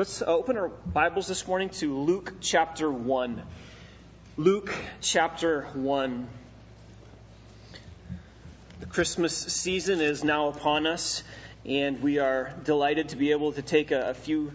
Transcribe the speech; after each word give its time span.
Let's 0.00 0.22
open 0.22 0.56
our 0.56 0.68
Bibles 0.68 1.26
this 1.26 1.46
morning 1.46 1.68
to 1.80 1.94
Luke 1.94 2.36
chapter 2.40 2.90
1. 2.90 3.42
Luke 4.38 4.72
chapter 5.02 5.64
1. 5.74 6.26
The 8.80 8.86
Christmas 8.86 9.36
season 9.36 10.00
is 10.00 10.24
now 10.24 10.48
upon 10.48 10.86
us, 10.86 11.22
and 11.66 12.02
we 12.02 12.18
are 12.18 12.50
delighted 12.64 13.10
to 13.10 13.16
be 13.16 13.32
able 13.32 13.52
to 13.52 13.60
take 13.60 13.90
a, 13.90 14.12
a 14.12 14.14
few 14.14 14.54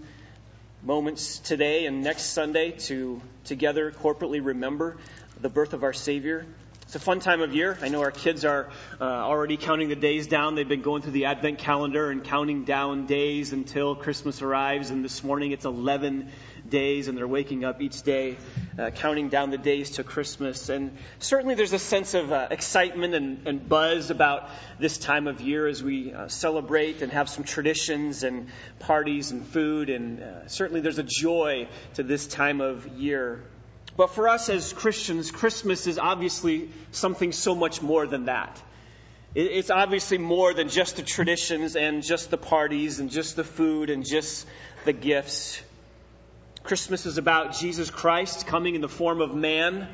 moments 0.81 1.37
today 1.37 1.85
and 1.85 2.03
next 2.03 2.23
Sunday 2.23 2.71
to 2.71 3.21
together 3.43 3.91
corporately 3.91 4.43
remember 4.43 4.97
the 5.39 5.49
birth 5.49 5.73
of 5.73 5.83
our 5.83 5.93
Savior. 5.93 6.47
It's 6.85 6.95
a 6.95 6.99
fun 6.99 7.19
time 7.19 7.41
of 7.41 7.55
year. 7.55 7.79
I 7.81 7.89
know 7.89 8.01
our 8.01 8.11
kids 8.11 8.45
are 8.45 8.69
uh, 9.01 9.03
already 9.03 9.57
counting 9.57 9.89
the 9.89 9.95
days 9.95 10.27
down. 10.27 10.53
They've 10.53 10.69
been 10.69 10.83
going 10.83 11.01
through 11.01 11.13
the 11.13 11.25
Advent 11.25 11.57
calendar 11.57 12.11
and 12.11 12.23
counting 12.23 12.63
down 12.63 13.07
days 13.07 13.53
until 13.53 13.95
Christmas 13.95 14.43
arrives. 14.43 14.91
And 14.91 15.03
this 15.03 15.23
morning 15.23 15.51
it's 15.51 15.65
11 15.65 16.29
days, 16.69 17.07
and 17.07 17.17
they're 17.17 17.27
waking 17.27 17.65
up 17.65 17.81
each 17.81 18.03
day 18.03 18.37
uh, 18.77 18.91
counting 18.91 19.29
down 19.29 19.49
the 19.49 19.57
days 19.57 19.91
to 19.91 20.03
Christmas. 20.03 20.69
And 20.69 20.95
certainly 21.17 21.55
there's 21.55 21.73
a 21.73 21.79
sense 21.79 22.13
of 22.13 22.31
uh, 22.31 22.49
excitement 22.51 23.15
and, 23.15 23.47
and, 23.47 23.67
buzz 23.67 24.11
about 24.11 24.47
this 24.79 24.99
time 24.99 25.25
of 25.25 25.41
year 25.41 25.65
as 25.65 25.81
we 25.81 26.13
uh, 26.13 26.27
celebrate 26.27 27.01
and 27.01 27.11
have 27.11 27.29
some 27.29 27.45
traditions 27.45 28.21
and 28.21 28.49
parties 28.77 29.31
and 29.31 29.43
food. 29.43 29.89
And 29.89 30.21
uh, 30.21 30.47
certainly 30.47 30.81
there's 30.81 30.99
a 30.99 31.03
joy 31.03 31.67
to 31.95 32.03
this 32.03 32.27
time 32.27 32.61
of 32.61 32.87
year. 32.89 33.43
But 33.97 34.07
for 34.11 34.27
us 34.27 34.49
as 34.49 34.73
Christians, 34.73 35.31
Christmas 35.31 35.87
is 35.87 35.97
obviously 35.97 36.69
something 36.91 37.31
so 37.31 37.55
much 37.55 37.81
more 37.81 38.05
than 38.05 38.25
that. 38.25 38.61
It's 39.35 39.69
obviously 39.69 40.17
more 40.17 40.53
than 40.53 40.69
just 40.69 40.95
the 40.95 41.03
traditions 41.03 41.75
and 41.75 42.03
just 42.03 42.29
the 42.29 42.37
parties 42.37 42.99
and 42.99 43.09
just 43.09 43.35
the 43.35 43.43
food 43.43 43.89
and 43.89 44.05
just 44.05 44.47
the 44.85 44.93
gifts. 44.93 45.61
Christmas 46.63 47.05
is 47.05 47.17
about 47.17 47.53
Jesus 47.53 47.89
Christ 47.89 48.47
coming 48.47 48.75
in 48.75 48.81
the 48.81 48.89
form 48.89 49.21
of 49.21 49.35
man 49.35 49.87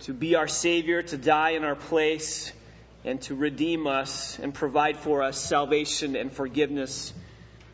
to 0.00 0.14
be 0.14 0.34
our 0.34 0.48
Savior, 0.48 1.02
to 1.02 1.16
die 1.16 1.50
in 1.50 1.64
our 1.64 1.76
place, 1.76 2.52
and 3.04 3.20
to 3.22 3.34
redeem 3.34 3.86
us 3.86 4.38
and 4.38 4.54
provide 4.54 4.96
for 4.96 5.22
us 5.22 5.38
salvation 5.38 6.16
and 6.16 6.32
forgiveness 6.32 7.12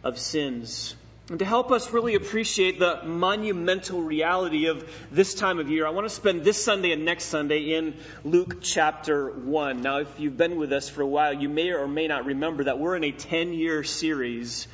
of 0.02 0.18
sins. 0.18 0.96
And 1.30 1.38
to 1.38 1.44
help 1.46 1.72
us 1.72 1.90
really 1.90 2.16
appreciate 2.16 2.78
the 2.78 3.00
monumental 3.02 4.02
reality 4.02 4.66
of 4.66 4.86
this 5.10 5.32
time 5.32 5.58
of 5.58 5.70
year, 5.70 5.86
I 5.86 5.90
want 5.90 6.06
to 6.06 6.14
spend 6.14 6.44
this 6.44 6.62
Sunday 6.62 6.92
and 6.92 7.06
next 7.06 7.24
Sunday 7.24 7.72
in 7.72 7.94
Luke 8.24 8.58
chapter 8.60 9.30
1. 9.30 9.80
Now, 9.80 10.00
if 10.00 10.20
you've 10.20 10.36
been 10.36 10.56
with 10.56 10.70
us 10.70 10.90
for 10.90 11.00
a 11.00 11.06
while, 11.06 11.32
you 11.32 11.48
may 11.48 11.72
or 11.72 11.88
may 11.88 12.08
not 12.08 12.26
remember 12.26 12.64
that 12.64 12.78
we're 12.78 12.94
in 12.94 13.04
a 13.04 13.10
10 13.10 13.54
year 13.54 13.84
series 13.84 14.68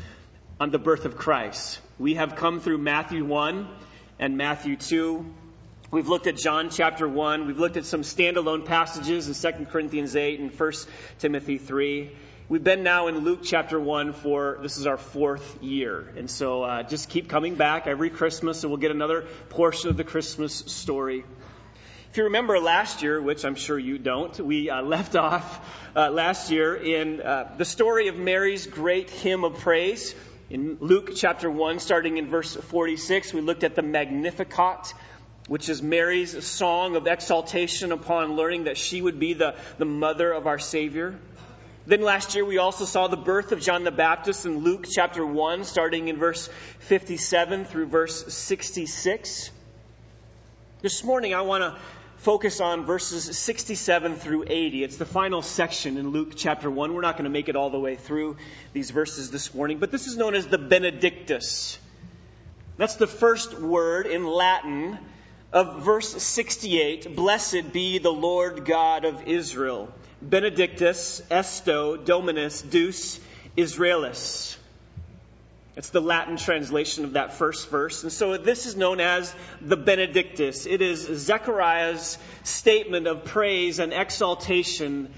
on 0.59 0.73
the 0.73 0.79
birth 0.81 1.05
of 1.05 1.17
Christ. 1.17 1.79
We 2.01 2.15
have 2.15 2.35
come 2.35 2.59
through 2.59 2.79
Matthew 2.79 3.25
1 3.25 3.69
and 4.19 4.37
Matthew 4.37 4.75
2. 4.75 5.25
We've 5.93 6.09
looked 6.09 6.27
at 6.27 6.37
John 6.37 6.71
chapter 6.71 7.07
1. 7.07 7.47
We've 7.47 7.61
looked 7.61 7.77
at 7.77 7.85
some 7.85 8.03
standalone 8.03 8.65
passages 8.65 9.29
in 9.29 9.53
2 9.53 9.67
Corinthians 9.67 10.17
8 10.17 10.41
and 10.41 10.59
1 10.59 10.73
Timothy 11.21 11.59
3. 11.59 12.11
We've 12.51 12.65
been 12.65 12.83
now 12.83 13.07
in 13.07 13.19
Luke 13.19 13.43
chapter 13.45 13.79
1 13.79 14.13
for, 14.13 14.59
this 14.61 14.77
is 14.77 14.85
our 14.85 14.97
fourth 14.97 15.63
year. 15.63 16.13
And 16.17 16.29
so 16.29 16.65
uh, 16.65 16.83
just 16.83 17.09
keep 17.09 17.29
coming 17.29 17.55
back 17.55 17.87
every 17.87 18.11
Christmas 18.11 18.65
and 18.65 18.73
we'll 18.73 18.81
get 18.81 18.91
another 18.91 19.29
portion 19.51 19.89
of 19.89 19.97
the 19.97 20.03
Christmas 20.03 20.53
story. 20.53 21.23
If 22.11 22.17
you 22.17 22.25
remember 22.25 22.59
last 22.59 23.05
year, 23.05 23.23
which 23.23 23.45
I'm 23.45 23.55
sure 23.55 23.79
you 23.79 23.99
don't, 23.99 24.37
we 24.41 24.69
uh, 24.69 24.83
left 24.83 25.15
off 25.15 25.65
uh, 25.95 26.11
last 26.11 26.51
year 26.51 26.75
in 26.75 27.21
uh, 27.21 27.55
the 27.57 27.65
story 27.65 28.09
of 28.09 28.17
Mary's 28.17 28.67
great 28.67 29.11
hymn 29.11 29.45
of 29.45 29.61
praise. 29.61 30.13
In 30.51 30.77
Luke 30.81 31.13
chapter 31.15 31.49
1, 31.49 31.79
starting 31.79 32.17
in 32.17 32.31
verse 32.31 32.57
46, 32.57 33.33
we 33.33 33.43
looked 33.43 33.63
at 33.63 33.77
the 33.77 33.83
Magnificat, 33.83 34.93
which 35.47 35.69
is 35.69 35.83
Mary's 35.83 36.45
song 36.45 36.97
of 36.97 37.07
exaltation 37.07 37.93
upon 37.93 38.35
learning 38.35 38.65
that 38.65 38.77
she 38.77 39.01
would 39.01 39.21
be 39.21 39.35
the, 39.35 39.55
the 39.79 39.85
mother 39.85 40.33
of 40.33 40.49
our 40.49 40.59
Savior. 40.59 41.17
Then 41.91 42.03
last 42.03 42.37
year 42.37 42.45
we 42.45 42.59
also 42.59 42.85
saw 42.85 43.09
the 43.09 43.17
birth 43.17 43.51
of 43.51 43.61
John 43.61 43.83
the 43.83 43.91
Baptist 43.91 44.47
in 44.47 44.59
Luke 44.59 44.87
chapter 44.89 45.27
1, 45.27 45.65
starting 45.65 46.07
in 46.07 46.19
verse 46.19 46.49
57 46.79 47.65
through 47.65 47.87
verse 47.87 48.33
66. 48.33 49.51
This 50.83 51.03
morning 51.03 51.35
I 51.35 51.41
want 51.41 51.65
to 51.65 51.77
focus 52.19 52.61
on 52.61 52.87
verses 52.87 53.37
67 53.37 54.15
through 54.15 54.45
80. 54.47 54.85
It's 54.85 54.99
the 54.99 55.05
final 55.05 55.43
section 55.43 55.97
in 55.97 56.11
Luke 56.11 56.35
chapter 56.37 56.71
1. 56.71 56.95
We're 56.95 57.01
not 57.01 57.17
going 57.17 57.25
to 57.25 57.31
make 57.31 57.49
it 57.49 57.57
all 57.57 57.71
the 57.71 57.81
way 57.81 57.97
through 57.97 58.37
these 58.73 58.93
verses 58.93 59.33
this 59.33 59.53
morning, 59.53 59.81
but 59.81 59.91
this 59.91 60.07
is 60.07 60.17
known 60.17 60.37
as 60.37 60.47
the 60.47 60.59
Benedictus. 60.59 61.77
That's 62.77 62.95
the 62.95 63.09
first 63.09 63.59
word 63.59 64.07
in 64.07 64.29
Latin 64.29 64.97
of 65.53 65.83
verse 65.83 66.23
68 66.23 67.17
Blessed 67.17 67.73
be 67.73 67.99
the 67.99 68.13
Lord 68.13 68.65
God 68.65 69.05
of 69.05 69.27
Israel. 69.27 69.93
Benedictus 70.23 71.23
esto 71.31 71.97
Dominus 71.97 72.63
Deus 72.63 73.19
Israelis. 73.57 74.57
It's 75.77 75.91
the 75.91 76.01
Latin 76.01 76.37
translation 76.37 77.05
of 77.05 77.13
that 77.15 77.35
first 77.35 77.71
verse. 77.71 78.03
And 78.03 78.13
so 78.13 78.37
this 78.37 78.67
is 78.67 78.77
known 78.77 79.01
as 79.01 79.35
the 79.63 79.77
Benedictus. 79.77 80.67
It 80.67 80.83
is 80.83 81.01
Zechariah's 81.01 82.19
statement 82.45 83.07
of 83.07 83.25
praise 83.25 83.79
and 83.79 83.93
exaltation, 83.95 85.11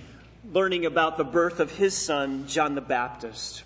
learning 0.52 0.86
about 0.86 1.16
the 1.16 1.24
birth 1.24 1.58
of 1.58 1.72
his 1.72 1.96
son, 1.96 2.46
John 2.46 2.76
the 2.76 2.80
Baptist. 2.80 3.64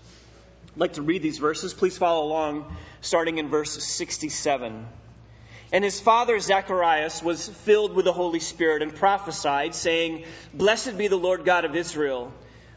I'd 0.72 0.80
like 0.80 0.92
to 0.94 1.02
read 1.02 1.22
these 1.22 1.38
verses. 1.38 1.74
Please 1.74 1.98
follow 1.98 2.24
along, 2.24 2.76
starting 3.02 3.38
in 3.38 3.50
verse 3.50 3.72
67. 3.84 4.86
And 5.72 5.82
his 5.82 6.00
father 6.00 6.38
Zacharias 6.38 7.22
was 7.22 7.48
filled 7.48 7.94
with 7.94 8.04
the 8.04 8.12
Holy 8.12 8.40
Spirit 8.40 8.82
and 8.82 8.94
prophesied, 8.94 9.74
saying, 9.74 10.24
Blessed 10.54 10.96
be 10.96 11.08
the 11.08 11.16
Lord 11.16 11.44
God 11.44 11.64
of 11.64 11.74
Israel, 11.74 12.32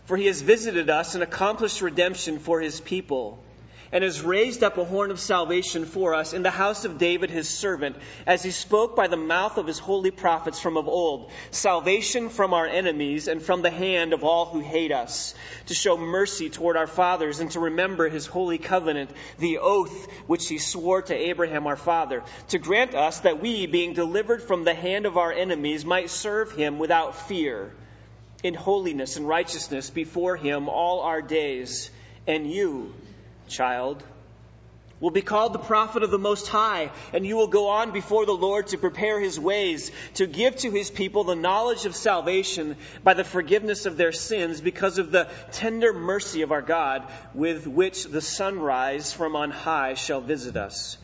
for 0.05 0.17
he 0.17 0.25
has 0.25 0.41
visited 0.41 0.89
us 0.89 1.13
and 1.13 1.23
accomplished 1.23 1.81
redemption 1.81 2.39
for 2.39 2.59
his 2.59 2.81
people 2.81 3.43
and 3.91 4.03
has 4.03 4.21
raised 4.21 4.63
up 4.63 4.77
a 4.77 4.83
horn 4.83 5.11
of 5.11 5.19
salvation 5.19 5.85
for 5.85 6.13
us 6.13 6.33
in 6.33 6.43
the 6.43 6.51
house 6.51 6.85
of 6.85 6.97
David 6.97 7.29
his 7.29 7.49
servant, 7.49 7.95
as 8.27 8.43
he 8.43 8.51
spoke 8.51 8.95
by 8.95 9.07
the 9.07 9.17
mouth 9.17 9.57
of 9.57 9.67
his 9.67 9.79
holy 9.79 10.11
prophets 10.11 10.59
from 10.59 10.77
of 10.77 10.87
old, 10.87 11.31
salvation 11.51 12.29
from 12.29 12.53
our 12.53 12.67
enemies 12.67 13.27
and 13.27 13.41
from 13.41 13.61
the 13.61 13.69
hand 13.69 14.13
of 14.13 14.23
all 14.23 14.45
who 14.45 14.59
hate 14.59 14.91
us, 14.91 15.33
to 15.65 15.73
show 15.73 15.97
mercy 15.97 16.49
toward 16.49 16.77
our 16.77 16.87
fathers 16.87 17.39
and 17.39 17.51
to 17.51 17.59
remember 17.59 18.09
his 18.09 18.25
holy 18.25 18.57
covenant, 18.57 19.09
the 19.39 19.57
oath 19.57 20.07
which 20.27 20.47
he 20.47 20.57
swore 20.57 21.01
to 21.01 21.15
Abraham 21.15 21.67
our 21.67 21.75
father, 21.75 22.23
to 22.49 22.59
grant 22.59 22.93
us 22.93 23.21
that 23.21 23.41
we, 23.41 23.65
being 23.65 23.93
delivered 23.93 24.43
from 24.43 24.63
the 24.63 24.73
hand 24.73 25.05
of 25.05 25.17
our 25.17 25.31
enemies, 25.31 25.85
might 25.85 26.09
serve 26.09 26.51
him 26.51 26.79
without 26.79 27.15
fear, 27.15 27.73
in 28.43 28.53
holiness 28.53 29.17
and 29.17 29.27
righteousness 29.27 29.89
before 29.89 30.35
him 30.35 30.69
all 30.69 31.01
our 31.01 31.21
days. 31.21 31.89
And 32.27 32.49
you, 32.49 32.93
child, 33.49 34.03
will 34.99 35.11
be 35.11 35.21
called 35.21 35.53
the 35.53 35.59
prophet 35.59 36.03
of 36.03 36.11
the 36.11 36.19
Most 36.19 36.47
High, 36.47 36.91
and 37.13 37.25
you 37.25 37.37
will 37.37 37.47
go 37.47 37.69
on 37.69 37.91
before 37.91 38.25
the 38.25 38.33
Lord 38.33 38.67
to 38.67 38.77
prepare 38.77 39.19
his 39.19 39.39
ways, 39.39 39.91
to 40.15 40.27
give 40.27 40.57
to 40.57 40.71
his 40.71 40.91
people 40.91 41.23
the 41.23 41.35
knowledge 41.35 41.85
of 41.85 41.95
salvation 41.95 42.75
by 43.03 43.13
the 43.13 43.23
forgiveness 43.23 43.85
of 43.85 43.95
their 43.95 44.11
sins, 44.11 44.59
because 44.59 44.97
of 44.97 45.11
the 45.11 45.29
tender 45.51 45.93
mercy 45.93 46.41
of 46.41 46.51
our 46.51 46.61
God, 46.61 47.07
with 47.33 47.65
which 47.65 48.03
the 48.05 48.21
sunrise 48.21 49.13
from 49.13 49.35
on 49.35 49.51
high 49.51 49.93
shall 49.93 50.21
visit 50.21 50.57
us. 50.57 50.97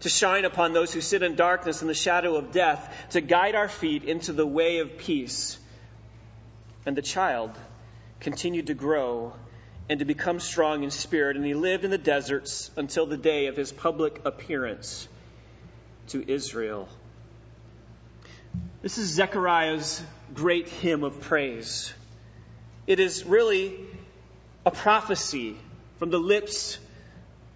To 0.00 0.08
shine 0.08 0.44
upon 0.44 0.72
those 0.72 0.92
who 0.92 1.00
sit 1.00 1.22
in 1.22 1.34
darkness 1.34 1.80
and 1.80 1.90
the 1.90 1.94
shadow 1.94 2.36
of 2.36 2.52
death, 2.52 3.06
to 3.10 3.20
guide 3.20 3.54
our 3.54 3.68
feet 3.68 4.04
into 4.04 4.32
the 4.32 4.46
way 4.46 4.78
of 4.78 4.98
peace. 4.98 5.58
And 6.86 6.96
the 6.96 7.02
child 7.02 7.50
continued 8.20 8.68
to 8.68 8.74
grow 8.74 9.34
and 9.88 10.00
to 10.00 10.04
become 10.04 10.40
strong 10.40 10.82
in 10.82 10.90
spirit. 10.90 11.36
And 11.36 11.44
he 11.44 11.54
lived 11.54 11.84
in 11.84 11.90
the 11.90 11.98
deserts 11.98 12.70
until 12.76 13.06
the 13.06 13.16
day 13.16 13.46
of 13.46 13.56
his 13.56 13.72
public 13.72 14.20
appearance 14.24 15.08
to 16.08 16.30
Israel. 16.30 16.88
This 18.82 18.98
is 18.98 19.08
Zechariah's 19.08 20.02
great 20.34 20.68
hymn 20.68 21.04
of 21.04 21.20
praise. 21.20 21.92
It 22.86 23.00
is 23.00 23.24
really 23.24 23.76
a 24.64 24.70
prophecy 24.70 25.56
from 25.98 26.10
the 26.10 26.18
lips 26.18 26.78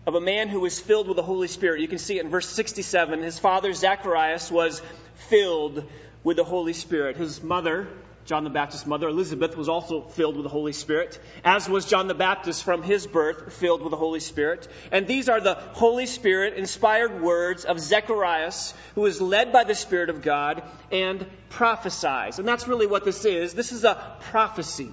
of 0.07 0.15
a 0.15 0.21
man 0.21 0.49
who 0.49 0.61
was 0.61 0.81
filled 0.81 1.07
with 1.07 1.17
the 1.17 1.23
Holy 1.23 1.49
Spirit. 1.49 1.81
You 1.81 1.89
can 1.89 1.99
see 1.99 2.19
it 2.19 2.25
in 2.25 2.31
verse 2.31 2.49
67. 2.49 3.23
His 3.23 3.39
father, 3.39 3.73
Zacharias, 3.73 4.51
was 4.51 4.83
filled 5.29 5.85
with 6.25 6.37
the 6.37 6.45
Holy 6.45 6.73
Spirit. 6.73 7.17
His 7.17 7.43
mother, 7.43 7.89
John 8.25 8.45
the 8.45 8.51
Baptist's 8.51 8.87
mother, 8.87 9.09
Elizabeth, 9.09 9.57
was 9.57 9.69
also 9.69 10.03
filled 10.03 10.37
with 10.37 10.45
the 10.45 10.49
Holy 10.49 10.73
Spirit, 10.73 11.19
as 11.45 11.69
was 11.69 11.87
John 11.87 12.07
the 12.07 12.15
Baptist 12.15 12.63
from 12.63 12.83
his 12.83 13.07
birth, 13.07 13.53
filled 13.53 13.83
with 13.83 13.91
the 13.91 13.97
Holy 13.97 14.21
Spirit. 14.21 14.69
And 14.93 15.07
these 15.07 15.29
are 15.29 15.41
the 15.41 15.55
Holy 15.55 16.07
Spirit 16.07 16.55
inspired 16.55 17.21
words 17.21 17.65
of 17.65 17.81
Zechariah, 17.81 18.53
who 18.95 19.07
is 19.07 19.21
led 19.21 19.53
by 19.53 19.65
the 19.65 19.75
Spirit 19.75 20.11
of 20.11 20.23
God 20.23 20.63
and 20.91 21.27
prophesies. 21.49 22.39
And 22.39 22.47
that's 22.47 22.69
really 22.69 22.87
what 22.87 23.05
this 23.05 23.25
is. 23.25 23.55
This 23.55 23.73
is 23.73 23.85
a 23.85 24.17
prophecy. 24.21 24.91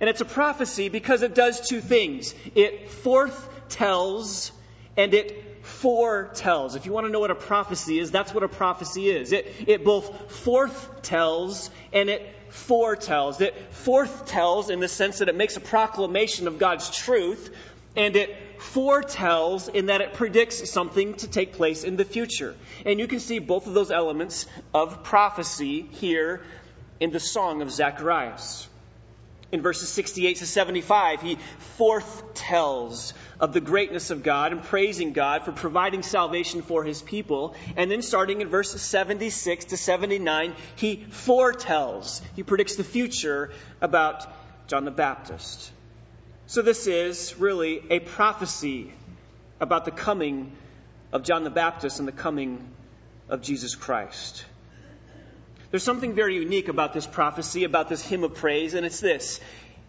And 0.00 0.10
it's 0.10 0.20
a 0.20 0.26
prophecy 0.26 0.88
because 0.88 1.22
it 1.22 1.34
does 1.34 1.68
two 1.68 1.80
things. 1.80 2.34
It 2.54 2.88
forthtells 2.88 4.50
and 4.96 5.14
it 5.14 5.53
foretells. 5.64 6.76
If 6.76 6.84
you 6.84 6.92
want 6.92 7.06
to 7.06 7.12
know 7.12 7.20
what 7.20 7.30
a 7.30 7.34
prophecy 7.34 7.98
is, 7.98 8.10
that's 8.10 8.34
what 8.34 8.42
a 8.42 8.48
prophecy 8.48 9.08
is. 9.08 9.32
It, 9.32 9.50
it 9.66 9.84
both 9.84 10.44
forthtells 10.44 11.70
and 11.92 12.10
it 12.10 12.34
foretells. 12.50 13.40
It 13.40 13.54
forthtells 13.72 14.68
in 14.68 14.80
the 14.80 14.88
sense 14.88 15.18
that 15.18 15.28
it 15.30 15.34
makes 15.34 15.56
a 15.56 15.60
proclamation 15.60 16.46
of 16.48 16.58
God's 16.58 16.90
truth, 16.90 17.50
and 17.96 18.14
it 18.14 18.60
foretells 18.60 19.68
in 19.68 19.86
that 19.86 20.02
it 20.02 20.12
predicts 20.12 20.70
something 20.70 21.14
to 21.14 21.28
take 21.28 21.54
place 21.54 21.82
in 21.82 21.96
the 21.96 22.04
future. 22.04 22.54
And 22.84 23.00
you 23.00 23.08
can 23.08 23.20
see 23.20 23.38
both 23.38 23.66
of 23.66 23.72
those 23.72 23.90
elements 23.90 24.46
of 24.74 25.02
prophecy 25.02 25.80
here 25.92 26.42
in 27.00 27.10
the 27.10 27.20
song 27.20 27.62
of 27.62 27.70
Zacharias. 27.70 28.68
In 29.54 29.62
verses 29.62 29.88
68 29.88 30.38
to 30.38 30.46
75, 30.46 31.22
he 31.22 31.38
forthtells 31.78 33.12
of 33.38 33.52
the 33.52 33.60
greatness 33.60 34.10
of 34.10 34.24
God 34.24 34.50
and 34.50 34.60
praising 34.60 35.12
God 35.12 35.44
for 35.44 35.52
providing 35.52 36.02
salvation 36.02 36.60
for 36.60 36.82
his 36.82 37.00
people. 37.00 37.54
And 37.76 37.88
then 37.88 38.02
starting 38.02 38.40
in 38.40 38.48
verses 38.48 38.82
76 38.82 39.66
to 39.66 39.76
79, 39.76 40.56
he 40.74 41.06
foretells, 41.08 42.20
he 42.34 42.42
predicts 42.42 42.74
the 42.74 42.82
future 42.82 43.52
about 43.80 44.26
John 44.66 44.84
the 44.84 44.90
Baptist. 44.90 45.70
So 46.48 46.60
this 46.60 46.88
is 46.88 47.38
really 47.38 47.80
a 47.90 48.00
prophecy 48.00 48.92
about 49.60 49.84
the 49.84 49.92
coming 49.92 50.50
of 51.12 51.22
John 51.22 51.44
the 51.44 51.50
Baptist 51.50 52.00
and 52.00 52.08
the 52.08 52.18
coming 52.26 52.72
of 53.28 53.40
Jesus 53.40 53.76
Christ. 53.76 54.46
There's 55.74 55.82
something 55.82 56.14
very 56.14 56.36
unique 56.36 56.68
about 56.68 56.92
this 56.92 57.04
prophecy, 57.04 57.64
about 57.64 57.88
this 57.88 58.00
hymn 58.00 58.22
of 58.22 58.36
praise, 58.36 58.74
and 58.74 58.86
it's 58.86 59.00
this. 59.00 59.40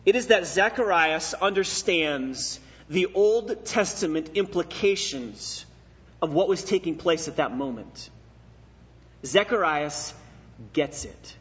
It 0.04 0.16
is 0.16 0.30
that 0.30 0.48
Zacharias 0.48 1.36
understands 1.36 2.60
the 2.90 3.06
Old 3.14 3.68
Testament 3.68 4.32
implications 4.34 5.64
of 6.24 6.34
what 6.34 6.48
was 6.48 6.64
taking 6.64 6.96
place 6.96 7.28
at 7.28 7.36
that 7.36 7.56
moment. 7.56 8.10
Zacharias 9.24 10.16
gets 10.74 11.06
it. 11.06 11.36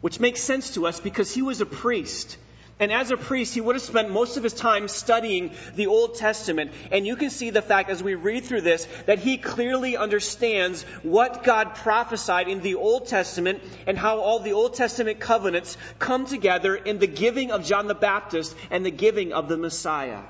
Which 0.00 0.20
makes 0.20 0.40
sense 0.40 0.74
to 0.74 0.86
us 0.86 1.00
because 1.00 1.34
he 1.34 1.42
was 1.42 1.60
a 1.60 1.66
priest. 1.66 2.36
And 2.80 2.92
as 2.92 3.10
a 3.10 3.16
priest, 3.16 3.54
he 3.54 3.60
would 3.60 3.74
have 3.74 3.82
spent 3.82 4.10
most 4.10 4.36
of 4.36 4.44
his 4.44 4.52
time 4.52 4.86
studying 4.86 5.50
the 5.74 5.88
Old 5.88 6.14
Testament. 6.14 6.70
And 6.92 7.04
you 7.04 7.16
can 7.16 7.30
see 7.30 7.50
the 7.50 7.60
fact 7.60 7.90
as 7.90 8.02
we 8.02 8.14
read 8.14 8.44
through 8.44 8.60
this 8.60 8.86
that 9.06 9.18
he 9.18 9.36
clearly 9.36 9.96
understands 9.96 10.84
what 11.02 11.42
God 11.42 11.74
prophesied 11.74 12.46
in 12.46 12.60
the 12.62 12.76
Old 12.76 13.08
Testament 13.08 13.62
and 13.88 13.98
how 13.98 14.20
all 14.20 14.38
the 14.38 14.52
Old 14.52 14.74
Testament 14.74 15.18
covenants 15.18 15.76
come 15.98 16.24
together 16.24 16.76
in 16.76 17.00
the 17.00 17.08
giving 17.08 17.50
of 17.50 17.64
John 17.64 17.88
the 17.88 17.94
Baptist 17.96 18.54
and 18.70 18.86
the 18.86 18.92
giving 18.92 19.32
of 19.32 19.48
the 19.48 19.56
Messiah. 19.56 20.22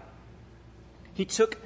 He 1.13 1.27
took 1.27 1.59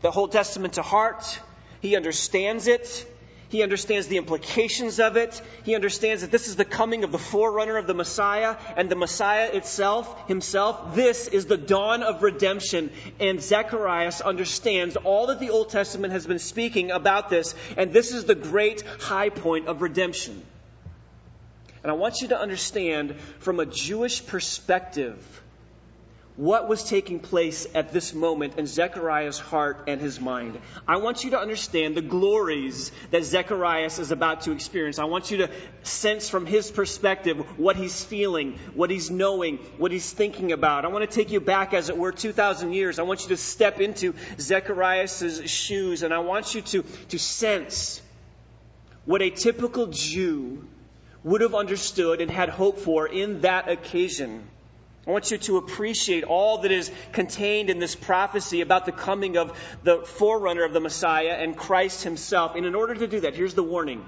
the 0.00 0.10
Old 0.10 0.32
Testament 0.32 0.74
to 0.74 0.82
heart. 0.82 1.40
He 1.80 1.94
understands 1.94 2.68
it. 2.68 3.06
He 3.54 3.62
understands 3.62 4.08
the 4.08 4.16
implications 4.16 4.98
of 4.98 5.16
it. 5.16 5.40
He 5.62 5.76
understands 5.76 6.22
that 6.22 6.32
this 6.32 6.48
is 6.48 6.56
the 6.56 6.64
coming 6.64 7.04
of 7.04 7.12
the 7.12 7.20
forerunner 7.20 7.76
of 7.76 7.86
the 7.86 7.94
Messiah 7.94 8.56
and 8.76 8.90
the 8.90 8.96
Messiah 8.96 9.48
itself, 9.52 10.26
himself. 10.26 10.96
This 10.96 11.28
is 11.28 11.46
the 11.46 11.56
dawn 11.56 12.02
of 12.02 12.24
redemption. 12.24 12.90
And 13.20 13.40
Zacharias 13.40 14.20
understands 14.20 14.96
all 14.96 15.28
that 15.28 15.38
the 15.38 15.50
Old 15.50 15.68
Testament 15.68 16.12
has 16.12 16.26
been 16.26 16.40
speaking 16.40 16.90
about 16.90 17.30
this. 17.30 17.54
And 17.76 17.92
this 17.92 18.12
is 18.12 18.24
the 18.24 18.34
great 18.34 18.82
high 18.98 19.28
point 19.28 19.68
of 19.68 19.82
redemption. 19.82 20.42
And 21.84 21.92
I 21.92 21.94
want 21.94 22.22
you 22.22 22.28
to 22.30 22.36
understand 22.36 23.14
from 23.38 23.60
a 23.60 23.66
Jewish 23.66 24.26
perspective 24.26 25.43
what 26.36 26.68
was 26.68 26.82
taking 26.82 27.20
place 27.20 27.66
at 27.74 27.92
this 27.92 28.12
moment 28.12 28.58
in 28.58 28.66
Zechariah's 28.66 29.38
heart 29.38 29.84
and 29.86 30.00
his 30.00 30.20
mind. 30.20 30.58
I 30.86 30.96
want 30.96 31.22
you 31.22 31.30
to 31.30 31.38
understand 31.38 31.96
the 31.96 32.02
glories 32.02 32.90
that 33.12 33.24
Zechariah 33.24 33.84
is 33.84 34.10
about 34.10 34.42
to 34.42 34.52
experience. 34.52 34.98
I 34.98 35.04
want 35.04 35.30
you 35.30 35.38
to 35.38 35.50
sense 35.84 36.28
from 36.28 36.44
his 36.44 36.72
perspective 36.72 37.38
what 37.56 37.76
he's 37.76 38.02
feeling, 38.02 38.58
what 38.74 38.90
he's 38.90 39.12
knowing, 39.12 39.58
what 39.78 39.92
he's 39.92 40.12
thinking 40.12 40.50
about. 40.50 40.84
I 40.84 40.88
want 40.88 41.08
to 41.08 41.14
take 41.14 41.30
you 41.30 41.38
back, 41.38 41.72
as 41.72 41.88
it 41.88 41.96
were, 41.96 42.10
2,000 42.10 42.72
years. 42.72 42.98
I 42.98 43.02
want 43.02 43.22
you 43.22 43.28
to 43.28 43.36
step 43.36 43.80
into 43.80 44.14
Zechariah's 44.40 45.42
shoes, 45.46 46.02
and 46.02 46.12
I 46.12 46.18
want 46.18 46.54
you 46.54 46.62
to, 46.62 46.82
to 47.10 47.18
sense 47.18 48.02
what 49.04 49.22
a 49.22 49.30
typical 49.30 49.86
Jew 49.86 50.66
would 51.22 51.42
have 51.42 51.54
understood 51.54 52.20
and 52.20 52.30
had 52.30 52.48
hope 52.48 52.80
for 52.80 53.06
in 53.06 53.42
that 53.42 53.68
occasion. 53.68 54.48
I 55.06 55.10
want 55.10 55.30
you 55.30 55.36
to 55.36 55.58
appreciate 55.58 56.24
all 56.24 56.58
that 56.58 56.72
is 56.72 56.90
contained 57.12 57.68
in 57.68 57.78
this 57.78 57.94
prophecy 57.94 58.62
about 58.62 58.86
the 58.86 58.92
coming 58.92 59.36
of 59.36 59.58
the 59.82 59.98
forerunner 59.98 60.64
of 60.64 60.72
the 60.72 60.80
Messiah 60.80 61.36
and 61.38 61.54
Christ 61.56 62.04
himself. 62.04 62.54
And 62.56 62.64
in 62.64 62.74
order 62.74 62.94
to 62.94 63.06
do 63.06 63.20
that, 63.20 63.34
here's 63.34 63.54
the 63.54 63.62
warning 63.62 64.04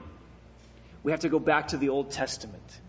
we 1.02 1.12
have 1.12 1.20
to 1.20 1.28
go 1.28 1.38
back 1.38 1.68
to 1.68 1.76
the 1.76 1.90
Old 1.90 2.10
Testament. 2.10 2.80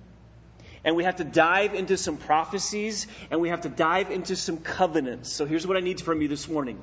And 0.83 0.95
we 0.95 1.03
have 1.03 1.17
to 1.17 1.25
dive 1.25 1.73
into 1.73 1.97
some 1.97 2.15
prophecies 2.17 3.07
and 3.29 3.41
we 3.41 3.49
have 3.49 3.61
to 3.61 3.69
dive 3.69 4.09
into 4.09 4.35
some 4.37 4.57
covenants. 4.57 5.29
So 5.29 5.45
here's 5.45 5.67
what 5.67 5.75
I 5.75 5.81
need 5.81 5.99
from 5.99 6.21
you 6.21 6.29
this 6.29 6.47
morning. 6.47 6.79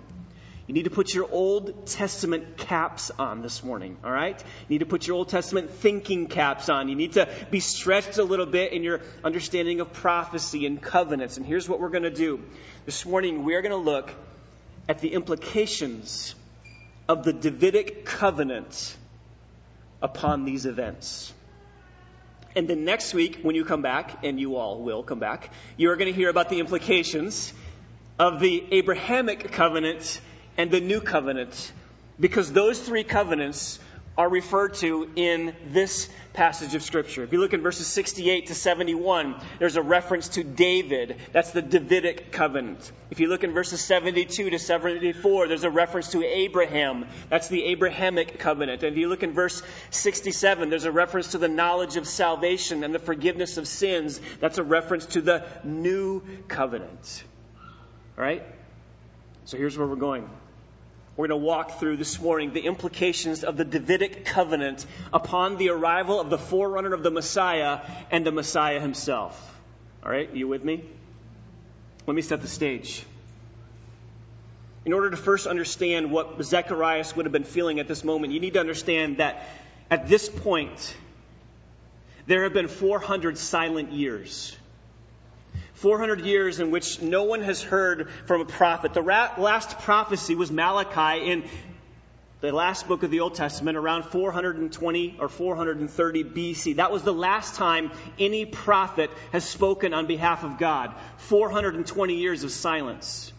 You 0.67 0.73
need 0.73 0.85
to 0.85 0.91
put 0.91 1.13
your 1.13 1.31
Old 1.31 1.87
Testament 1.87 2.57
caps 2.57 3.11
on 3.19 3.43
this 3.43 3.63
morning, 3.63 3.99
all 4.03 4.11
right? 4.11 4.39
You 4.41 4.75
need 4.75 4.79
to 4.79 4.87
put 4.87 5.07
your 5.07 5.17
Old 5.17 5.29
Testament 5.29 5.71
thinking 5.71 6.27
caps 6.27 6.71
on. 6.71 6.89
You 6.89 6.95
need 6.95 7.13
to 7.15 7.29
be 7.51 7.61
stretched 7.61 8.17
a 8.17 8.25
little 8.25 8.47
bit 8.47 8.73
in 8.73 8.83
your 8.83 9.03
understanding 9.23 9.81
of 9.81 9.93
prophecy 9.93 10.65
and 10.65 10.81
covenants. 10.81 11.37
And 11.37 11.45
here's 11.45 11.69
what 11.69 11.81
we're 11.81 11.91
going 11.91 12.05
to 12.05 12.11
do. 12.11 12.43
This 12.87 13.05
morning, 13.05 13.45
we 13.45 13.55
are 13.57 13.61
going 13.61 13.73
to 13.73 13.77
look 13.77 14.11
at 14.89 15.01
the 15.01 15.13
implications 15.13 16.35
of 17.11 17.25
the 17.25 17.35
Davidic 17.35 18.07
covenant 18.07 18.97
upon 20.01 20.47
these 20.47 20.65
events. 20.65 21.31
And 22.57 22.69
then 22.69 22.87
next 22.87 23.13
week, 23.13 23.41
when 23.43 23.55
you 23.55 23.67
come 23.67 23.83
back, 23.83 24.25
and 24.25 24.41
you 24.41 24.57
all 24.57 24.81
will 24.81 25.03
come 25.03 25.19
back, 25.19 25.51
you 25.77 25.91
are 25.91 25.97
going 25.97 26.11
to 26.11 26.17
hear 26.17 26.31
about 26.31 26.49
the 26.49 26.61
implications 26.61 27.53
of 28.19 28.41
the 28.41 28.65
Abrahamic 28.71 29.53
covenant 29.53 30.21
and 30.57 30.71
the 30.71 30.81
new 30.81 31.01
covenant 31.01 31.73
because 32.19 32.53
those 32.53 32.81
three 32.81 33.05
covenants 33.05 33.79
are 34.17 34.29
referred 34.29 34.75
to 34.75 35.11
in 35.17 35.55
this 35.71 36.09
passage 36.35 36.75
of 36.77 36.83
Scripture. 36.83 37.25
If 37.25 37.33
you 37.33 37.41
look 37.41 37.53
in 37.53 37.63
verses 37.63 37.89
68 37.89 38.47
to 38.47 38.55
71, 38.55 39.35
there's 39.59 39.77
a 39.77 39.83
reference 39.83 40.29
to 40.31 40.45
David. 40.45 41.17
That's 41.33 41.51
the 41.51 41.63
Davidic 41.63 42.31
covenant. 42.31 42.93
If 43.11 43.19
you 43.19 43.27
look 43.27 43.43
in 43.43 43.53
verses 43.53 43.81
72 43.81 44.51
to 44.51 44.59
74, 44.59 45.49
there's 45.49 45.65
a 45.65 45.71
reference 45.71 46.11
to 46.13 46.25
Abraham. 46.25 47.07
That's 47.29 47.49
the 47.49 47.65
Abrahamic 47.65 48.39
covenant. 48.39 48.85
And 48.85 48.93
if 48.93 48.99
you 48.99 49.09
look 49.09 49.25
in 49.25 49.33
verse 49.33 49.63
67, 49.91 50.71
there's 50.71 50.85
a 50.85 50.93
reference 50.93 51.33
to 51.33 51.39
the 51.39 51.49
knowledge 51.49 51.97
of 51.97 52.07
salvation 52.07 52.85
and 52.85 52.95
the 52.95 53.01
forgiveness 53.01 53.57
of 53.57 53.67
sins. 53.67 54.21
That's 54.39 54.59
a 54.59 54.65
reference 54.65 55.07
to 55.07 55.23
the 55.23 55.45
new 55.65 56.23
covenant. 56.47 57.25
All 58.17 58.23
right? 58.23 58.45
So 59.45 59.57
here's 59.57 59.77
where 59.77 59.89
we're 59.89 59.97
going. 59.97 60.31
We're 61.17 61.29
going 61.29 61.41
to 61.41 61.47
walk 61.47 61.79
through 61.79 61.99
this 61.99 62.21
morning 62.21 62.53
the 62.53 62.63
implications 62.63 63.45
of 63.45 63.57
the 63.57 63.65
Davidic 63.65 64.25
covenant 64.25 64.85
upon 65.13 65.59
the 65.59 65.69
arrival 65.69 66.21
of 66.21 66.29
the 66.29 66.39
forerunner 66.39 66.93
of 66.93 67.05
the 67.05 67.11
Messiah 67.13 67.81
and 68.11 68.27
the 68.27 68.33
Messiah 68.33 68.81
himself. 68.81 69.41
All 70.05 70.11
right, 70.11 70.29
you 70.35 70.49
with 70.49 70.65
me? 70.65 70.83
Let 72.09 72.17
me 72.17 72.23
set 72.23 72.43
the 72.43 72.49
stage. 72.49 73.05
In 74.85 74.93
order 74.93 75.11
to 75.11 75.17
first 75.17 75.47
understand 75.47 76.11
what 76.11 76.43
Zechariah 76.43 77.05
would 77.15 77.27
have 77.27 77.33
been 77.33 77.45
feeling 77.45 77.79
at 77.79 77.87
this 77.87 78.03
moment, 78.03 78.33
you 78.33 78.41
need 78.41 78.55
to 78.55 78.61
understand 78.61 79.19
that 79.19 79.47
at 79.91 80.09
this 80.09 80.29
point, 80.29 80.97
there 82.27 82.43
have 82.43 82.53
been 82.53 82.69
400 82.69 83.39
silent 83.39 83.93
years. 83.93 84.57
400 85.75 86.21
years 86.21 86.61
in 86.61 86.71
which 86.71 87.03
no 87.03 87.25
one 87.25 87.43
has 87.43 87.63
heard 87.63 88.09
from 88.27 88.41
a 88.41 88.45
prophet. 88.45 88.95
The 88.95 89.03
last 89.03 89.79
prophecy 89.81 90.35
was 90.35 90.51
Malachi 90.51 91.31
in 91.31 91.45
the 92.41 92.53
last 92.53 92.87
book 92.87 93.03
of 93.03 93.11
the 93.11 93.21
Old 93.21 93.35
Testament 93.35 93.77
around 93.77 94.05
420 94.05 95.17
or 95.19 95.29
430 95.29 96.25
BC. 96.25 96.77
That 96.77 96.93
was 96.93 97.03
the 97.03 97.13
last 97.13 97.55
time 97.55 97.91
any 98.19 98.45
prophet 98.45 99.11
has 99.33 99.45
spoken 99.45 99.95
on 99.95 100.07
behalf 100.07 100.45
of 100.45 100.59
God. 100.59 100.95
420 101.17 102.15
years 102.15 102.45
of 102.45 102.51
silence. 102.51 103.33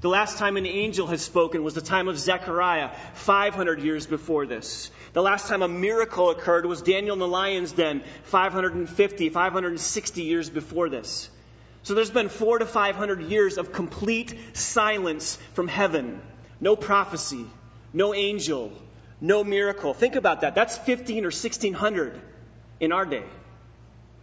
The 0.00 0.08
last 0.08 0.38
time 0.38 0.56
an 0.56 0.66
angel 0.66 1.06
has 1.06 1.22
spoken 1.22 1.62
was 1.62 1.74
the 1.74 1.80
time 1.80 2.08
of 2.08 2.18
Zechariah, 2.18 2.90
500 3.14 3.82
years 3.82 4.06
before 4.06 4.46
this. 4.46 4.90
The 5.12 5.22
last 5.22 5.46
time 5.46 5.62
a 5.62 5.68
miracle 5.68 6.30
occurred 6.30 6.66
was 6.66 6.82
Daniel 6.82 7.12
in 7.12 7.20
the 7.20 7.28
lion's 7.28 7.70
den, 7.70 8.02
550, 8.24 9.28
560 9.28 10.22
years 10.22 10.50
before 10.50 10.88
this. 10.88 11.30
So 11.84 11.94
there's 11.94 12.10
been 12.10 12.28
four 12.28 12.58
to 12.58 12.66
five 12.66 12.96
hundred 12.96 13.22
years 13.22 13.58
of 13.58 13.72
complete 13.72 14.38
silence 14.52 15.36
from 15.54 15.68
heaven. 15.68 16.20
No 16.60 16.76
prophecy, 16.76 17.44
no 17.92 18.14
angel, 18.14 18.72
no 19.20 19.42
miracle. 19.42 19.94
Think 19.94 20.14
about 20.14 20.42
that. 20.42 20.54
That's 20.54 20.78
15 20.78 21.24
or 21.24 21.28
1600 21.28 22.20
in 22.80 22.92
our 22.92 23.04
day. 23.04 23.24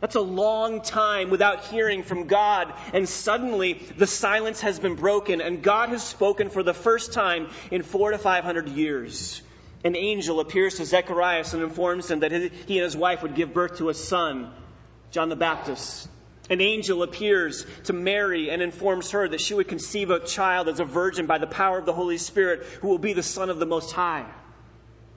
That's 0.02 0.16
a 0.16 0.22
long 0.22 0.82
time 0.82 1.30
without 1.30 1.66
hearing 1.66 2.04
from 2.04 2.28
God. 2.28 2.74
And 2.94 3.08
suddenly 3.08 3.74
the 3.74 4.08
silence 4.08 4.62
has 4.62 4.80
been 4.80 4.96
broken 4.96 5.42
and 5.42 5.62
God 5.62 5.90
has 5.90 6.04
spoken 6.04 6.50
for 6.50 6.64
the 6.64 6.74
first 6.74 7.12
time 7.12 7.50
in 7.70 7.84
four 7.84 8.12
to 8.12 8.18
five 8.18 8.46
hundred 8.46 8.70
years. 8.70 9.42
An 9.84 9.96
angel 9.96 10.40
appears 10.40 10.76
to 10.76 10.86
Zechariah 10.86 11.46
and 11.54 11.62
informs 11.62 12.10
him 12.10 12.22
that 12.22 12.32
he 12.32 12.78
and 12.78 12.84
his 12.84 12.96
wife 12.96 13.24
would 13.24 13.36
give 13.36 13.54
birth 13.54 13.78
to 13.78 13.90
a 13.90 13.94
son, 13.94 14.52
John 15.12 15.30
the 15.30 15.36
Baptist. 15.36 16.08
An 16.50 16.62
angel 16.62 17.04
appears 17.04 17.66
to 17.86 17.94
Mary 17.94 18.50
and 18.50 18.62
informs 18.62 19.12
her 19.12 19.28
that 19.28 19.42
she 19.42 19.54
would 19.54 19.68
conceive 19.68 20.10
a 20.10 20.20
child 20.20 20.68
as 20.68 20.80
a 20.80 20.86
virgin 20.86 21.28
by 21.28 21.38
the 21.38 21.48
power 21.48 21.78
of 21.78 21.86
the 21.86 21.94
Holy 21.94 22.18
Spirit 22.18 22.64
who 22.82 22.88
will 22.88 22.98
be 22.98 23.14
the 23.14 23.24
Son 23.24 23.50
of 23.50 23.60
the 23.60 23.68
Most 23.68 23.92
High. 23.92 24.26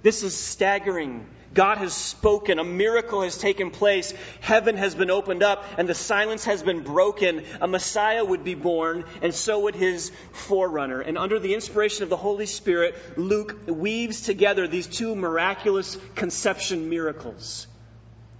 This 0.02 0.22
is 0.22 0.36
staggering. 0.36 1.26
God 1.54 1.78
has 1.78 1.92
spoken. 1.92 2.58
A 2.58 2.64
miracle 2.64 3.22
has 3.22 3.38
taken 3.38 3.70
place. 3.70 4.12
Heaven 4.40 4.76
has 4.76 4.94
been 4.94 5.10
opened 5.10 5.42
up 5.42 5.64
and 5.78 5.88
the 5.88 5.94
silence 5.94 6.44
has 6.44 6.62
been 6.62 6.82
broken. 6.82 7.44
A 7.60 7.68
Messiah 7.68 8.24
would 8.24 8.42
be 8.42 8.54
born 8.54 9.04
and 9.20 9.34
so 9.34 9.60
would 9.60 9.74
his 9.74 10.10
forerunner. 10.32 11.00
And 11.00 11.16
under 11.16 11.38
the 11.38 11.54
inspiration 11.54 12.02
of 12.02 12.08
the 12.08 12.16
Holy 12.16 12.46
Spirit, 12.46 12.94
Luke 13.16 13.56
weaves 13.66 14.22
together 14.22 14.66
these 14.66 14.86
two 14.86 15.14
miraculous 15.14 15.96
conception 16.14 16.88
miracles. 16.88 17.66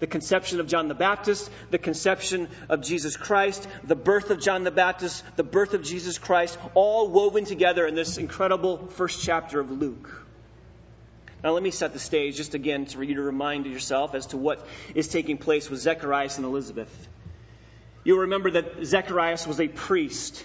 The 0.02 0.08
conception 0.08 0.58
of 0.58 0.66
John 0.66 0.88
the 0.88 0.96
Baptist, 0.96 1.48
the 1.70 1.78
conception 1.78 2.48
of 2.68 2.80
Jesus 2.82 3.16
Christ, 3.16 3.68
the 3.84 3.94
birth 3.94 4.30
of 4.30 4.40
John 4.40 4.64
the 4.64 4.72
Baptist, 4.72 5.22
the 5.36 5.44
birth 5.44 5.74
of 5.74 5.84
Jesus 5.84 6.18
Christ, 6.18 6.58
all 6.74 7.08
woven 7.08 7.44
together 7.44 7.86
in 7.86 7.94
this 7.94 8.18
incredible 8.18 8.88
first 8.88 9.22
chapter 9.22 9.60
of 9.60 9.70
Luke. 9.70 10.26
Now, 11.44 11.52
let 11.52 11.62
me 11.62 11.70
set 11.70 11.92
the 11.92 12.00
stage 12.00 12.38
just 12.38 12.54
again 12.54 12.86
for 12.86 13.04
you 13.04 13.14
to 13.14 13.22
remind 13.22 13.66
yourself 13.66 14.16
as 14.16 14.26
to 14.26 14.36
what 14.36 14.66
is 14.92 15.06
taking 15.06 15.38
place 15.38 15.70
with 15.70 15.78
Zacharias 15.78 16.36
and 16.36 16.46
Elizabeth. 16.46 17.08
You'll 18.02 18.22
remember 18.22 18.50
that 18.50 18.84
Zacharias 18.84 19.46
was 19.46 19.60
a 19.60 19.68
priest. 19.68 20.44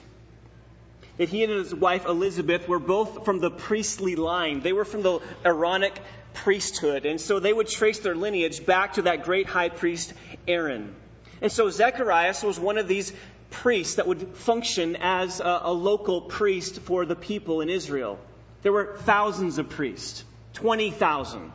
That 1.18 1.30
he 1.30 1.44
and 1.44 1.52
his 1.52 1.74
wife 1.74 2.06
Elizabeth 2.06 2.68
were 2.68 2.78
both 2.78 3.26
from 3.26 3.40
the 3.40 3.50
priestly 3.50 4.16
line. 4.16 4.60
They 4.60 4.74
were 4.74 4.86
from 4.86 5.02
the 5.02 5.20
Aaronic 5.44 6.00
priesthood. 6.44 7.06
And 7.06 7.20
so 7.20 7.40
they 7.40 7.54
would 7.54 7.68
trace 7.68 8.00
their 8.00 8.16
lineage 8.16 8.66
back 8.66 8.94
to 8.94 9.04
that 9.04 9.24
great 9.24 9.48
high 9.48 9.70
priest 9.70 10.14
Aaron. 10.48 10.96
And 11.42 11.52
so 11.52 11.70
Zacharias 11.70 12.44
was 12.44 12.60
one 12.60 12.78
of 12.78 12.88
these 12.88 13.14
priests 13.50 13.96
that 13.96 14.08
would 14.08 14.36
function 14.36 14.98
as 15.00 15.40
a, 15.40 15.62
a 15.64 15.74
local 15.74 16.22
priest 16.22 16.80
for 16.82 17.06
the 17.06 17.16
people 17.16 17.62
in 17.62 17.70
Israel. 17.70 18.20
There 18.62 18.72
were 18.72 18.98
thousands 19.02 19.58
of 19.58 19.70
priests. 19.70 20.24
20,000, 20.54 21.52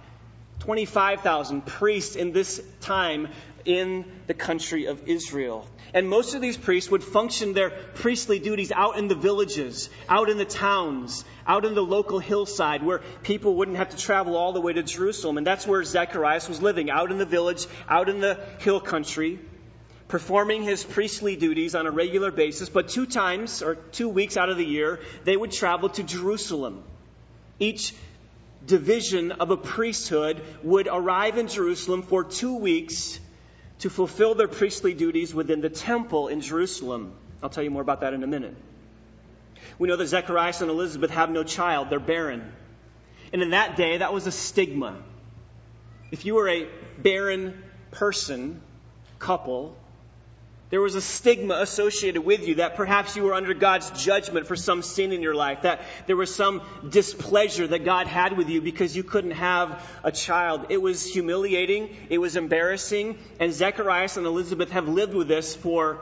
25,000 0.60 1.66
priests 1.66 2.14
in 2.14 2.32
this 2.32 2.62
time 2.80 3.28
in 3.64 4.04
the 4.26 4.34
country 4.34 4.86
of 4.86 5.08
Israel. 5.08 5.66
And 5.94 6.08
most 6.08 6.34
of 6.34 6.40
these 6.40 6.56
priests 6.56 6.90
would 6.90 7.04
function 7.04 7.52
their 7.52 7.70
priestly 7.70 8.38
duties 8.38 8.72
out 8.72 8.98
in 8.98 9.08
the 9.08 9.14
villages, 9.14 9.90
out 10.08 10.30
in 10.30 10.38
the 10.38 10.46
towns, 10.46 11.24
out 11.46 11.64
in 11.64 11.74
the 11.74 11.82
local 11.84 12.18
hillside 12.18 12.82
where 12.82 13.00
people 13.22 13.56
wouldn't 13.56 13.76
have 13.76 13.90
to 13.90 13.96
travel 13.96 14.36
all 14.36 14.52
the 14.52 14.60
way 14.60 14.72
to 14.72 14.82
Jerusalem. 14.82 15.36
And 15.36 15.46
that's 15.46 15.66
where 15.66 15.84
Zacharias 15.84 16.48
was 16.48 16.62
living, 16.62 16.90
out 16.90 17.10
in 17.10 17.18
the 17.18 17.26
village, 17.26 17.66
out 17.88 18.08
in 18.08 18.20
the 18.20 18.40
hill 18.60 18.80
country, 18.80 19.38
performing 20.08 20.62
his 20.62 20.82
priestly 20.82 21.36
duties 21.36 21.74
on 21.74 21.86
a 21.86 21.90
regular 21.90 22.30
basis. 22.30 22.70
But 22.70 22.88
two 22.88 23.04
times, 23.04 23.62
or 23.62 23.74
two 23.74 24.08
weeks 24.08 24.38
out 24.38 24.48
of 24.48 24.56
the 24.56 24.64
year, 24.66 25.00
they 25.24 25.36
would 25.36 25.52
travel 25.52 25.90
to 25.90 26.02
Jerusalem. 26.02 26.84
Each 27.58 27.94
division 28.66 29.32
of 29.32 29.50
a 29.50 29.56
priesthood 29.56 30.42
would 30.62 30.88
arrive 30.90 31.36
in 31.36 31.48
Jerusalem 31.48 32.02
for 32.02 32.24
two 32.24 32.56
weeks 32.56 33.18
to 33.82 33.90
fulfill 33.90 34.36
their 34.36 34.46
priestly 34.46 34.94
duties 34.94 35.34
within 35.34 35.60
the 35.60 35.68
temple 35.68 36.28
in 36.28 36.40
Jerusalem. 36.40 37.12
I'll 37.42 37.50
tell 37.50 37.64
you 37.64 37.70
more 37.70 37.82
about 37.82 38.02
that 38.02 38.14
in 38.14 38.22
a 38.22 38.28
minute. 38.28 38.54
We 39.76 39.88
know 39.88 39.96
that 39.96 40.06
Zechariah 40.06 40.54
and 40.60 40.70
Elizabeth 40.70 41.10
have 41.10 41.30
no 41.30 41.42
child, 41.42 41.90
they're 41.90 41.98
barren. 41.98 42.52
And 43.32 43.42
in 43.42 43.50
that 43.50 43.76
day, 43.76 43.98
that 43.98 44.12
was 44.12 44.28
a 44.28 44.30
stigma. 44.30 44.96
If 46.12 46.24
you 46.24 46.36
were 46.36 46.48
a 46.48 46.68
barren 46.98 47.60
person, 47.90 48.60
couple, 49.18 49.76
there 50.72 50.80
was 50.80 50.94
a 50.94 51.02
stigma 51.02 51.56
associated 51.56 52.24
with 52.24 52.48
you 52.48 52.54
that 52.54 52.76
perhaps 52.76 53.14
you 53.14 53.24
were 53.24 53.34
under 53.34 53.52
God's 53.52 53.90
judgment 53.90 54.46
for 54.46 54.56
some 54.56 54.80
sin 54.80 55.12
in 55.12 55.20
your 55.20 55.34
life, 55.34 55.62
that 55.62 55.82
there 56.06 56.16
was 56.16 56.34
some 56.34 56.62
displeasure 56.88 57.66
that 57.66 57.84
God 57.84 58.06
had 58.06 58.38
with 58.38 58.48
you 58.48 58.62
because 58.62 58.96
you 58.96 59.02
couldn't 59.02 59.32
have 59.32 59.86
a 60.02 60.10
child. 60.10 60.68
It 60.70 60.80
was 60.80 61.04
humiliating, 61.04 61.94
it 62.08 62.16
was 62.16 62.36
embarrassing, 62.36 63.18
and 63.38 63.52
Zacharias 63.52 64.16
and 64.16 64.24
Elizabeth 64.24 64.70
have 64.70 64.88
lived 64.88 65.12
with 65.12 65.28
this 65.28 65.54
for 65.54 66.00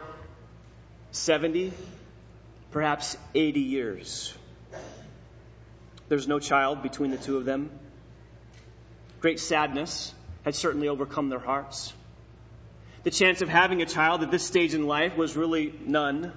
70, 1.10 1.72
perhaps 2.70 3.16
80 3.34 3.58
years. 3.58 4.32
There's 6.08 6.28
no 6.28 6.38
child 6.38 6.84
between 6.84 7.10
the 7.10 7.18
two 7.18 7.38
of 7.38 7.44
them. 7.44 7.70
Great 9.18 9.40
sadness 9.40 10.14
had 10.44 10.54
certainly 10.54 10.86
overcome 10.86 11.28
their 11.28 11.40
hearts. 11.40 11.92
The 13.02 13.10
chance 13.10 13.40
of 13.40 13.48
having 13.48 13.80
a 13.80 13.86
child 13.86 14.22
at 14.22 14.30
this 14.30 14.46
stage 14.46 14.74
in 14.74 14.86
life 14.86 15.16
was 15.16 15.34
really 15.34 15.72
none. 15.86 16.32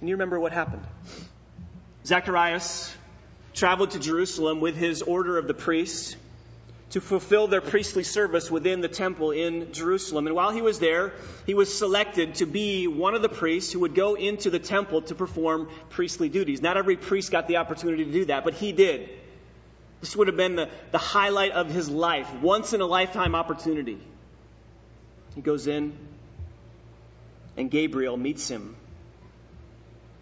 And 0.00 0.08
you 0.08 0.14
remember 0.14 0.40
what 0.40 0.52
happened. 0.52 0.82
Zacharias 2.06 2.94
traveled 3.52 3.90
to 3.90 3.98
Jerusalem 3.98 4.60
with 4.60 4.76
his 4.76 5.02
order 5.02 5.36
of 5.36 5.46
the 5.46 5.52
priests 5.52 6.16
to 6.90 7.02
fulfill 7.02 7.48
their 7.48 7.60
priestly 7.60 8.02
service 8.02 8.50
within 8.50 8.80
the 8.80 8.88
temple 8.88 9.30
in 9.30 9.74
Jerusalem. 9.74 10.26
And 10.26 10.34
while 10.34 10.52
he 10.52 10.62
was 10.62 10.78
there, 10.78 11.12
he 11.44 11.52
was 11.52 11.76
selected 11.76 12.36
to 12.36 12.46
be 12.46 12.86
one 12.86 13.14
of 13.14 13.20
the 13.20 13.28
priests 13.28 13.70
who 13.70 13.80
would 13.80 13.94
go 13.94 14.14
into 14.14 14.48
the 14.48 14.58
temple 14.58 15.02
to 15.02 15.14
perform 15.14 15.68
priestly 15.90 16.30
duties. 16.30 16.62
Not 16.62 16.78
every 16.78 16.96
priest 16.96 17.30
got 17.30 17.46
the 17.46 17.58
opportunity 17.58 18.06
to 18.06 18.12
do 18.12 18.24
that, 18.26 18.42
but 18.42 18.54
he 18.54 18.72
did. 18.72 19.10
This 20.00 20.16
would 20.16 20.28
have 20.28 20.36
been 20.36 20.56
the, 20.56 20.70
the 20.92 20.98
highlight 20.98 21.52
of 21.52 21.68
his 21.68 21.90
life, 21.90 22.32
once 22.40 22.72
in 22.72 22.80
a 22.80 22.86
lifetime 22.86 23.34
opportunity. 23.34 23.98
He 25.38 25.42
goes 25.42 25.68
in, 25.68 25.96
and 27.56 27.70
Gabriel 27.70 28.16
meets 28.16 28.48
him 28.48 28.74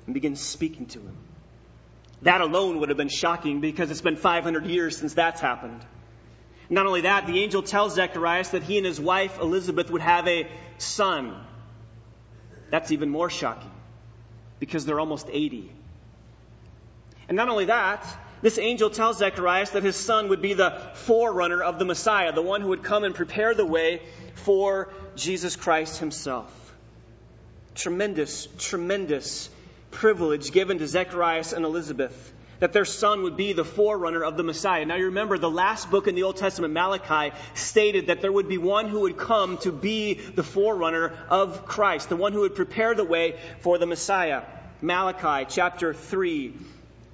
and 0.05 0.13
begins 0.13 0.43
speaking 0.43 0.85
to 0.89 0.99
him. 0.99 1.17
That 2.21 2.43
alone 2.43 2.81
would 2.81 2.91
have 2.91 2.99
been 2.99 3.09
shocking 3.09 3.63
because 3.63 3.91
it's 3.91 4.03
been 4.03 4.17
500 4.17 4.67
years 4.67 4.99
since 4.99 5.15
that's 5.15 5.41
happened. 5.41 5.83
Not 6.69 6.85
only 6.85 7.01
that, 7.01 7.27
the 7.27 7.43
angel 7.43 7.63
tells 7.63 7.95
Zacharias 7.95 8.51
that 8.51 8.63
he 8.63 8.77
and 8.77 8.85
his 8.85 9.01
wife 9.01 9.39
Elizabeth 9.39 9.91
would 9.91 10.03
have 10.03 10.29
a 10.29 10.51
son. 10.77 11.35
That's 12.71 12.93
even 12.93 13.09
more 13.09 13.31
shocking 13.31 13.73
because 14.61 14.85
they're 14.85 15.01
almost 15.01 15.29
80. 15.33 15.73
And 17.27 17.37
not 17.37 17.49
only 17.49 17.65
that, 17.65 18.07
this 18.47 18.59
angel 18.59 18.91
tells 18.91 19.19
Zacharias 19.19 19.71
that 19.71 19.83
his 19.83 19.97
son 19.97 20.29
would 20.29 20.41
be 20.41 20.55
the 20.55 20.71
forerunner 20.95 21.61
of 21.61 21.81
the 21.81 21.85
Messiah, 21.85 22.31
the 22.33 22.41
one 22.41 22.61
who 22.61 22.69
would 22.69 22.85
come 22.85 23.03
and 23.03 23.13
prepare 23.13 23.57
the 23.57 23.67
way 23.67 24.01
for 24.37 24.89
Jesus 25.17 25.57
Christ 25.57 25.99
himself. 25.99 26.53
Tremendous, 27.75 28.47
tremendous 28.57 29.51
privilege 29.91 30.53
given 30.53 30.79
to 30.79 30.87
Zacharias 30.87 31.53
and 31.53 31.65
Elizabeth 31.65 32.33
that 32.61 32.73
their 32.73 32.85
son 32.85 33.25
would 33.25 33.37
be 33.37 33.53
the 33.53 33.65
forerunner 33.65 34.23
of 34.23 34.37
the 34.37 34.45
Messiah. 34.45 34.85
Now 34.87 34.95
you 34.95 35.07
remember 35.07 35.39
the 35.39 35.51
last 35.51 35.91
book 35.91 36.07
in 36.07 36.15
the 36.15 36.23
Old 36.23 36.37
Testament, 36.37 36.73
Malachi, 36.73 37.37
stated 37.55 38.07
that 38.07 38.21
there 38.21 38.31
would 38.31 38.49
be 38.49 38.59
one 38.59 38.89
who 38.89 39.01
would 39.01 39.17
come 39.17 39.59
to 39.59 39.73
be 39.73 40.15
the 40.15 40.45
forerunner 40.45 41.19
of 41.31 41.67
Christ, 41.67 42.11
the 42.11 42.17
one 42.17 42.33
who 42.33 42.43
would 42.43 42.55
prepare 42.55 42.95
the 42.95 43.03
way 43.03 43.41
for 43.59 43.77
the 43.77 43.87
Messiah. 43.87 44.43
Malachi 44.81 45.47
chapter 45.51 45.93
3 45.93 46.55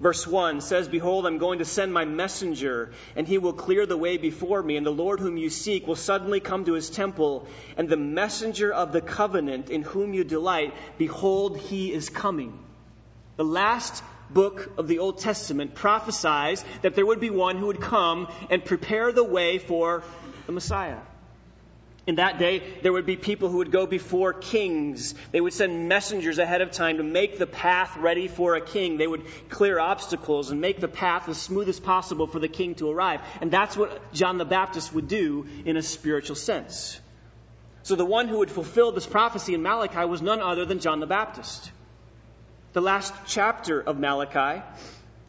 Verse 0.03 0.27
1 0.27 0.63
says, 0.63 0.89
Behold, 0.89 1.27
I'm 1.27 1.39
going 1.39 1.61
to 1.61 1.65
send 1.65 1.93
my 1.93 2.05
messenger, 2.05 2.91
and 3.15 3.25
he 3.25 3.39
will 3.39 3.53
clear 3.53 3.87
the 3.87 3.97
way 3.97 4.17
before 4.17 4.61
me, 4.61 4.77
and 4.77 4.85
the 4.85 4.91
Lord 4.91 5.21
whom 5.21 5.37
you 5.37 5.49
seek 5.49 5.87
will 5.87 5.95
suddenly 5.95 6.41
come 6.41 6.65
to 6.65 6.73
his 6.73 6.91
temple, 6.91 7.47
and 7.77 7.89
the 7.89 7.97
messenger 7.97 8.73
of 8.73 8.91
the 8.91 9.01
covenant 9.01 9.71
in 9.71 9.83
whom 9.83 10.13
you 10.13 10.25
delight, 10.25 10.75
behold, 10.99 11.57
he 11.57 11.93
is 11.93 12.11
coming. 12.11 12.59
The 13.37 13.45
last 13.45 14.03
book 14.29 14.73
of 14.77 14.89
the 14.89 14.99
Old 14.99 15.19
Testament 15.19 15.77
prophesies 15.77 16.65
that 16.83 16.97
there 16.97 17.07
would 17.07 17.21
be 17.21 17.31
one 17.31 17.57
who 17.57 17.67
would 17.67 17.81
come 17.81 18.27
and 18.51 18.65
prepare 18.65 19.13
the 19.13 19.23
way 19.23 19.59
for 19.59 20.03
the 20.47 20.53
Messiah. 20.53 20.99
In 22.05 22.17
that 22.17 22.39
day, 22.39 22.63
there 22.83 22.93
would 22.93 23.07
be 23.07 23.17
people 23.17 23.49
who 23.49 23.59
would 23.59 23.71
go 23.71 23.87
before 23.87 24.33
kings. 24.33 25.15
They 25.31 25.41
would 25.41 25.53
send 25.53 25.89
messengers 25.89 26.39
ahead 26.39 26.61
of 26.61 26.73
time 26.73 26.97
to 26.97 27.05
make 27.05 27.39
the 27.39 27.47
path 27.47 27.97
ready 27.97 28.27
for 28.27 28.57
a 28.57 28.61
king. 28.61 28.97
They 28.97 29.07
would 29.07 29.25
clear 29.49 29.79
obstacles 29.79 30.51
and 30.51 30.61
make 30.61 30.81
the 30.81 30.89
path 30.89 31.29
as 31.29 31.41
smooth 31.41 31.69
as 31.69 31.79
possible 31.79 32.27
for 32.27 32.41
the 32.41 32.49
king 32.49 32.75
to 32.77 32.91
arrive. 32.91 33.21
And 33.41 33.53
that's 33.53 33.77
what 33.77 34.13
John 34.13 34.37
the 34.37 34.45
Baptist 34.45 34.93
would 34.93 35.07
do 35.07 35.47
in 35.65 35.77
a 35.77 35.83
spiritual 35.83 36.35
sense. 36.35 37.01
So 37.85 37.95
the 37.95 38.05
one 38.05 38.27
who 38.27 38.39
would 38.39 38.51
fulfill 38.51 38.91
this 38.91 39.07
prophecy 39.07 39.55
in 39.55 39.63
Malachi 39.63 40.05
was 40.05 40.23
none 40.23 40.41
other 40.41 40.65
than 40.65 40.81
John 40.81 40.99
the 40.99 41.07
Baptist. 41.07 41.71
The 42.73 42.81
last 42.81 43.15
chapter 43.29 43.81
of 43.81 43.99
Malachi, 43.99 44.63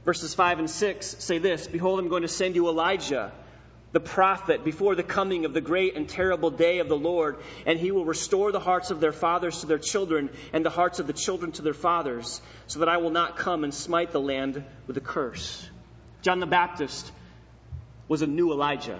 verses 0.05 0.33
5 0.33 0.59
and 0.59 0.69
6, 0.69 1.05
say 1.19 1.37
this 1.37 1.67
Behold, 1.67 1.99
I'm 1.99 2.09
going 2.09 2.23
to 2.23 2.27
send 2.27 2.55
you 2.55 2.67
Elijah 2.67 3.31
the 3.93 3.99
prophet 3.99 4.65
before 4.65 4.95
the 4.95 5.03
coming 5.03 5.45
of 5.45 5.53
the 5.53 5.61
great 5.61 5.95
and 5.95 6.09
terrible 6.09 6.49
day 6.49 6.79
of 6.79 6.89
the 6.89 6.97
Lord, 6.97 7.37
and 7.65 7.79
he 7.79 7.91
will 7.91 8.05
restore 8.05 8.51
the 8.51 8.59
hearts 8.59 8.91
of 8.91 8.99
their 8.99 9.13
fathers 9.13 9.61
to 9.61 9.67
their 9.67 9.77
children, 9.77 10.29
and 10.51 10.65
the 10.65 10.71
hearts 10.71 10.99
of 10.99 11.07
the 11.07 11.13
children 11.13 11.51
to 11.53 11.61
their 11.61 11.75
fathers, 11.75 12.41
so 12.67 12.79
that 12.79 12.89
I 12.89 12.97
will 12.97 13.11
not 13.11 13.37
come 13.37 13.63
and 13.63 13.73
smite 13.73 14.11
the 14.11 14.19
land 14.19 14.63
with 14.87 14.97
a 14.97 15.01
curse. 15.01 15.69
John 16.23 16.39
the 16.39 16.47
Baptist 16.47 17.11
was 18.07 18.23
a 18.23 18.27
new 18.27 18.51
Elijah. 18.51 18.99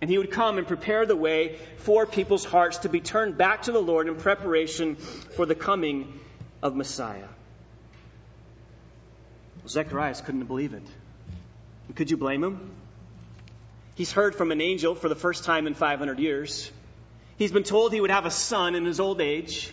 And 0.00 0.10
he 0.10 0.18
would 0.18 0.32
come 0.32 0.58
and 0.58 0.66
prepare 0.66 1.06
the 1.06 1.14
way 1.14 1.58
for 1.76 2.06
people's 2.06 2.44
hearts 2.44 2.78
to 2.78 2.88
be 2.88 3.00
turned 3.00 3.38
back 3.38 3.62
to 3.62 3.72
the 3.72 3.80
Lord 3.80 4.08
in 4.08 4.16
preparation 4.16 4.96
for 4.96 5.46
the 5.46 5.54
coming 5.54 6.18
of 6.60 6.74
Messiah. 6.74 7.28
Zechariah 9.68 10.14
couldn't 10.14 10.46
believe 10.46 10.74
it. 10.74 10.82
Could 11.94 12.10
you 12.10 12.16
blame 12.16 12.42
him? 12.42 12.70
He's 13.94 14.10
heard 14.10 14.34
from 14.34 14.52
an 14.52 14.60
angel 14.60 14.94
for 14.94 15.08
the 15.08 15.14
first 15.14 15.44
time 15.44 15.66
in 15.66 15.74
500 15.74 16.18
years. 16.18 16.70
He's 17.36 17.52
been 17.52 17.62
told 17.62 17.92
he 17.92 18.00
would 18.00 18.10
have 18.10 18.24
a 18.24 18.30
son 18.30 18.74
in 18.74 18.84
his 18.84 19.00
old 19.00 19.20
age, 19.20 19.72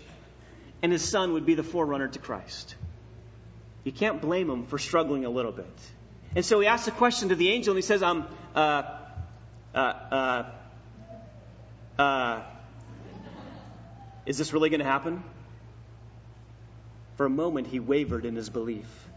and 0.82 0.92
his 0.92 1.08
son 1.08 1.34
would 1.34 1.46
be 1.46 1.56
the 1.56 1.64
forerunner 1.64 2.08
to 2.10 2.20
Christ. 2.20 2.76
You 3.84 3.92
can't 3.92 4.22
blame 4.22 4.50
him 4.50 4.66
for 4.66 4.78
struggling 4.78 5.24
a 5.24 5.30
little 5.30 5.52
bit. 5.54 5.80
And 6.36 6.46
so 6.46 6.60
he 6.60 6.68
asks 6.68 6.88
a 6.88 6.92
question 6.92 7.30
to 7.30 7.36
the 7.36 7.50
angel, 7.50 7.72
and 7.72 7.78
he 7.78 7.82
says, 7.82 8.04
um, 8.04 8.28
uh, 8.56 8.84
uh, 9.74 9.78
uh, 9.78 10.44
uh, 11.98 12.42
is 14.26 14.38
this 14.38 14.54
really 14.54 14.70
going 14.70 14.82
to 14.82 14.86
happen? 14.86 15.24
For 17.16 17.26
a 17.26 17.30
moment, 17.30 17.68
he 17.68 17.80
wavered 17.80 18.26
in 18.26 18.36
his 18.36 18.50
belief. 18.50 19.09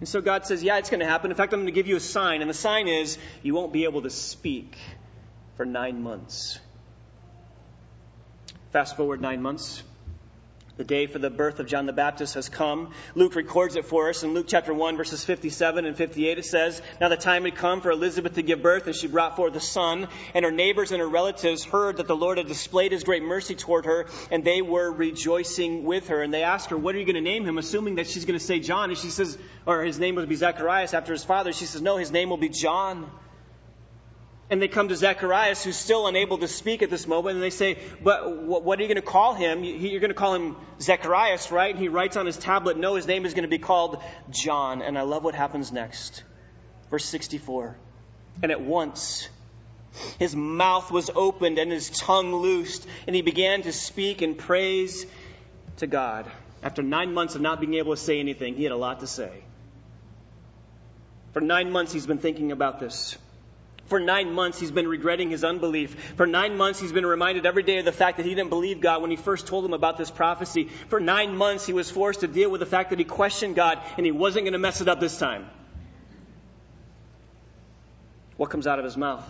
And 0.00 0.08
so 0.08 0.20
God 0.20 0.46
says, 0.46 0.62
Yeah, 0.62 0.78
it's 0.78 0.90
going 0.90 1.00
to 1.00 1.06
happen. 1.06 1.30
In 1.30 1.36
fact, 1.36 1.52
I'm 1.52 1.60
going 1.60 1.66
to 1.66 1.72
give 1.72 1.86
you 1.86 1.96
a 1.96 2.00
sign. 2.00 2.40
And 2.40 2.50
the 2.50 2.54
sign 2.54 2.88
is 2.88 3.18
you 3.42 3.54
won't 3.54 3.72
be 3.72 3.84
able 3.84 4.02
to 4.02 4.10
speak 4.10 4.76
for 5.56 5.64
nine 5.64 6.02
months. 6.02 6.58
Fast 8.72 8.96
forward 8.96 9.20
nine 9.20 9.40
months. 9.40 9.82
The 10.76 10.82
day 10.82 11.06
for 11.06 11.20
the 11.20 11.30
birth 11.30 11.60
of 11.60 11.68
John 11.68 11.86
the 11.86 11.92
Baptist 11.92 12.34
has 12.34 12.48
come. 12.48 12.90
Luke 13.14 13.36
records 13.36 13.76
it 13.76 13.84
for 13.84 14.08
us 14.08 14.24
in 14.24 14.34
Luke 14.34 14.46
chapter 14.48 14.74
1, 14.74 14.96
verses 14.96 15.24
57 15.24 15.84
and 15.84 15.96
58. 15.96 16.38
It 16.38 16.44
says, 16.44 16.82
Now 17.00 17.08
the 17.08 17.16
time 17.16 17.44
had 17.44 17.54
come 17.54 17.80
for 17.80 17.92
Elizabeth 17.92 18.34
to 18.34 18.42
give 18.42 18.60
birth, 18.60 18.88
and 18.88 18.96
she 18.96 19.06
brought 19.06 19.36
forth 19.36 19.54
a 19.54 19.60
son. 19.60 20.08
And 20.34 20.44
her 20.44 20.50
neighbors 20.50 20.90
and 20.90 21.00
her 21.00 21.08
relatives 21.08 21.62
heard 21.62 21.98
that 21.98 22.08
the 22.08 22.16
Lord 22.16 22.38
had 22.38 22.48
displayed 22.48 22.90
his 22.90 23.04
great 23.04 23.22
mercy 23.22 23.54
toward 23.54 23.84
her, 23.84 24.06
and 24.32 24.42
they 24.42 24.62
were 24.62 24.90
rejoicing 24.90 25.84
with 25.84 26.08
her. 26.08 26.20
And 26.22 26.34
they 26.34 26.42
asked 26.42 26.70
her, 26.70 26.76
What 26.76 26.96
are 26.96 26.98
you 26.98 27.04
going 27.04 27.14
to 27.14 27.20
name 27.20 27.44
him? 27.44 27.56
Assuming 27.56 27.94
that 27.94 28.08
she's 28.08 28.24
going 28.24 28.38
to 28.38 28.44
say 28.44 28.58
John. 28.58 28.90
And 28.90 28.98
she 28.98 29.10
says, 29.10 29.38
Or 29.66 29.84
his 29.84 30.00
name 30.00 30.16
would 30.16 30.28
be 30.28 30.34
Zacharias 30.34 30.92
after 30.92 31.12
his 31.12 31.22
father. 31.22 31.52
She 31.52 31.66
says, 31.66 31.82
No, 31.82 31.98
his 31.98 32.10
name 32.10 32.30
will 32.30 32.36
be 32.36 32.48
John. 32.48 33.08
And 34.50 34.60
they 34.60 34.68
come 34.68 34.88
to 34.88 34.96
Zacharias, 34.96 35.64
who's 35.64 35.76
still 35.76 36.06
unable 36.06 36.38
to 36.38 36.48
speak 36.48 36.82
at 36.82 36.90
this 36.90 37.06
moment, 37.06 37.36
and 37.36 37.42
they 37.42 37.50
say, 37.50 37.78
But 38.02 38.36
what 38.46 38.78
are 38.78 38.82
you 38.82 38.88
going 38.88 38.96
to 38.96 39.02
call 39.02 39.34
him? 39.34 39.64
You're 39.64 40.00
going 40.00 40.10
to 40.10 40.14
call 40.14 40.34
him 40.34 40.56
Zacharias, 40.80 41.50
right? 41.50 41.70
And 41.74 41.78
he 41.82 41.88
writes 41.88 42.16
on 42.16 42.26
his 42.26 42.36
tablet, 42.36 42.76
No, 42.76 42.94
his 42.94 43.06
name 43.06 43.24
is 43.24 43.32
going 43.32 43.44
to 43.44 43.48
be 43.48 43.58
called 43.58 44.02
John. 44.30 44.82
And 44.82 44.98
I 44.98 45.02
love 45.02 45.24
what 45.24 45.34
happens 45.34 45.72
next. 45.72 46.22
Verse 46.90 47.06
64. 47.06 47.76
And 48.42 48.52
at 48.52 48.60
once, 48.60 49.28
his 50.18 50.36
mouth 50.36 50.90
was 50.90 51.10
opened 51.14 51.58
and 51.58 51.72
his 51.72 51.88
tongue 51.90 52.34
loosed, 52.34 52.86
and 53.06 53.16
he 53.16 53.22
began 53.22 53.62
to 53.62 53.72
speak 53.72 54.22
and 54.22 54.36
praise 54.36 55.06
to 55.78 55.86
God. 55.86 56.30
After 56.62 56.82
nine 56.82 57.14
months 57.14 57.34
of 57.34 57.40
not 57.40 57.60
being 57.60 57.74
able 57.74 57.94
to 57.94 58.00
say 58.00 58.20
anything, 58.20 58.56
he 58.56 58.62
had 58.64 58.72
a 58.72 58.76
lot 58.76 59.00
to 59.00 59.06
say. 59.06 59.30
For 61.32 61.40
nine 61.40 61.72
months, 61.72 61.92
he's 61.92 62.06
been 62.06 62.18
thinking 62.18 62.52
about 62.52 62.80
this. 62.80 63.18
For 63.86 64.00
nine 64.00 64.32
months, 64.32 64.58
he's 64.58 64.70
been 64.70 64.88
regretting 64.88 65.30
his 65.30 65.44
unbelief. 65.44 66.14
For 66.16 66.26
nine 66.26 66.56
months, 66.56 66.80
he's 66.80 66.92
been 66.92 67.04
reminded 67.04 67.44
every 67.44 67.62
day 67.62 67.78
of 67.78 67.84
the 67.84 67.92
fact 67.92 68.16
that 68.16 68.24
he 68.24 68.34
didn't 68.34 68.48
believe 68.48 68.80
God 68.80 69.02
when 69.02 69.10
he 69.10 69.16
first 69.16 69.46
told 69.46 69.64
him 69.64 69.74
about 69.74 69.98
this 69.98 70.10
prophecy. 70.10 70.68
For 70.88 71.00
nine 71.00 71.36
months, 71.36 71.66
he 71.66 71.74
was 71.74 71.90
forced 71.90 72.20
to 72.20 72.26
deal 72.26 72.50
with 72.50 72.60
the 72.60 72.66
fact 72.66 72.90
that 72.90 72.98
he 72.98 73.04
questioned 73.04 73.56
God 73.56 73.78
and 73.96 74.06
he 74.06 74.12
wasn't 74.12 74.44
going 74.44 74.54
to 74.54 74.58
mess 74.58 74.80
it 74.80 74.88
up 74.88 75.00
this 75.00 75.18
time. 75.18 75.46
What 78.36 78.50
comes 78.50 78.66
out 78.66 78.78
of 78.78 78.84
his 78.84 78.96
mouth? 78.96 79.24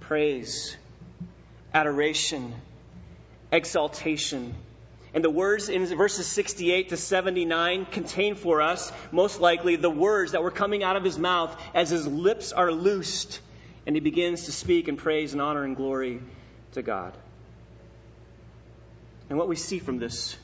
Praise, 0.00 0.76
adoration, 1.72 2.52
exaltation. 3.52 4.54
And 5.14 5.22
the 5.22 5.30
words 5.30 5.68
in 5.68 5.86
verses 5.86 6.26
68 6.26 6.88
to 6.88 6.96
79 6.96 7.86
contain 7.86 8.34
for 8.34 8.60
us, 8.60 8.92
most 9.12 9.40
likely, 9.40 9.76
the 9.76 9.88
words 9.88 10.32
that 10.32 10.42
were 10.42 10.50
coming 10.50 10.82
out 10.82 10.96
of 10.96 11.04
his 11.04 11.16
mouth 11.16 11.56
as 11.72 11.88
his 11.88 12.06
lips 12.06 12.52
are 12.52 12.72
loosed 12.72 13.40
and 13.86 13.94
he 13.94 14.00
begins 14.00 14.46
to 14.46 14.52
speak 14.52 14.88
in 14.88 14.96
praise 14.96 15.32
and 15.32 15.40
honor 15.40 15.62
and 15.62 15.76
glory 15.76 16.20
to 16.72 16.82
God. 16.82 17.16
And 19.28 19.38
what 19.38 19.48
we 19.48 19.56
see 19.56 19.78
from 19.78 19.98
this 19.98 20.36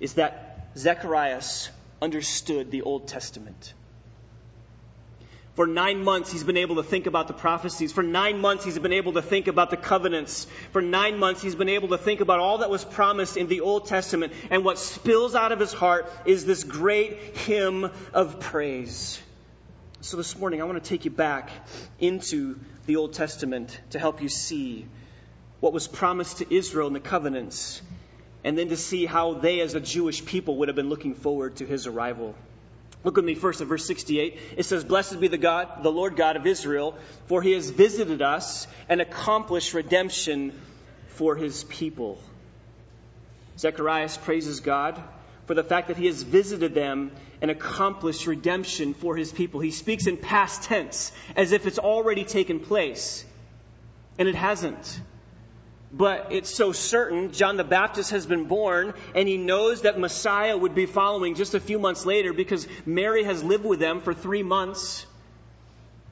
is 0.00 0.14
that 0.14 0.70
Zacharias 0.76 1.68
understood 2.00 2.70
the 2.70 2.82
Old 2.82 3.08
Testament. 3.08 3.74
For 5.54 5.66
nine 5.66 6.02
months, 6.02 6.32
he's 6.32 6.44
been 6.44 6.56
able 6.56 6.76
to 6.76 6.82
think 6.82 7.06
about 7.06 7.28
the 7.28 7.34
prophecies. 7.34 7.92
For 7.92 8.02
nine 8.02 8.40
months, 8.40 8.64
he's 8.64 8.78
been 8.78 8.94
able 8.94 9.12
to 9.14 9.22
think 9.22 9.48
about 9.48 9.68
the 9.68 9.76
covenants. 9.76 10.46
For 10.72 10.80
nine 10.80 11.18
months, 11.18 11.42
he's 11.42 11.54
been 11.54 11.68
able 11.68 11.88
to 11.88 11.98
think 11.98 12.20
about 12.20 12.40
all 12.40 12.58
that 12.58 12.70
was 12.70 12.84
promised 12.86 13.36
in 13.36 13.48
the 13.48 13.60
Old 13.60 13.86
Testament. 13.86 14.32
And 14.50 14.64
what 14.64 14.78
spills 14.78 15.34
out 15.34 15.52
of 15.52 15.60
his 15.60 15.74
heart 15.74 16.10
is 16.24 16.46
this 16.46 16.64
great 16.64 17.36
hymn 17.36 17.90
of 18.14 18.40
praise. 18.40 19.20
So 20.00 20.16
this 20.16 20.38
morning, 20.38 20.62
I 20.62 20.64
want 20.64 20.82
to 20.82 20.88
take 20.88 21.04
you 21.04 21.10
back 21.10 21.50
into 22.00 22.58
the 22.86 22.96
Old 22.96 23.12
Testament 23.12 23.78
to 23.90 23.98
help 23.98 24.22
you 24.22 24.30
see 24.30 24.86
what 25.60 25.74
was 25.74 25.86
promised 25.86 26.38
to 26.38 26.52
Israel 26.52 26.88
in 26.88 26.92
the 26.94 26.98
covenants, 26.98 27.82
and 28.42 28.56
then 28.58 28.70
to 28.70 28.76
see 28.76 29.04
how 29.04 29.34
they, 29.34 29.60
as 29.60 29.74
a 29.74 29.80
Jewish 29.80 30.24
people, 30.24 30.56
would 30.56 30.68
have 30.68 30.76
been 30.76 30.88
looking 30.88 31.14
forward 31.14 31.56
to 31.56 31.66
his 31.66 31.86
arrival. 31.86 32.34
Look 33.04 33.16
with 33.16 33.24
me 33.24 33.34
first 33.34 33.60
at 33.60 33.66
verse 33.66 33.86
68. 33.86 34.38
It 34.56 34.62
says, 34.64 34.84
Blessed 34.84 35.20
be 35.20 35.28
the 35.28 35.38
God, 35.38 35.82
the 35.82 35.90
Lord 35.90 36.16
God 36.16 36.36
of 36.36 36.46
Israel, 36.46 36.96
for 37.26 37.42
he 37.42 37.52
has 37.52 37.68
visited 37.68 38.22
us 38.22 38.66
and 38.88 39.00
accomplished 39.00 39.74
redemption 39.74 40.58
for 41.08 41.34
his 41.34 41.64
people. 41.64 42.22
Zechariah 43.58 44.08
praises 44.22 44.60
God 44.60 45.02
for 45.46 45.54
the 45.54 45.64
fact 45.64 45.88
that 45.88 45.96
he 45.96 46.06
has 46.06 46.22
visited 46.22 46.74
them 46.74 47.10
and 47.40 47.50
accomplished 47.50 48.26
redemption 48.26 48.94
for 48.94 49.16
his 49.16 49.32
people. 49.32 49.60
He 49.60 49.72
speaks 49.72 50.06
in 50.06 50.16
past 50.16 50.62
tense 50.62 51.12
as 51.34 51.52
if 51.52 51.66
it's 51.66 51.78
already 51.78 52.24
taken 52.24 52.60
place. 52.60 53.24
And 54.18 54.28
it 54.28 54.34
hasn't 54.34 55.00
but 55.92 56.28
it's 56.30 56.52
so 56.52 56.72
certain. 56.72 57.32
John 57.32 57.56
the 57.56 57.64
Baptist 57.64 58.12
has 58.12 58.24
been 58.24 58.44
born, 58.44 58.94
and 59.14 59.28
he 59.28 59.36
knows 59.36 59.82
that 59.82 59.98
Messiah 59.98 60.56
would 60.56 60.74
be 60.74 60.86
following 60.86 61.34
just 61.34 61.54
a 61.54 61.60
few 61.60 61.78
months 61.78 62.06
later 62.06 62.32
because 62.32 62.66
Mary 62.86 63.24
has 63.24 63.44
lived 63.44 63.64
with 63.64 63.78
them 63.78 64.00
for 64.00 64.14
three 64.14 64.42
months, 64.42 65.04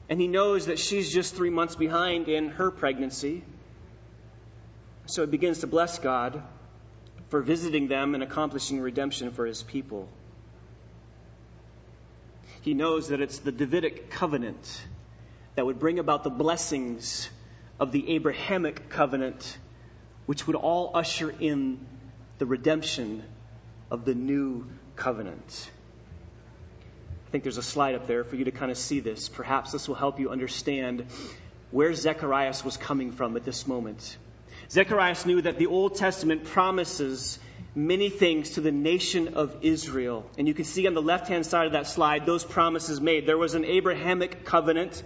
and 0.07 0.21
he 0.21 0.27
knows 0.27 0.67
that 0.67 0.77
she's 0.77 1.11
just 1.11 1.35
three 1.35 1.49
months 1.49 1.75
behind 1.75 2.27
in 2.27 2.49
her 2.49 2.69
pregnancy. 2.69 3.43
So 5.07 5.23
he 5.23 5.31
begins 5.31 5.59
to 5.59 5.67
bless 5.67 5.97
God 5.97 6.43
for 7.29 7.41
visiting 7.41 7.87
them 7.87 8.13
and 8.13 8.21
accomplishing 8.21 8.79
redemption 8.79 9.31
for 9.31 9.45
his 9.45 9.63
people. 9.63 10.07
He 12.61 12.75
knows 12.75 13.07
that 13.07 13.19
it's 13.19 13.39
the 13.39 13.51
Davidic 13.51 14.11
covenant 14.11 14.81
that 15.55 15.65
would 15.65 15.79
bring 15.79 15.97
about 15.97 16.23
the 16.23 16.29
blessings 16.29 17.29
of 17.79 17.91
the 17.91 18.11
Abrahamic 18.11 18.89
covenant 18.89 19.57
which 20.25 20.47
would 20.47 20.55
all 20.55 20.91
usher 20.93 21.33
in 21.39 21.85
the 22.37 22.45
redemption 22.45 23.23
of 23.89 24.05
the 24.05 24.15
new 24.15 24.67
covenant. 24.95 25.69
I 27.27 27.31
think 27.31 27.43
there's 27.43 27.57
a 27.57 27.63
slide 27.63 27.95
up 27.95 28.07
there 28.07 28.23
for 28.23 28.35
you 28.35 28.45
to 28.45 28.51
kind 28.51 28.71
of 28.71 28.77
see 28.77 28.99
this. 28.99 29.29
Perhaps 29.29 29.71
this 29.71 29.87
will 29.87 29.95
help 29.95 30.19
you 30.19 30.29
understand 30.29 31.05
where 31.71 31.93
Zechariah 31.93 32.53
was 32.65 32.77
coming 32.77 33.11
from 33.11 33.37
at 33.37 33.45
this 33.45 33.67
moment. 33.67 34.17
Zechariah 34.69 35.15
knew 35.25 35.41
that 35.41 35.57
the 35.57 35.67
Old 35.67 35.95
Testament 35.95 36.43
promises 36.43 37.39
many 37.73 38.09
things 38.09 38.51
to 38.51 38.61
the 38.61 38.71
nation 38.71 39.35
of 39.35 39.55
Israel. 39.61 40.29
And 40.37 40.47
you 40.47 40.53
can 40.53 40.65
see 40.65 40.87
on 40.87 40.93
the 40.93 41.01
left 41.01 41.27
hand 41.27 41.45
side 41.45 41.67
of 41.67 41.73
that 41.73 41.87
slide 41.87 42.25
those 42.25 42.43
promises 42.43 42.99
made. 42.99 43.25
There 43.25 43.37
was 43.37 43.53
an 43.53 43.65
Abrahamic 43.65 44.45
covenant 44.45 45.01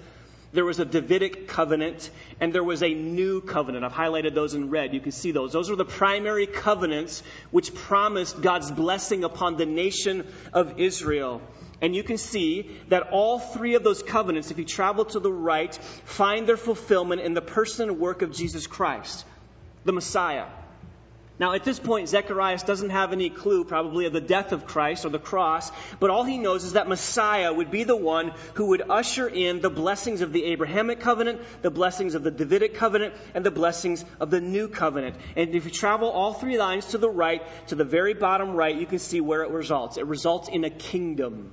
there 0.53 0.65
was 0.65 0.79
a 0.79 0.85
Davidic 0.85 1.47
covenant, 1.47 2.09
and 2.39 2.53
there 2.53 2.63
was 2.63 2.81
a 2.81 2.93
new 2.93 3.41
covenant. 3.41 3.83
I've 3.83 3.93
highlighted 3.93 4.33
those 4.33 4.53
in 4.53 4.69
red. 4.69 4.93
You 4.93 5.01
can 5.01 5.11
see 5.11 5.31
those. 5.31 5.53
Those 5.53 5.69
are 5.69 5.75
the 5.75 5.85
primary 5.85 6.47
covenants 6.47 7.23
which 7.51 7.73
promised 7.73 8.41
God's 8.41 8.71
blessing 8.71 9.23
upon 9.23 9.57
the 9.57 9.65
nation 9.65 10.25
of 10.53 10.79
Israel. 10.79 11.41
And 11.81 11.95
you 11.95 12.03
can 12.03 12.17
see 12.17 12.71
that 12.87 13.09
all 13.11 13.39
three 13.39 13.75
of 13.75 13.83
those 13.83 14.01
covenants, 14.01 14.49
if 14.49 14.57
you 14.57 14.65
travel 14.65 15.05
to 15.05 15.19
the 15.19 15.31
right, 15.31 15.75
find 16.05 16.47
their 16.47 16.57
fulfillment 16.57 17.21
in 17.21 17.33
the 17.33 17.41
person 17.41 17.89
and 17.89 17.99
work 17.99 18.21
of 18.21 18.31
Jesus 18.31 18.65
Christ, 18.65 19.25
the 19.83 19.91
Messiah. 19.91 20.45
Now, 21.37 21.51
at 21.51 21.65
this 21.65 21.79
point, 21.79 22.07
Zechariah 22.07 22.57
doesn't 22.65 22.91
have 22.91 23.11
any 23.11 23.29
clue, 23.29 23.65
probably, 23.65 24.05
of 24.05 24.13
the 24.13 24.21
death 24.21 24.53
of 24.53 24.65
Christ 24.65 25.05
or 25.05 25.09
the 25.09 25.19
cross, 25.19 25.69
but 25.99 26.09
all 26.09 26.23
he 26.23 26.37
knows 26.37 26.63
is 26.63 26.73
that 26.73 26.87
Messiah 26.87 27.51
would 27.53 27.71
be 27.71 27.83
the 27.83 27.95
one 27.95 28.31
who 28.53 28.67
would 28.67 28.81
usher 28.89 29.27
in 29.27 29.59
the 29.59 29.69
blessings 29.69 30.21
of 30.21 30.31
the 30.31 30.45
Abrahamic 30.45 31.01
covenant, 31.01 31.41
the 31.61 31.71
blessings 31.71 32.15
of 32.15 32.23
the 32.23 32.31
Davidic 32.31 32.75
covenant, 32.75 33.15
and 33.33 33.45
the 33.45 33.51
blessings 33.51 34.05
of 34.21 34.29
the 34.29 34.39
new 34.39 34.69
covenant. 34.69 35.17
And 35.35 35.53
if 35.53 35.65
you 35.65 35.71
travel 35.71 36.09
all 36.09 36.33
three 36.33 36.57
lines 36.57 36.85
to 36.87 36.97
the 36.97 37.09
right, 37.09 37.41
to 37.67 37.75
the 37.75 37.83
very 37.83 38.13
bottom 38.13 38.55
right, 38.55 38.75
you 38.75 38.85
can 38.85 38.99
see 38.99 39.19
where 39.19 39.43
it 39.43 39.49
results. 39.49 39.97
It 39.97 40.05
results 40.05 40.47
in 40.47 40.63
a 40.63 40.69
kingdom 40.69 41.51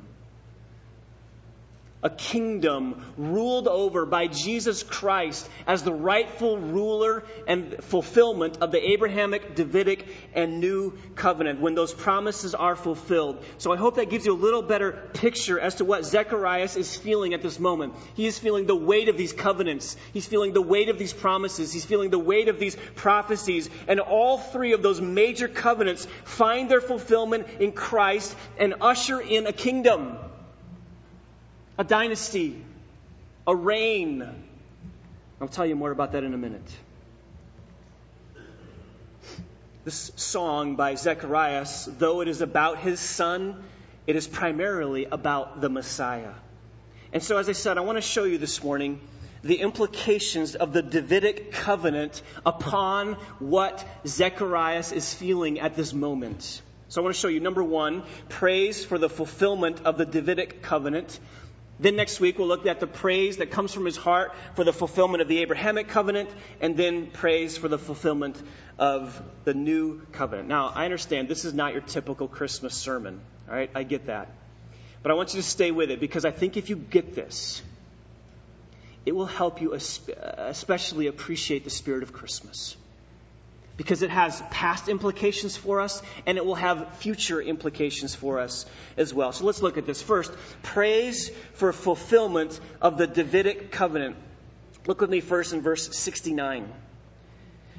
a 2.03 2.11
kingdom 2.11 3.05
ruled 3.17 3.69
over 3.69 4.05
by 4.05 4.27
Jesus 4.27 4.83
Christ 4.83 5.49
as 5.67 5.83
the 5.83 5.93
rightful 5.93 6.59
ruler 6.59 7.25
and 7.47 7.77
fulfillment 7.85 8.59
of 8.61 8.73
the 8.73 8.91
Abrahamic, 8.93 9.55
Davidic, 9.55 10.07
and 10.35 10.59
new 10.59 10.99
covenant 11.15 11.61
when 11.61 11.75
those 11.75 11.93
promises 11.93 12.55
are 12.55 12.75
fulfilled. 12.75 13.45
So 13.59 13.73
I 13.73 13.77
hope 13.77 13.97
that 13.97 14.11
gives 14.11 14.27
you 14.27 14.33
a 14.33 14.35
little 14.35 14.63
better 14.63 15.11
picture 15.15 15.61
as 15.61 15.77
to 15.77 15.85
what 15.85 16.05
Zechariah 16.05 16.69
is 16.77 16.97
feeling 16.97 17.35
at 17.35 17.43
this 17.43 17.61
moment. 17.61 17.95
He 18.15 18.27
is 18.27 18.39
feeling 18.39 18.67
the 18.67 18.77
weight 18.77 19.09
of 19.09 19.17
these 19.17 19.33
covenants. 19.33 19.97
He's 20.13 20.27
feeling 20.27 20.53
the 20.53 20.63
weight 20.63 20.89
of 20.89 20.99
these 20.99 21.13
promises. 21.13 21.73
He's 21.73 21.85
feeling 21.85 22.11
the 22.11 22.19
weight 22.19 22.49
of 22.49 22.59
these 22.59 22.77
prophecies. 22.97 23.71
And 23.87 24.01
all 24.01 24.39
three 24.39 24.73
of 24.73 24.83
those 24.83 25.01
major 25.01 25.47
covenants 25.47 26.07
find 26.25 26.69
their 26.69 26.81
fulfillment 26.81 27.47
in 27.61 27.73
Christ 27.73 28.37
and 28.59 28.75
usher 28.81 29.21
in 29.21 29.47
a 29.47 29.53
kingdom 29.53 30.19
a 31.79 31.85
dynasty, 31.85 32.63
a 33.47 33.55
reign. 33.55 34.29
I'll 35.41 35.49
tell 35.49 35.67
you 35.67 35.77
more 35.77 35.91
about 35.91 36.13
that 36.13 36.25
in 36.25 36.35
a 36.35 36.39
minute. 36.39 36.71
This 39.85 40.13
song 40.15 40.77
by 40.77 40.95
Zechariah, 40.95 41.67
though 41.99 42.21
it 42.21 42.29
is 42.29 42.41
about 42.41 42.79
his 42.79 43.01
son, 43.01 43.65
it 44.07 44.15
is 44.15 44.29
primarily 44.29 45.07
about 45.07 45.61
the 45.61 45.69
Messiah. 45.69 46.35
And 47.13 47.23
so, 47.23 47.37
as 47.37 47.49
I 47.49 47.53
said, 47.53 47.79
I 47.79 47.81
want 47.81 47.99
to 47.99 48.03
show 48.03 48.25
you 48.25 48.39
this 48.39 48.63
morning 48.63 49.01
the 49.43 49.57
implications 49.57 50.55
of 50.55 50.73
the 50.73 50.83
Davidic 50.83 51.51
covenant 51.51 52.23
upon 52.47 53.15
what 53.41 53.85
Zechariah 54.07 54.85
is 54.95 55.13
feeling 55.13 55.59
at 55.59 55.75
this 55.75 55.93
moment. 55.93 56.63
So 56.89 57.01
I 57.01 57.05
want 57.05 57.15
to 57.15 57.21
show 57.21 57.29
you 57.29 57.41
number 57.41 57.65
one, 57.65 58.05
praise 58.29 58.85
for 58.85 58.99
the 58.99 59.09
fulfillment 59.09 59.81
of 59.85 59.99
the 59.99 60.05
Davidic 60.05 60.63
covenant. 60.63 61.19
Then 61.83 61.97
next 61.97 62.21
week 62.21 62.39
we'll 62.39 62.47
look 62.47 62.65
at 62.65 62.79
the 62.79 62.87
praise 62.87 63.39
that 63.39 63.51
comes 63.51 63.75
from 63.75 63.85
his 63.85 63.97
heart 63.97 64.33
for 64.55 64.63
the 64.63 64.73
fulfillment 64.73 65.21
of 65.21 65.27
the 65.27 65.41
Abrahamic 65.41 65.89
covenant, 65.89 66.31
and 66.61 66.77
then 66.77 67.09
praise 67.09 67.59
for 67.59 67.67
the 67.67 67.79
fulfillment 67.79 68.41
of 68.79 69.21
the 69.43 69.53
new 69.53 70.01
covenant. 70.13 70.49
Now, 70.49 70.69
I 70.73 70.85
understand 70.85 71.29
this 71.29 71.45
is 71.45 71.55
not 71.55 71.73
your 71.73 71.83
typical 71.83 72.29
Christmas 72.29 72.75
sermon. 72.75 73.21
All 73.49 73.57
right, 73.57 73.69
I 73.75 73.83
get 73.83 74.07
that. 74.07 74.31
But 75.03 75.11
I 75.11 75.15
want 75.15 75.35
you 75.35 75.41
to 75.41 75.47
stay 75.47 75.73
with 75.73 75.91
it 75.91 75.99
because 75.99 76.25
I 76.25 76.31
think 76.31 76.57
if 76.57 76.71
you 76.71 76.77
get 76.77 77.17
this, 77.17 77.61
it 79.05 79.17
will 79.17 79.27
help 79.27 79.61
you 79.61 79.75
especially 79.75 81.09
appreciate 81.09 81.65
the 81.65 81.71
spirit 81.71 82.05
of 82.05 82.13
Christmas 82.13 82.77
because 83.77 84.03
it 84.03 84.11
has 84.11 84.43
past 84.51 84.89
implications 84.89 85.57
for 85.57 85.81
us 85.81 86.03
and 86.27 86.39
it 86.39 86.45
will 86.45 86.55
have 86.55 86.97
future 86.97 87.41
implications 87.41 88.15
for 88.15 88.39
us 88.39 88.67
as 88.97 89.13
well. 89.15 89.33
So 89.33 89.45
let's 89.45 89.63
look 89.63 89.79
at 89.79 89.87
this. 89.87 90.03
First, 90.03 90.33
praise 90.63 91.31
for 91.55 91.73
fulfillment 91.73 92.59
of 92.81 92.99
the 92.99 93.07
Davidic 93.07 93.71
covenant. 93.71 94.17
Look 94.87 95.01
with 95.01 95.11
me 95.11 95.21
first 95.21 95.53
in 95.53 95.63
verse 95.63 95.97
69. 95.97 96.73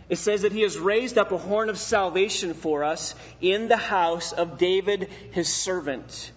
It 0.09 0.17
says 0.17 0.41
that 0.41 0.51
he 0.51 0.61
has 0.61 0.77
raised 0.77 1.17
up 1.17 1.31
a 1.31 1.37
horn 1.37 1.69
of 1.69 1.77
salvation 1.77 2.53
for 2.53 2.83
us 2.83 3.15
in 3.41 3.67
the 3.67 3.77
house 3.77 4.33
of 4.33 4.57
David, 4.57 5.09
his 5.31 5.53
servant 5.53 6.31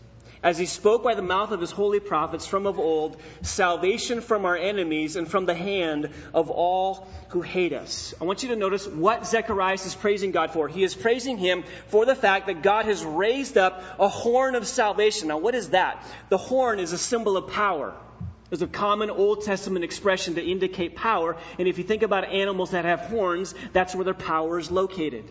as 0.47 0.57
he 0.57 0.67
spoke 0.67 1.03
by 1.03 1.17
the 1.17 1.23
mouth 1.23 1.51
of 1.51 1.61
his 1.61 1.73
holy 1.73 1.99
prophets 1.99 2.47
from 2.47 2.69
of 2.69 2.79
old, 2.79 3.17
salvation 3.43 4.21
from 4.21 4.45
our 4.45 4.57
enemies 4.57 5.17
and 5.17 5.29
from 5.29 5.45
the 5.45 5.55
hand 5.57 6.09
of 6.33 6.51
all 6.51 7.09
who 7.31 7.43
hate 7.43 7.73
us. 7.73 8.15
I 8.21 8.25
want 8.27 8.45
you 8.45 8.51
to 8.51 8.57
notice 8.57 8.87
what 8.87 9.27
Zechariah 9.27 9.75
is 9.75 9.97
praising 9.97 10.31
God 10.31 10.53
for. 10.53 10.69
He 10.69 10.85
is 10.85 10.95
praising 10.95 11.37
him 11.37 11.65
for 11.89 12.07
the 12.07 12.15
fact 12.15 12.47
that 12.47 12.63
God 12.63 12.85
has 12.85 13.05
raised 13.05 13.59
up 13.59 13.83
a 13.99 14.07
horn 14.07 14.55
of 14.55 14.69
salvation. 14.69 15.27
Now, 15.27 15.39
what 15.39 15.57
is 15.57 15.71
that? 15.71 16.07
The 16.29 16.39
horn 16.39 16.79
is 16.79 16.93
a 16.93 16.99
symbol 16.99 17.37
of 17.37 17.51
power. 17.51 17.93
There's 18.49 18.63
a 18.63 18.69
common 18.69 19.11
Old 19.11 19.43
Testament 19.43 19.85
expression 19.85 20.37
to 20.37 20.45
indicate 20.45 20.95
power, 20.95 21.37
and 21.59 21.67
if 21.67 21.77
you 21.77 21.83
think 21.83 22.05
about 22.05 22.25
animals 22.25 22.71
that 22.71 22.85
have 22.85 23.01
horns, 23.01 23.53
that's 23.73 23.97
where 23.97 24.05
their 24.05 24.15
power 24.15 24.61
is 24.61 24.71
located. 24.71 25.25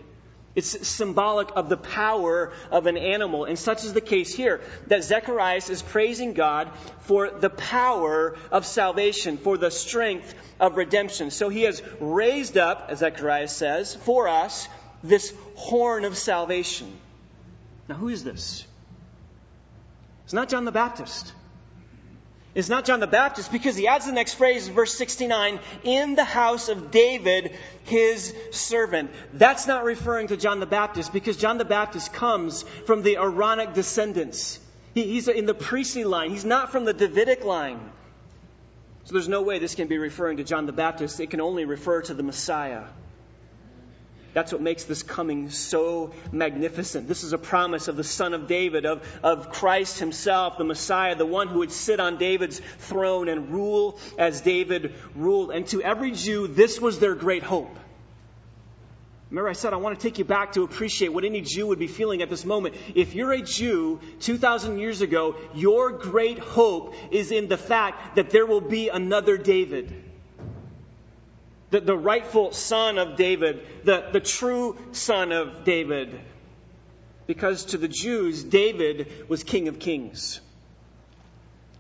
It's 0.55 0.87
symbolic 0.87 1.49
of 1.55 1.67
the 1.67 1.77
power 1.77 2.53
of 2.71 2.87
an 2.87 2.97
animal. 2.97 3.45
And 3.45 3.59
such 3.59 3.83
is 3.83 3.93
the 3.93 4.01
case 4.01 4.33
here, 4.33 4.61
that 4.87 5.03
Zechariah 5.03 5.61
is 5.69 5.81
praising 5.81 6.33
God 6.33 6.71
for 7.01 7.29
the 7.29 7.49
power 7.49 8.37
of 8.51 8.65
salvation, 8.65 9.37
for 9.37 9.57
the 9.57 9.69
strength 9.69 10.33
of 10.59 10.77
redemption. 10.77 11.29
So 11.29 11.49
he 11.49 11.63
has 11.63 11.81
raised 11.99 12.57
up, 12.57 12.87
as 12.89 12.99
Zechariah 12.99 13.49
says, 13.49 13.95
for 13.95 14.27
us 14.29 14.67
this 15.03 15.33
horn 15.55 16.05
of 16.05 16.17
salvation. 16.17 16.91
Now, 17.87 17.95
who 17.95 18.09
is 18.09 18.23
this? 18.23 18.65
It's 20.23 20.33
not 20.33 20.49
John 20.49 20.65
the 20.65 20.71
Baptist 20.71 21.33
is 22.55 22.69
not 22.69 22.85
John 22.85 23.01
the 23.01 23.07
Baptist 23.07 23.51
because 23.51 23.75
he 23.75 23.87
adds 23.87 24.05
the 24.05 24.13
next 24.13 24.35
phrase, 24.35 24.69
verse 24.69 24.93
69, 24.95 25.59
in 25.83 26.15
the 26.15 26.23
house 26.23 26.69
of 26.69 26.89
David, 26.89 27.53
his 27.83 28.33
servant. 28.51 29.11
That's 29.33 29.67
not 29.67 29.83
referring 29.83 30.29
to 30.29 30.37
John 30.37 30.61
the 30.61 30.65
Baptist 30.65 31.11
because 31.11 31.35
John 31.35 31.57
the 31.57 31.65
Baptist 31.65 32.13
comes 32.13 32.63
from 32.85 33.03
the 33.03 33.17
Aaronic 33.17 33.73
descendants. 33.73 34.57
He, 34.93 35.03
he's 35.03 35.27
in 35.27 35.45
the 35.45 35.53
priestly 35.53 36.05
line. 36.05 36.31
He's 36.31 36.45
not 36.45 36.71
from 36.71 36.85
the 36.85 36.93
Davidic 36.93 37.43
line. 37.43 37.91
So 39.03 39.13
there's 39.13 39.29
no 39.29 39.41
way 39.41 39.59
this 39.59 39.75
can 39.75 39.87
be 39.87 39.97
referring 39.97 40.37
to 40.37 40.43
John 40.43 40.65
the 40.65 40.71
Baptist. 40.71 41.19
It 41.19 41.29
can 41.29 41.41
only 41.41 41.65
refer 41.65 42.01
to 42.03 42.13
the 42.13 42.23
Messiah. 42.23 42.85
That's 44.35 44.51
what 44.51 44.59
makes 44.59 44.83
this 44.83 45.01
coming 45.01 45.49
so 45.49 46.11
magnificent. 46.29 47.07
This 47.07 47.23
is 47.23 47.31
a 47.31 47.37
promise 47.37 47.87
of 47.87 47.95
the 47.95 48.03
Son 48.03 48.33
of 48.33 48.47
David, 48.47 48.85
of, 48.85 49.01
of 49.23 49.49
Christ 49.49 49.97
Himself, 49.97 50.57
the 50.57 50.65
Messiah, 50.65 51.15
the 51.15 51.25
one 51.25 51.47
who 51.47 51.59
would 51.59 51.71
sit 51.71 52.01
on 52.01 52.17
David's 52.17 52.59
throne 52.79 53.29
and 53.29 53.49
rule 53.49 53.97
as 54.17 54.41
David 54.41 54.93
ruled. 55.15 55.51
And 55.51 55.65
to 55.67 55.81
every 55.81 56.11
Jew, 56.11 56.47
this 56.47 56.81
was 56.81 56.99
their 56.99 57.15
great 57.15 57.43
hope. 57.43 57.79
Remember, 59.29 59.49
I 59.49 59.53
said 59.53 59.71
I 59.71 59.77
want 59.77 59.97
to 59.97 60.03
take 60.05 60.17
you 60.17 60.25
back 60.25 60.51
to 60.53 60.63
appreciate 60.63 61.13
what 61.13 61.23
any 61.23 61.39
Jew 61.39 61.67
would 61.67 61.79
be 61.79 61.87
feeling 61.87 62.21
at 62.21 62.29
this 62.29 62.43
moment. 62.43 62.75
If 62.93 63.15
you're 63.15 63.31
a 63.31 63.41
Jew 63.41 64.01
2,000 64.19 64.79
years 64.79 64.99
ago, 64.99 65.37
your 65.53 65.91
great 65.93 66.39
hope 66.39 66.93
is 67.09 67.31
in 67.31 67.47
the 67.47 67.57
fact 67.57 68.17
that 68.17 68.31
there 68.31 68.45
will 68.45 68.59
be 68.59 68.89
another 68.89 69.37
David 69.37 70.04
the, 71.75 71.81
the 71.81 71.97
rightful 71.97 72.53
son 72.53 72.97
of 72.97 73.17
David, 73.17 73.65
the, 73.83 74.05
the 74.13 74.21
true 74.21 74.77
son 74.93 75.33
of 75.33 75.65
David. 75.65 76.21
Because 77.27 77.65
to 77.65 77.77
the 77.77 77.89
Jews, 77.89 78.43
David 78.43 79.11
was 79.27 79.43
king 79.43 79.67
of 79.67 79.77
kings. 79.77 80.39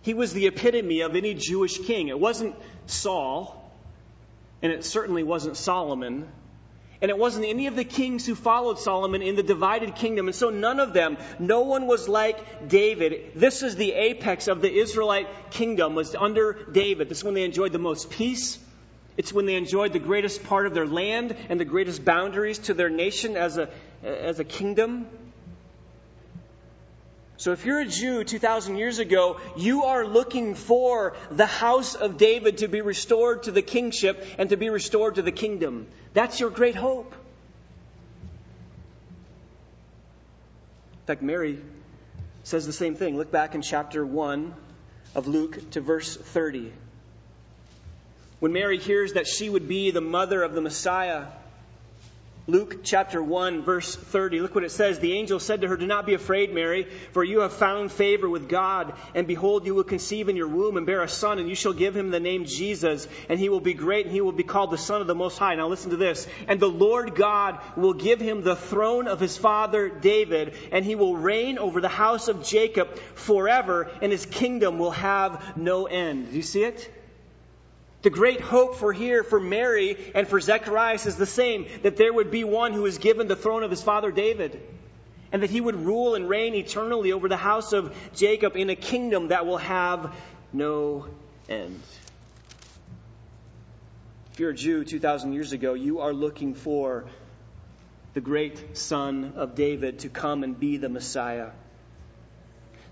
He 0.01 0.13
was 0.13 0.33
the 0.33 0.47
epitome 0.47 1.01
of 1.01 1.15
any 1.15 1.33
Jewish 1.33 1.77
king. 1.79 2.09
It 2.09 2.19
wasn't 2.19 2.55
Saul, 2.87 3.71
and 4.61 4.71
it 4.71 4.83
certainly 4.83 5.23
wasn't 5.23 5.55
Solomon, 5.55 6.27
and 7.01 7.09
it 7.09 7.17
wasn't 7.17 7.45
any 7.45 7.67
of 7.67 7.77
the 7.77 7.85
kings 7.85 8.25
who 8.25 8.35
followed 8.35 8.79
Solomon 8.79 9.21
in 9.21 9.37
the 9.37 9.43
divided 9.43 9.95
kingdom. 9.95 10.27
And 10.27 10.35
so 10.35 10.49
none 10.49 10.81
of 10.81 10.91
them, 10.91 11.17
no 11.39 11.61
one 11.61 11.87
was 11.87 12.09
like 12.09 12.67
David. 12.67 13.31
This 13.35 13.63
is 13.63 13.77
the 13.77 13.93
apex 13.93 14.49
of 14.49 14.61
the 14.61 14.71
Israelite 14.71 15.51
kingdom, 15.51 15.95
was 15.95 16.15
under 16.15 16.53
David. 16.69 17.07
This 17.07 17.19
is 17.19 17.23
when 17.23 17.33
they 17.33 17.43
enjoyed 17.43 17.71
the 17.71 17.79
most 17.79 18.09
peace, 18.09 18.59
it's 19.17 19.31
when 19.31 19.45
they 19.45 19.55
enjoyed 19.55 19.93
the 19.93 19.99
greatest 19.99 20.43
part 20.43 20.65
of 20.65 20.73
their 20.73 20.87
land 20.87 21.35
and 21.49 21.59
the 21.59 21.65
greatest 21.65 22.03
boundaries 22.03 22.59
to 22.59 22.73
their 22.73 22.89
nation 22.89 23.37
as 23.37 23.57
a, 23.57 23.69
as 24.03 24.39
a 24.39 24.43
kingdom. 24.43 25.07
So 27.37 27.51
if 27.51 27.65
you're 27.65 27.81
a 27.81 27.85
Jew 27.85 28.23
2,000 28.23 28.77
years 28.77 28.99
ago, 28.99 29.39
you 29.57 29.83
are 29.83 30.05
looking 30.05 30.55
for 30.55 31.15
the 31.31 31.45
house 31.45 31.95
of 31.95 32.17
David 32.17 32.59
to 32.59 32.67
be 32.67 32.81
restored 32.81 33.43
to 33.43 33.51
the 33.51 33.61
kingship 33.61 34.25
and 34.37 34.49
to 34.49 34.57
be 34.57 34.69
restored 34.69 35.15
to 35.15 35.21
the 35.21 35.31
kingdom. 35.33 35.87
That's 36.13 36.39
your 36.39 36.49
great 36.49 36.75
hope. 36.75 37.13
In 40.93 41.07
fact, 41.07 41.21
Mary 41.21 41.59
says 42.43 42.65
the 42.65 42.73
same 42.73 42.95
thing. 42.95 43.17
Look 43.17 43.31
back 43.31 43.53
in 43.53 43.61
chapter 43.61 44.05
1 44.05 44.53
of 45.13 45.27
Luke 45.27 45.71
to 45.71 45.81
verse 45.81 46.15
30. 46.15 46.71
When 48.45 48.53
Mary 48.53 48.77
hears 48.77 49.13
that 49.13 49.25
she 49.25 49.49
would 49.49 49.67
be 49.67 49.89
the 49.89 50.01
mother 50.01 50.43
of 50.43 50.53
the 50.53 50.61
Messiah, 50.61 51.25
Luke 52.45 52.83
chapter 52.83 53.19
1, 53.19 53.63
verse 53.63 53.95
30. 53.95 54.39
Look 54.41 54.53
what 54.53 54.63
it 54.63 54.69
says. 54.69 54.99
The 54.99 55.13
angel 55.13 55.39
said 55.39 55.61
to 55.61 55.67
her, 55.67 55.75
Do 55.75 55.87
not 55.87 56.05
be 56.05 56.13
afraid, 56.13 56.53
Mary, 56.53 56.83
for 57.11 57.23
you 57.23 57.39
have 57.39 57.53
found 57.53 57.91
favor 57.91 58.29
with 58.29 58.47
God. 58.47 58.93
And 59.15 59.25
behold, 59.25 59.65
you 59.65 59.73
will 59.73 59.83
conceive 59.83 60.29
in 60.29 60.35
your 60.35 60.47
womb 60.47 60.77
and 60.77 60.85
bear 60.85 61.01
a 61.01 61.09
son, 61.09 61.39
and 61.39 61.49
you 61.49 61.55
shall 61.55 61.73
give 61.73 61.97
him 61.97 62.11
the 62.11 62.19
name 62.19 62.45
Jesus. 62.45 63.07
And 63.29 63.39
he 63.39 63.49
will 63.49 63.61
be 63.61 63.73
great, 63.73 64.05
and 64.05 64.13
he 64.13 64.21
will 64.21 64.31
be 64.31 64.43
called 64.43 64.69
the 64.69 64.77
Son 64.77 65.01
of 65.01 65.07
the 65.07 65.15
Most 65.15 65.39
High. 65.39 65.55
Now 65.55 65.67
listen 65.67 65.89
to 65.89 65.97
this. 65.97 66.27
And 66.47 66.59
the 66.59 66.69
Lord 66.69 67.15
God 67.15 67.57
will 67.75 67.95
give 67.95 68.19
him 68.19 68.43
the 68.43 68.55
throne 68.55 69.07
of 69.07 69.19
his 69.19 69.35
father 69.35 69.89
David, 69.89 70.53
and 70.71 70.85
he 70.85 70.93
will 70.93 71.17
reign 71.17 71.57
over 71.57 71.81
the 71.81 71.89
house 71.89 72.27
of 72.27 72.43
Jacob 72.43 72.95
forever, 73.15 73.89
and 74.03 74.11
his 74.11 74.27
kingdom 74.27 74.77
will 74.77 74.91
have 74.91 75.57
no 75.57 75.87
end. 75.87 76.29
Do 76.29 76.35
you 76.35 76.43
see 76.43 76.63
it? 76.63 76.91
The 78.05 78.11
great 78.11 78.39
hope 78.39 78.75
for 78.75 78.93
here 78.93 79.23
for 79.23 79.39
Mary 79.39 79.97
and 80.13 80.27
for 80.27 80.39
Zechariah 80.39 80.93
is 80.93 81.15
the 81.15 81.25
same 81.25 81.65
that 81.81 81.97
there 81.97 82.13
would 82.13 82.29
be 82.29 82.43
one 82.43 82.71
who 82.71 82.85
is 82.85 82.99
given 82.99 83.27
the 83.27 83.35
throne 83.35 83.63
of 83.63 83.71
his 83.71 83.81
father 83.81 84.11
David, 84.11 84.61
and 85.31 85.41
that 85.41 85.49
he 85.49 85.59
would 85.59 85.75
rule 85.75 86.13
and 86.13 86.29
reign 86.29 86.53
eternally 86.53 87.13
over 87.13 87.27
the 87.27 87.35
house 87.35 87.73
of 87.73 87.97
Jacob 88.13 88.57
in 88.57 88.69
a 88.69 88.75
kingdom 88.75 89.29
that 89.29 89.47
will 89.47 89.57
have 89.57 90.13
no 90.53 91.07
end. 91.49 91.81
If 94.33 94.39
you're 94.39 94.51
a 94.51 94.55
Jew 94.55 94.85
2,000 94.85 95.33
years 95.33 95.51
ago, 95.51 95.73
you 95.73 96.01
are 96.01 96.13
looking 96.13 96.53
for 96.53 97.05
the 98.13 98.21
great 98.21 98.77
son 98.77 99.33
of 99.35 99.55
David 99.55 99.97
to 100.01 100.09
come 100.09 100.43
and 100.43 100.59
be 100.59 100.77
the 100.77 100.89
Messiah. 100.89 101.49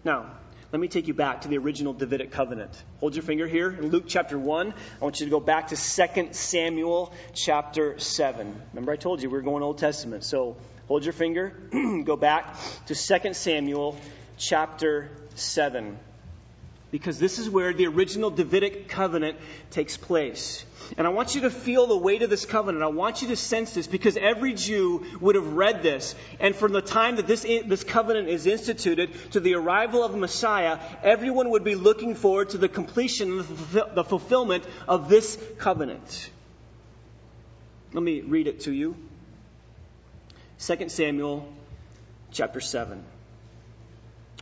Now, 0.03 0.31
let 0.73 0.79
me 0.79 0.87
take 0.87 1.07
you 1.07 1.13
back 1.13 1.41
to 1.41 1.47
the 1.47 1.59
original 1.59 1.93
Davidic 1.93 2.31
covenant. 2.31 2.83
Hold 2.99 3.13
your 3.13 3.21
finger 3.21 3.45
here 3.45 3.69
in 3.69 3.89
Luke 3.89 4.05
chapter 4.07 4.39
1. 4.39 4.73
I 4.73 5.03
want 5.03 5.19
you 5.19 5.27
to 5.27 5.29
go 5.29 5.39
back 5.39 5.67
to 5.67 5.75
2 5.75 6.29
Samuel 6.31 7.13
chapter 7.35 7.99
7. 7.99 8.59
Remember, 8.73 8.91
I 8.91 8.95
told 8.95 9.21
you 9.21 9.29
we 9.29 9.37
are 9.37 9.43
going 9.43 9.61
Old 9.61 9.77
Testament. 9.77 10.23
So 10.23 10.57
hold 10.87 11.05
your 11.05 11.13
finger, 11.13 11.53
go 12.03 12.15
back 12.15 12.57
to 12.87 12.95
2 12.95 13.33
Samuel 13.35 13.95
chapter 14.39 15.11
7 15.35 15.99
because 16.93 17.17
this 17.17 17.39
is 17.39 17.49
where 17.49 17.73
the 17.73 17.87
original 17.87 18.29
Davidic 18.29 18.87
covenant 18.87 19.35
takes 19.71 19.97
place. 19.97 20.63
And 20.95 21.07
I 21.07 21.09
want 21.09 21.33
you 21.33 21.41
to 21.41 21.49
feel 21.49 21.87
the 21.87 21.97
weight 21.97 22.21
of 22.21 22.29
this 22.29 22.45
covenant. 22.45 22.83
I 22.83 22.87
want 22.87 23.23
you 23.23 23.29
to 23.29 23.35
sense 23.35 23.73
this 23.73 23.87
because 23.87 24.15
every 24.15 24.53
Jew 24.53 25.03
would 25.19 25.33
have 25.33 25.53
read 25.53 25.81
this. 25.81 26.13
And 26.39 26.55
from 26.55 26.71
the 26.71 26.83
time 26.83 27.15
that 27.15 27.25
this, 27.25 27.41
this 27.41 27.83
covenant 27.83 28.29
is 28.29 28.45
instituted 28.45 29.09
to 29.31 29.39
the 29.39 29.55
arrival 29.55 30.03
of 30.03 30.15
Messiah, 30.15 30.77
everyone 31.01 31.49
would 31.49 31.63
be 31.63 31.73
looking 31.73 32.13
forward 32.13 32.49
to 32.49 32.59
the 32.59 32.69
completion, 32.69 33.37
the 33.71 34.03
fulfillment 34.07 34.63
of 34.87 35.09
this 35.09 35.39
covenant. 35.57 36.29
Let 37.91 38.03
me 38.03 38.21
read 38.21 38.45
it 38.45 38.59
to 38.61 38.71
you. 38.71 38.95
2 40.59 40.89
Samuel 40.89 41.51
chapter 42.31 42.61
7, 42.61 43.03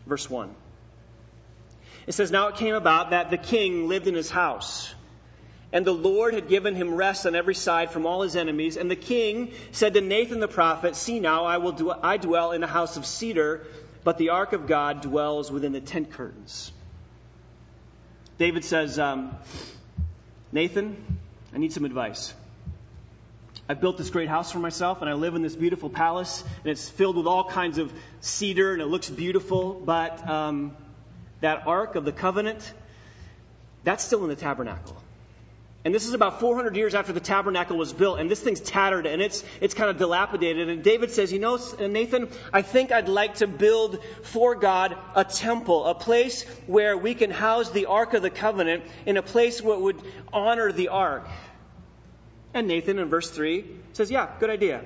verse 0.05 0.29
1. 0.29 0.53
It 2.07 2.13
says, 2.13 2.31
Now 2.31 2.47
it 2.47 2.55
came 2.55 2.75
about 2.75 3.11
that 3.11 3.29
the 3.29 3.37
king 3.37 3.87
lived 3.87 4.07
in 4.07 4.15
his 4.15 4.29
house. 4.29 4.93
And 5.73 5.85
the 5.85 5.93
Lord 5.93 6.33
had 6.33 6.49
given 6.49 6.75
him 6.75 6.95
rest 6.95 7.25
on 7.25 7.33
every 7.33 7.55
side 7.55 7.91
from 7.91 8.05
all 8.05 8.23
his 8.23 8.35
enemies. 8.35 8.75
And 8.75 8.91
the 8.91 8.95
king 8.95 9.53
said 9.71 9.93
to 9.93 10.01
Nathan 10.01 10.39
the 10.39 10.47
prophet, 10.47 10.95
See 10.95 11.19
now, 11.19 11.45
I, 11.45 11.57
will 11.57 11.71
do, 11.71 11.91
I 11.91 12.17
dwell 12.17 12.51
in 12.51 12.63
a 12.63 12.67
house 12.67 12.97
of 12.97 13.05
cedar, 13.05 13.65
but 14.03 14.17
the 14.17 14.29
ark 14.29 14.51
of 14.51 14.67
God 14.67 15.01
dwells 15.01 15.49
within 15.49 15.71
the 15.71 15.79
tent 15.79 16.11
curtains. 16.11 16.71
David 18.37 18.65
says, 18.65 18.99
um, 18.99 19.37
Nathan, 20.51 21.19
I 21.53 21.57
need 21.57 21.71
some 21.71 21.85
advice. 21.85 22.33
I 23.69 23.73
built 23.73 23.97
this 23.97 24.09
great 24.09 24.27
house 24.27 24.51
for 24.51 24.59
myself, 24.59 25.01
and 25.01 25.09
I 25.09 25.13
live 25.13 25.35
in 25.35 25.41
this 25.41 25.55
beautiful 25.55 25.89
palace, 25.89 26.43
and 26.63 26.71
it's 26.71 26.89
filled 26.89 27.15
with 27.15 27.27
all 27.27 27.45
kinds 27.45 27.77
of 27.77 27.93
cedar, 28.19 28.73
and 28.73 28.81
it 28.81 28.87
looks 28.87 29.09
beautiful, 29.09 29.73
but 29.73 30.27
um, 30.27 30.75
that 31.41 31.67
Ark 31.67 31.95
of 31.95 32.05
the 32.05 32.11
Covenant, 32.11 32.73
that's 33.83 34.03
still 34.03 34.23
in 34.23 34.29
the 34.29 34.35
tabernacle. 34.35 35.01
And 35.83 35.95
this 35.95 36.05
is 36.05 36.13
about 36.13 36.39
400 36.39 36.75
years 36.75 36.93
after 36.93 37.11
the 37.11 37.19
tabernacle 37.19 37.75
was 37.75 37.91
built, 37.91 38.19
and 38.19 38.29
this 38.29 38.39
thing's 38.39 38.61
tattered 38.61 39.07
and 39.07 39.19
it's, 39.19 39.43
it's 39.59 39.73
kind 39.73 39.89
of 39.89 39.97
dilapidated. 39.97 40.69
And 40.69 40.83
David 40.83 41.09
says, 41.09 41.33
You 41.33 41.39
know, 41.39 41.59
Nathan, 41.79 42.29
I 42.53 42.61
think 42.61 42.91
I'd 42.91 43.09
like 43.09 43.35
to 43.35 43.47
build 43.47 44.03
for 44.21 44.53
God 44.53 44.95
a 45.15 45.23
temple, 45.23 45.87
a 45.87 45.95
place 45.95 46.43
where 46.67 46.95
we 46.95 47.15
can 47.15 47.31
house 47.31 47.71
the 47.71 47.87
Ark 47.87 48.13
of 48.13 48.21
the 48.21 48.29
Covenant, 48.29 48.83
in 49.07 49.17
a 49.17 49.23
place 49.23 49.59
where 49.59 49.77
would 49.77 49.99
honor 50.31 50.71
the 50.71 50.89
Ark. 50.89 51.27
And 52.53 52.67
Nathan, 52.67 52.99
in 52.99 53.09
verse 53.09 53.31
3, 53.31 53.65
says, 53.93 54.11
Yeah, 54.11 54.29
good 54.39 54.51
idea. 54.51 54.83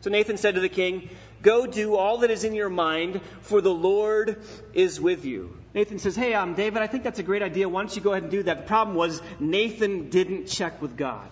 So 0.00 0.08
Nathan 0.08 0.38
said 0.38 0.54
to 0.54 0.62
the 0.62 0.70
king, 0.70 1.10
Go 1.42 1.66
do 1.66 1.96
all 1.96 2.18
that 2.18 2.30
is 2.30 2.44
in 2.44 2.54
your 2.54 2.70
mind, 2.70 3.20
for 3.42 3.60
the 3.60 3.74
Lord 3.74 4.42
is 4.72 4.98
with 4.98 5.26
you. 5.26 5.59
Nathan 5.74 5.98
says, 5.98 6.16
Hey, 6.16 6.34
um, 6.34 6.54
David, 6.54 6.82
I 6.82 6.86
think 6.86 7.04
that's 7.04 7.18
a 7.18 7.24
great 7.24 7.42
idea. 7.42 7.68
Why 7.68 7.82
don't 7.82 7.94
you 7.94 8.02
go 8.02 8.12
ahead 8.12 8.24
and 8.24 8.32
do 8.32 8.42
that? 8.42 8.58
The 8.58 8.66
problem 8.66 8.96
was 8.96 9.22
Nathan 9.38 10.10
didn't 10.10 10.46
check 10.46 10.82
with 10.82 10.96
God. 10.96 11.30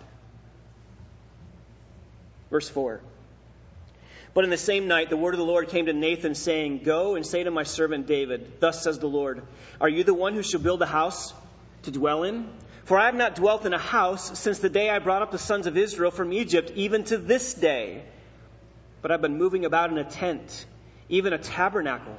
Verse 2.50 2.68
4. 2.68 3.00
But 4.34 4.44
in 4.44 4.50
the 4.50 4.56
same 4.56 4.86
night, 4.86 5.10
the 5.10 5.16
word 5.16 5.34
of 5.34 5.38
the 5.38 5.44
Lord 5.44 5.68
came 5.68 5.86
to 5.86 5.92
Nathan, 5.92 6.34
saying, 6.34 6.82
Go 6.84 7.16
and 7.16 7.26
say 7.26 7.42
to 7.42 7.50
my 7.50 7.64
servant 7.64 8.06
David, 8.06 8.60
Thus 8.60 8.82
says 8.84 8.98
the 8.98 9.08
Lord, 9.08 9.42
Are 9.80 9.88
you 9.88 10.04
the 10.04 10.14
one 10.14 10.34
who 10.34 10.42
shall 10.42 10.60
build 10.60 10.80
a 10.82 10.86
house 10.86 11.34
to 11.82 11.90
dwell 11.90 12.22
in? 12.22 12.48
For 12.84 12.98
I 12.98 13.06
have 13.06 13.16
not 13.16 13.34
dwelt 13.34 13.66
in 13.66 13.74
a 13.74 13.78
house 13.78 14.38
since 14.38 14.60
the 14.60 14.70
day 14.70 14.88
I 14.88 14.98
brought 15.00 15.22
up 15.22 15.30
the 15.30 15.38
sons 15.38 15.66
of 15.66 15.76
Israel 15.76 16.10
from 16.10 16.32
Egypt, 16.32 16.72
even 16.76 17.04
to 17.04 17.18
this 17.18 17.52
day. 17.54 18.02
But 19.02 19.10
I've 19.10 19.20
been 19.20 19.38
moving 19.38 19.64
about 19.64 19.90
in 19.90 19.98
a 19.98 20.04
tent, 20.04 20.64
even 21.08 21.32
a 21.32 21.38
tabernacle 21.38 22.16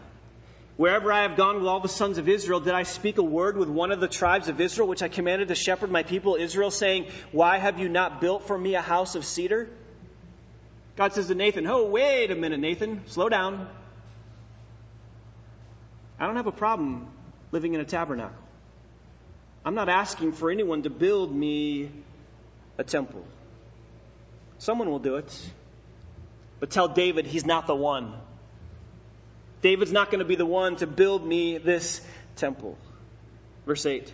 Wherever 0.80 1.12
I 1.12 1.24
have 1.24 1.36
gone 1.36 1.58
with 1.58 1.65
all 1.65 1.82
the 1.82 1.89
sons 1.89 2.20
of 2.20 2.30
Israel, 2.30 2.62
did 2.62 2.74
I 2.74 2.84
speak 2.84 3.18
a 3.18 3.22
word 3.22 3.58
with 3.58 3.68
one 3.68 3.92
of 3.92 4.00
the 4.00 4.08
tribes 4.08 4.48
of 4.48 4.62
Israel, 4.62 4.88
which 4.88 5.04
I 5.04 5.10
commanded 5.10 5.50
to 5.50 5.56
shepherd 5.56 5.92
my 5.92 6.04
people 6.04 6.38
Israel, 6.38 6.72
saying, 6.72 7.08
Why 7.34 7.58
have 7.58 7.80
you 7.80 7.89
not 7.89 8.22
built 8.22 8.48
for 8.48 8.58
me 8.58 8.76
a 8.76 8.82
house 8.82 9.15
of 9.15 9.26
cedar? 9.26 9.68
God 10.96 11.12
says 11.12 11.28
to 11.28 11.36
Nathan, 11.36 11.68
Oh, 11.68 11.88
wait 11.88 12.32
a 12.32 12.36
minute, 12.36 12.62
Nathan, 12.62 13.02
slow 13.08 13.28
down. 13.28 13.68
I 16.18 16.26
don't 16.26 16.38
have 16.38 16.48
a 16.48 16.54
problem 16.54 17.08
living 17.52 17.74
in 17.74 17.82
a 17.82 17.86
tabernacle. 17.86 18.38
I'm 19.65 19.76
not 19.76 19.89
asking 19.89 20.32
for 20.32 20.50
anyone 20.50 20.84
to 20.84 20.89
build 20.89 21.36
me 21.36 21.92
a 22.78 22.86
temple. 22.86 23.26
Someone 24.60 24.89
will 24.89 25.00
do 25.00 25.18
it. 25.18 25.52
But 26.62 26.70
tell 26.70 26.88
David 26.88 27.26
he's 27.26 27.46
not 27.46 27.68
the 27.68 27.76
one. 27.76 28.13
David's 29.62 29.91
not 29.91 30.10
going 30.10 30.19
to 30.19 30.26
be 30.26 30.36
the 30.36 30.45
one 30.45 30.76
to 30.78 30.88
build 30.88 31.26
me 31.26 31.58
this 31.58 32.02
temple. 32.36 32.78
Verse 33.65 33.86
8. 33.86 34.13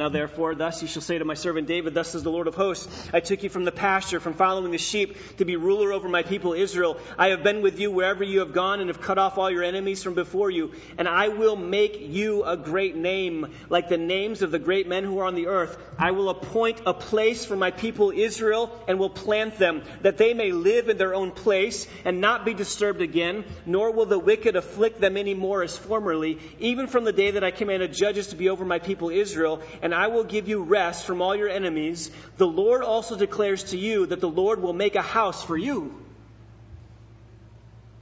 Now, 0.00 0.08
therefore, 0.08 0.54
thus 0.54 0.80
you 0.80 0.88
shall 0.88 1.02
say 1.02 1.18
to 1.18 1.26
my 1.26 1.34
servant 1.34 1.68
David, 1.68 1.92
Thus 1.92 2.08
says 2.08 2.22
the 2.22 2.30
Lord 2.30 2.46
of 2.46 2.54
hosts, 2.54 2.88
I 3.12 3.20
took 3.20 3.42
you 3.42 3.50
from 3.50 3.66
the 3.66 3.70
pasture, 3.70 4.18
from 4.18 4.32
following 4.32 4.72
the 4.72 4.78
sheep, 4.78 5.36
to 5.36 5.44
be 5.44 5.56
ruler 5.56 5.92
over 5.92 6.08
my 6.08 6.22
people 6.22 6.54
Israel. 6.54 6.96
I 7.18 7.28
have 7.28 7.42
been 7.42 7.60
with 7.60 7.78
you 7.78 7.92
wherever 7.92 8.24
you 8.24 8.38
have 8.38 8.54
gone, 8.54 8.80
and 8.80 8.88
have 8.88 9.02
cut 9.02 9.18
off 9.18 9.36
all 9.36 9.50
your 9.50 9.62
enemies 9.62 10.02
from 10.02 10.14
before 10.14 10.50
you. 10.50 10.72
And 10.96 11.06
I 11.06 11.28
will 11.28 11.54
make 11.54 12.00
you 12.00 12.44
a 12.44 12.56
great 12.56 12.96
name, 12.96 13.52
like 13.68 13.90
the 13.90 13.98
names 13.98 14.40
of 14.40 14.50
the 14.50 14.58
great 14.58 14.88
men 14.88 15.04
who 15.04 15.18
are 15.18 15.26
on 15.26 15.34
the 15.34 15.48
earth. 15.48 15.76
I 15.98 16.12
will 16.12 16.30
appoint 16.30 16.80
a 16.86 16.94
place 16.94 17.44
for 17.44 17.54
my 17.54 17.70
people 17.70 18.10
Israel, 18.10 18.74
and 18.88 18.98
will 18.98 19.10
plant 19.10 19.58
them, 19.58 19.82
that 20.00 20.16
they 20.16 20.32
may 20.32 20.50
live 20.50 20.88
in 20.88 20.96
their 20.96 21.14
own 21.14 21.30
place, 21.30 21.86
and 22.06 22.22
not 22.22 22.46
be 22.46 22.54
disturbed 22.54 23.02
again, 23.02 23.44
nor 23.66 23.90
will 23.90 24.06
the 24.06 24.18
wicked 24.18 24.56
afflict 24.56 24.98
them 24.98 25.18
any 25.18 25.34
more 25.34 25.62
as 25.62 25.76
formerly, 25.76 26.38
even 26.58 26.86
from 26.86 27.04
the 27.04 27.12
day 27.12 27.32
that 27.32 27.44
I 27.44 27.50
commanded 27.50 27.92
judges 27.92 28.28
to 28.28 28.36
be 28.36 28.48
over 28.48 28.64
my 28.64 28.78
people 28.78 29.10
Israel. 29.10 29.60
And 29.82 29.89
and 29.90 29.94
I 30.00 30.06
will 30.06 30.22
give 30.22 30.48
you 30.48 30.62
rest 30.62 31.04
from 31.04 31.20
all 31.20 31.34
your 31.34 31.48
enemies. 31.48 32.12
The 32.36 32.46
Lord 32.46 32.84
also 32.84 33.16
declares 33.16 33.64
to 33.72 33.76
you 33.76 34.06
that 34.06 34.20
the 34.20 34.28
Lord 34.28 34.62
will 34.62 34.72
make 34.72 34.94
a 34.94 35.02
house 35.02 35.42
for 35.42 35.56
you. 35.56 35.92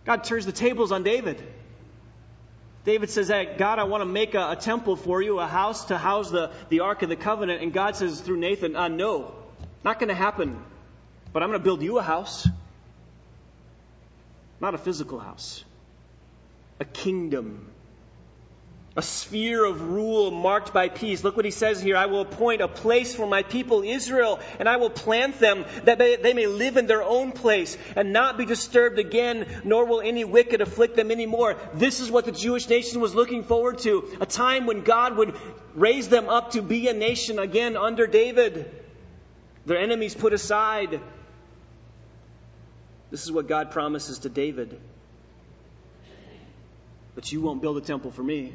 God 0.05 0.23
turns 0.23 0.45
the 0.45 0.53
tables 0.53 0.93
on 0.93 1.03
David. 1.03 1.43
David 2.85 3.09
says, 3.09 3.29
hey, 3.29 3.55
God, 3.57 3.79
I 3.79 3.85
want 3.85 4.03
to 4.03 4.07
make 4.07 4.35
a, 4.35 4.51
a, 4.51 4.57
temple 4.57 4.97
for 4.97 5.23
you, 5.23 5.39
a 5.39 5.47
house 5.47 5.87
to 5.87 5.97
house 5.97 6.31
the, 6.31 6.51
the 6.69 6.81
Ark 6.81 7.01
of 7.01 7.09
the 7.09 7.17
Covenant. 7.17 7.63
And 7.63 7.73
God 7.73 7.97
says 7.97 8.21
through 8.21 8.37
Nathan, 8.37 8.77
uh, 8.77 8.89
no, 8.89 9.35
not 9.83 9.99
going 9.99 10.11
to 10.11 10.15
happen. 10.15 10.63
But 11.33 11.43
I'm 11.43 11.49
going 11.49 11.59
to 11.59 11.65
build 11.65 11.81
you 11.81 11.97
a 11.97 12.03
house. 12.03 12.47
Not 14.61 14.75
a 14.75 14.79
physical 14.79 15.19
house, 15.19 15.65
a 16.81 16.85
kingdom 16.85 17.71
a 18.97 19.03
sphere 19.03 19.65
of 19.65 19.81
rule 19.81 20.33
marked 20.33 20.73
by 20.73 20.89
peace. 20.89 21.23
Look 21.23 21.37
what 21.37 21.45
he 21.45 21.53
says 21.53 21.81
here. 21.81 21.97
I 21.97 22.07
will 22.07 22.23
appoint 22.23 22.63
a 22.63 22.69
place 22.69 23.15
for 23.15 23.29
my 23.29 23.45
people 23.45 23.83
Israel, 23.83 24.41
and 24.59 24.69
I 24.69 24.77
will 24.79 24.91
plant 24.91 25.39
them 25.39 25.65
that 25.85 25.99
they 25.99 26.35
may 26.35 26.49
live 26.49 26.77
in 26.77 26.87
their 26.87 27.05
own 27.05 27.31
place 27.31 27.79
and 27.95 28.13
not 28.13 28.37
be 28.37 28.45
disturbed 28.45 28.99
again, 28.99 29.47
nor 29.63 29.85
will 29.85 30.01
any 30.01 30.25
wicked 30.25 30.61
afflict 30.61 30.97
them 30.97 31.13
anymore. 31.13 31.57
This 31.75 32.01
is 32.01 32.11
what 32.11 32.25
the 32.25 32.33
Jewish 32.33 32.69
nation 32.69 33.01
was 33.01 33.15
looking 33.15 33.45
forward 33.45 33.79
to. 33.81 34.17
A 34.21 34.27
time 34.27 34.67
when 34.67 34.83
God 34.83 35.17
would 35.17 35.37
raise 35.75 36.09
them 36.09 36.29
up 36.29 36.53
to 36.53 36.63
be 36.63 36.89
a 36.89 36.93
nation 36.93 37.39
again 37.39 37.77
under 37.77 38.09
David. 38.09 38.69
Their 39.65 39.79
enemies 39.79 40.15
put 40.15 40.33
aside. 40.33 41.01
This 43.13 43.23
is 43.23 43.31
what 43.31 43.47
God 43.47 43.71
promises 43.71 44.21
to 44.21 44.29
David. 44.29 44.81
But 47.15 47.31
you 47.31 47.41
won't 47.41 47.63
build 47.63 47.77
a 47.77 47.81
temple 47.81 48.11
for 48.11 48.23
me. 48.23 48.55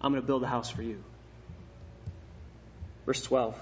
I'm 0.00 0.12
going 0.12 0.22
to 0.22 0.26
build 0.26 0.42
a 0.42 0.46
house 0.46 0.70
for 0.70 0.82
you. 0.82 1.02
Verse 3.06 3.22
12. 3.22 3.58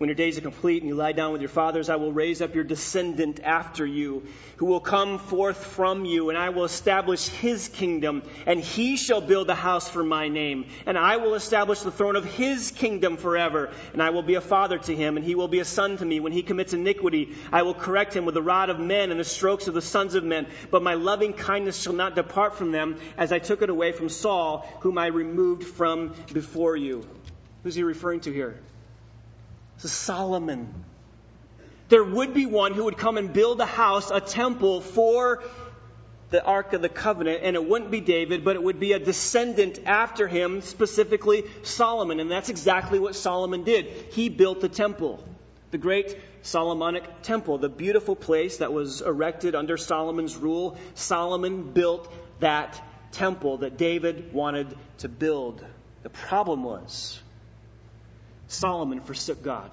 When 0.00 0.08
your 0.08 0.14
days 0.14 0.38
are 0.38 0.40
complete 0.40 0.80
and 0.80 0.88
you 0.88 0.94
lie 0.94 1.12
down 1.12 1.32
with 1.32 1.42
your 1.42 1.50
fathers, 1.50 1.90
I 1.90 1.96
will 1.96 2.10
raise 2.10 2.40
up 2.40 2.54
your 2.54 2.64
descendant 2.64 3.38
after 3.44 3.84
you, 3.84 4.22
who 4.56 4.64
will 4.64 4.80
come 4.80 5.18
forth 5.18 5.62
from 5.62 6.06
you, 6.06 6.30
and 6.30 6.38
I 6.38 6.48
will 6.48 6.64
establish 6.64 7.28
his 7.28 7.68
kingdom, 7.68 8.22
and 8.46 8.58
he 8.58 8.96
shall 8.96 9.20
build 9.20 9.50
a 9.50 9.54
house 9.54 9.90
for 9.90 10.02
my 10.02 10.28
name, 10.28 10.64
and 10.86 10.96
I 10.96 11.18
will 11.18 11.34
establish 11.34 11.80
the 11.80 11.90
throne 11.90 12.16
of 12.16 12.24
his 12.24 12.70
kingdom 12.70 13.18
forever, 13.18 13.72
and 13.92 14.02
I 14.02 14.08
will 14.08 14.22
be 14.22 14.36
a 14.36 14.40
father 14.40 14.78
to 14.78 14.96
him, 14.96 15.18
and 15.18 15.26
he 15.26 15.34
will 15.34 15.48
be 15.48 15.58
a 15.58 15.66
son 15.66 15.98
to 15.98 16.04
me. 16.06 16.18
When 16.18 16.32
he 16.32 16.42
commits 16.42 16.72
iniquity, 16.72 17.34
I 17.52 17.60
will 17.64 17.74
correct 17.74 18.16
him 18.16 18.24
with 18.24 18.34
the 18.34 18.40
rod 18.40 18.70
of 18.70 18.80
men 18.80 19.10
and 19.10 19.20
the 19.20 19.24
strokes 19.24 19.68
of 19.68 19.74
the 19.74 19.82
sons 19.82 20.14
of 20.14 20.24
men, 20.24 20.46
but 20.70 20.82
my 20.82 20.94
loving 20.94 21.34
kindness 21.34 21.78
shall 21.78 21.92
not 21.92 22.14
depart 22.14 22.54
from 22.54 22.72
them, 22.72 22.96
as 23.18 23.32
I 23.32 23.38
took 23.38 23.60
it 23.60 23.68
away 23.68 23.92
from 23.92 24.08
Saul, 24.08 24.66
whom 24.80 24.96
I 24.96 25.08
removed 25.08 25.64
from 25.64 26.14
before 26.32 26.74
you. 26.74 27.06
Who's 27.64 27.74
he 27.74 27.82
referring 27.82 28.20
to 28.20 28.32
here? 28.32 28.58
Solomon. 29.88 30.84
There 31.88 32.04
would 32.04 32.34
be 32.34 32.46
one 32.46 32.74
who 32.74 32.84
would 32.84 32.98
come 32.98 33.18
and 33.18 33.32
build 33.32 33.60
a 33.60 33.66
house, 33.66 34.10
a 34.10 34.20
temple 34.20 34.80
for 34.80 35.42
the 36.30 36.44
Ark 36.44 36.72
of 36.72 36.82
the 36.82 36.88
Covenant, 36.88 37.40
and 37.42 37.56
it 37.56 37.68
wouldn't 37.68 37.90
be 37.90 38.00
David, 38.00 38.44
but 38.44 38.54
it 38.54 38.62
would 38.62 38.78
be 38.78 38.92
a 38.92 38.98
descendant 38.98 39.80
after 39.84 40.28
him, 40.28 40.60
specifically 40.60 41.44
Solomon. 41.64 42.20
And 42.20 42.30
that's 42.30 42.48
exactly 42.48 42.98
what 42.98 43.16
Solomon 43.16 43.64
did. 43.64 43.86
He 44.12 44.28
built 44.28 44.60
the 44.60 44.68
temple, 44.68 45.22
the 45.72 45.78
great 45.78 46.16
Solomonic 46.42 47.22
temple, 47.22 47.58
the 47.58 47.68
beautiful 47.68 48.16
place 48.16 48.58
that 48.58 48.72
was 48.72 49.00
erected 49.00 49.54
under 49.54 49.76
Solomon's 49.76 50.36
rule. 50.36 50.78
Solomon 50.94 51.72
built 51.72 52.12
that 52.38 52.80
temple 53.12 53.58
that 53.58 53.76
David 53.76 54.32
wanted 54.32 54.74
to 54.98 55.08
build. 55.08 55.64
The 56.02 56.10
problem 56.10 56.62
was, 56.62 57.20
Solomon 58.52 59.00
forsook 59.00 59.42
God. 59.42 59.70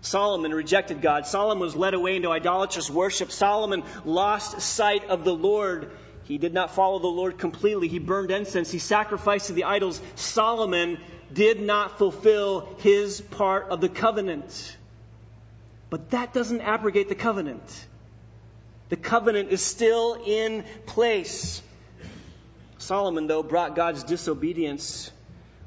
Solomon 0.00 0.54
rejected 0.54 1.00
God. 1.00 1.26
Solomon 1.26 1.60
was 1.60 1.74
led 1.74 1.94
away 1.94 2.16
into 2.16 2.30
idolatrous 2.30 2.90
worship. 2.90 3.32
Solomon 3.32 3.82
lost 4.04 4.60
sight 4.60 5.04
of 5.06 5.24
the 5.24 5.34
Lord. 5.34 5.90
He 6.24 6.38
did 6.38 6.54
not 6.54 6.74
follow 6.74 6.98
the 6.98 7.08
Lord 7.08 7.38
completely. 7.38 7.88
He 7.88 7.98
burned 7.98 8.30
incense. 8.30 8.70
He 8.70 8.78
sacrificed 8.78 9.46
to 9.48 9.54
the 9.54 9.64
idols. 9.64 10.00
Solomon 10.14 10.98
did 11.32 11.60
not 11.60 11.98
fulfill 11.98 12.68
his 12.78 13.20
part 13.20 13.70
of 13.70 13.80
the 13.80 13.88
covenant. 13.88 14.76
But 15.90 16.10
that 16.10 16.32
doesn't 16.32 16.60
abrogate 16.60 17.08
the 17.08 17.14
covenant. 17.14 17.86
The 18.90 18.96
covenant 18.96 19.50
is 19.50 19.64
still 19.64 20.22
in 20.24 20.64
place. 20.86 21.62
Solomon, 22.78 23.26
though, 23.26 23.42
brought 23.42 23.74
God's 23.74 24.04
disobedience 24.04 25.10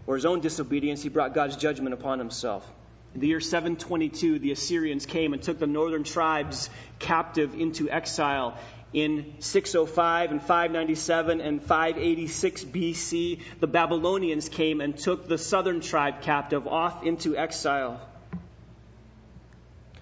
or 0.08 0.16
his 0.16 0.26
own 0.26 0.40
disobedience, 0.40 1.04
he 1.04 1.10
brought 1.10 1.34
God's 1.34 1.58
judgment 1.58 1.94
upon 1.94 2.18
himself. 2.18 2.66
In 3.14 3.20
the 3.22 3.28
year 3.28 3.40
722, 3.40 4.40
the 4.40 4.52
Assyrians 4.52 5.06
came 5.06 5.34
and 5.34 5.42
took 5.42 5.60
the 5.60 5.68
northern 5.68 6.04
tribes 6.04 6.70
captive 7.00 7.54
into 7.54 7.90
exile. 7.90 8.58
In 8.94 9.36
605 9.40 10.32
and 10.32 10.42
597 10.42 11.42
and 11.42 11.62
586 11.62 12.64
BC, 12.64 13.42
the 13.60 13.68
Babylonians 13.68 14.50
came 14.50 14.82
and 14.82 14.98
took 14.98 15.28
the 15.28 15.38
southern 15.38 15.82
tribe 15.82 16.22
captive 16.22 16.68
off 16.68 17.04
into 17.04 17.36
exile. 17.36 18.00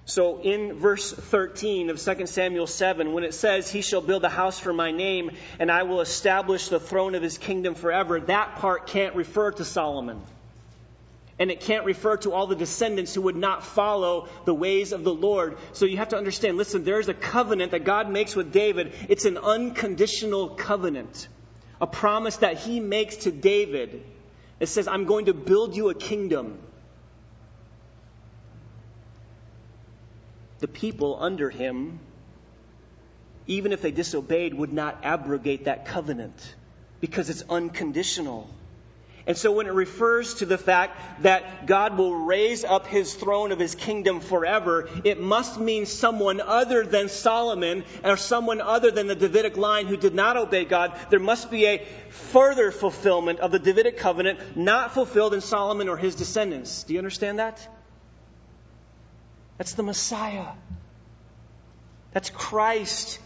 So 0.06 0.39
in 0.39 0.74
verse 0.74 1.12
13 1.12 1.89
of 1.89 2.00
2 2.00 2.28
Samuel 2.28 2.68
7, 2.68 3.12
when 3.12 3.24
it 3.24 3.34
says, 3.34 3.72
He 3.72 3.82
shall 3.82 4.02
build 4.02 4.24
a 4.24 4.30
house 4.30 4.60
for 4.60 4.72
my 4.72 4.91
name, 4.91 5.32
and 5.60 5.72
I 5.72 5.84
will 5.84 6.00
establish 6.00 6.70
the 6.70 6.80
throne 6.80 7.15
of 7.15 7.24
his 7.24 7.39
kingdom 7.39 7.74
forever, 7.74 8.20
that 8.20 8.58
part 8.58 8.86
can't 8.86 9.15
refer 9.15 9.52
to 9.52 9.65
Solomon. 9.65 10.22
And 11.39 11.52
it 11.52 11.60
can't 11.60 11.86
refer 11.86 12.18
to 12.18 12.32
all 12.32 12.48
the 12.48 12.56
descendants 12.56 13.13
who 13.13 13.24
would 13.24 13.36
not 13.36 13.65
follow 13.65 14.30
the 14.46 14.54
ways 14.54 14.94
of 14.94 15.04
the 15.04 15.13
Lord. 15.13 15.58
So 15.74 15.86
you 15.86 15.98
have 15.98 16.10
to 16.10 16.18
understand 16.18 16.56
listen, 16.56 16.84
there's 16.84 17.10
a 17.10 17.13
covenant 17.13 17.72
that 17.72 17.84
God 17.84 18.10
makes 18.10 18.36
with 18.36 18.54
David. 18.54 18.94
It's 19.10 19.26
an 19.26 19.38
unconditional 19.38 20.50
covenant, 20.50 21.28
a 21.82 21.88
promise 21.88 22.38
that 22.38 22.58
he 22.58 22.80
makes 22.80 23.18
to 23.18 23.32
David. 23.32 24.06
It 24.60 24.68
says, 24.68 24.88
I'm 24.88 25.06
going 25.06 25.26
to 25.26 25.34
build 25.34 25.76
you 25.76 25.89
a 25.89 25.96
kingdom. 25.96 26.60
The 30.65 30.71
people 30.71 31.15
under 31.19 31.51
him, 31.51 31.99
even 33.45 33.71
if 33.71 33.84
they 33.84 33.91
disobeyed, 33.91 34.51
would 34.51 34.73
not 34.73 34.97
abrogate 35.04 35.65
that 35.65 35.86
covenant 35.86 36.56
because 37.01 37.30
it's 37.30 37.43
unconditional. 37.47 38.49
And 39.28 39.38
so 39.38 39.51
when 39.51 39.67
it 39.67 39.73
refers 39.73 40.34
to 40.36 40.47
the 40.47 40.58
fact 40.58 41.21
that 41.21 41.67
God 41.67 41.99
will 41.99 42.15
raise 42.15 42.63
up 42.63 42.88
his 42.88 43.13
throne 43.13 43.51
of 43.51 43.60
his 43.60 43.75
kingdom 43.75 44.21
forever, 44.21 44.89
it 45.04 45.21
must 45.21 45.60
mean 45.60 45.86
someone 45.86 46.41
other 46.41 46.84
than 46.84 47.10
Solomon 47.10 47.84
or 48.04 48.17
someone 48.17 48.60
other 48.60 48.89
than 48.89 49.06
the 49.06 49.13
Davidic 49.13 49.58
line 49.58 49.86
who 49.86 49.97
did 49.97 50.15
not 50.15 50.36
obey 50.36 50.65
God. 50.65 50.97
There 51.12 51.19
must 51.19 51.51
be 51.51 51.67
a 51.67 51.86
further 52.10 52.71
fulfillment 52.71 53.39
of 53.39 53.51
the 53.51 53.60
Davidic 53.60 53.99
covenant 53.99 54.58
not 54.58 54.95
fulfilled 54.95 55.36
in 55.36 55.41
Solomon 55.41 55.89
or 55.89 55.97
his 55.97 56.15
descendants. 56.15 56.82
Do 56.86 56.93
you 56.93 56.99
understand 56.99 57.38
that? 57.38 57.67
That's 59.58 59.74
the 59.74 59.84
Messiah. 59.84 60.48
That's 62.12 62.30
Christ. 62.30 63.20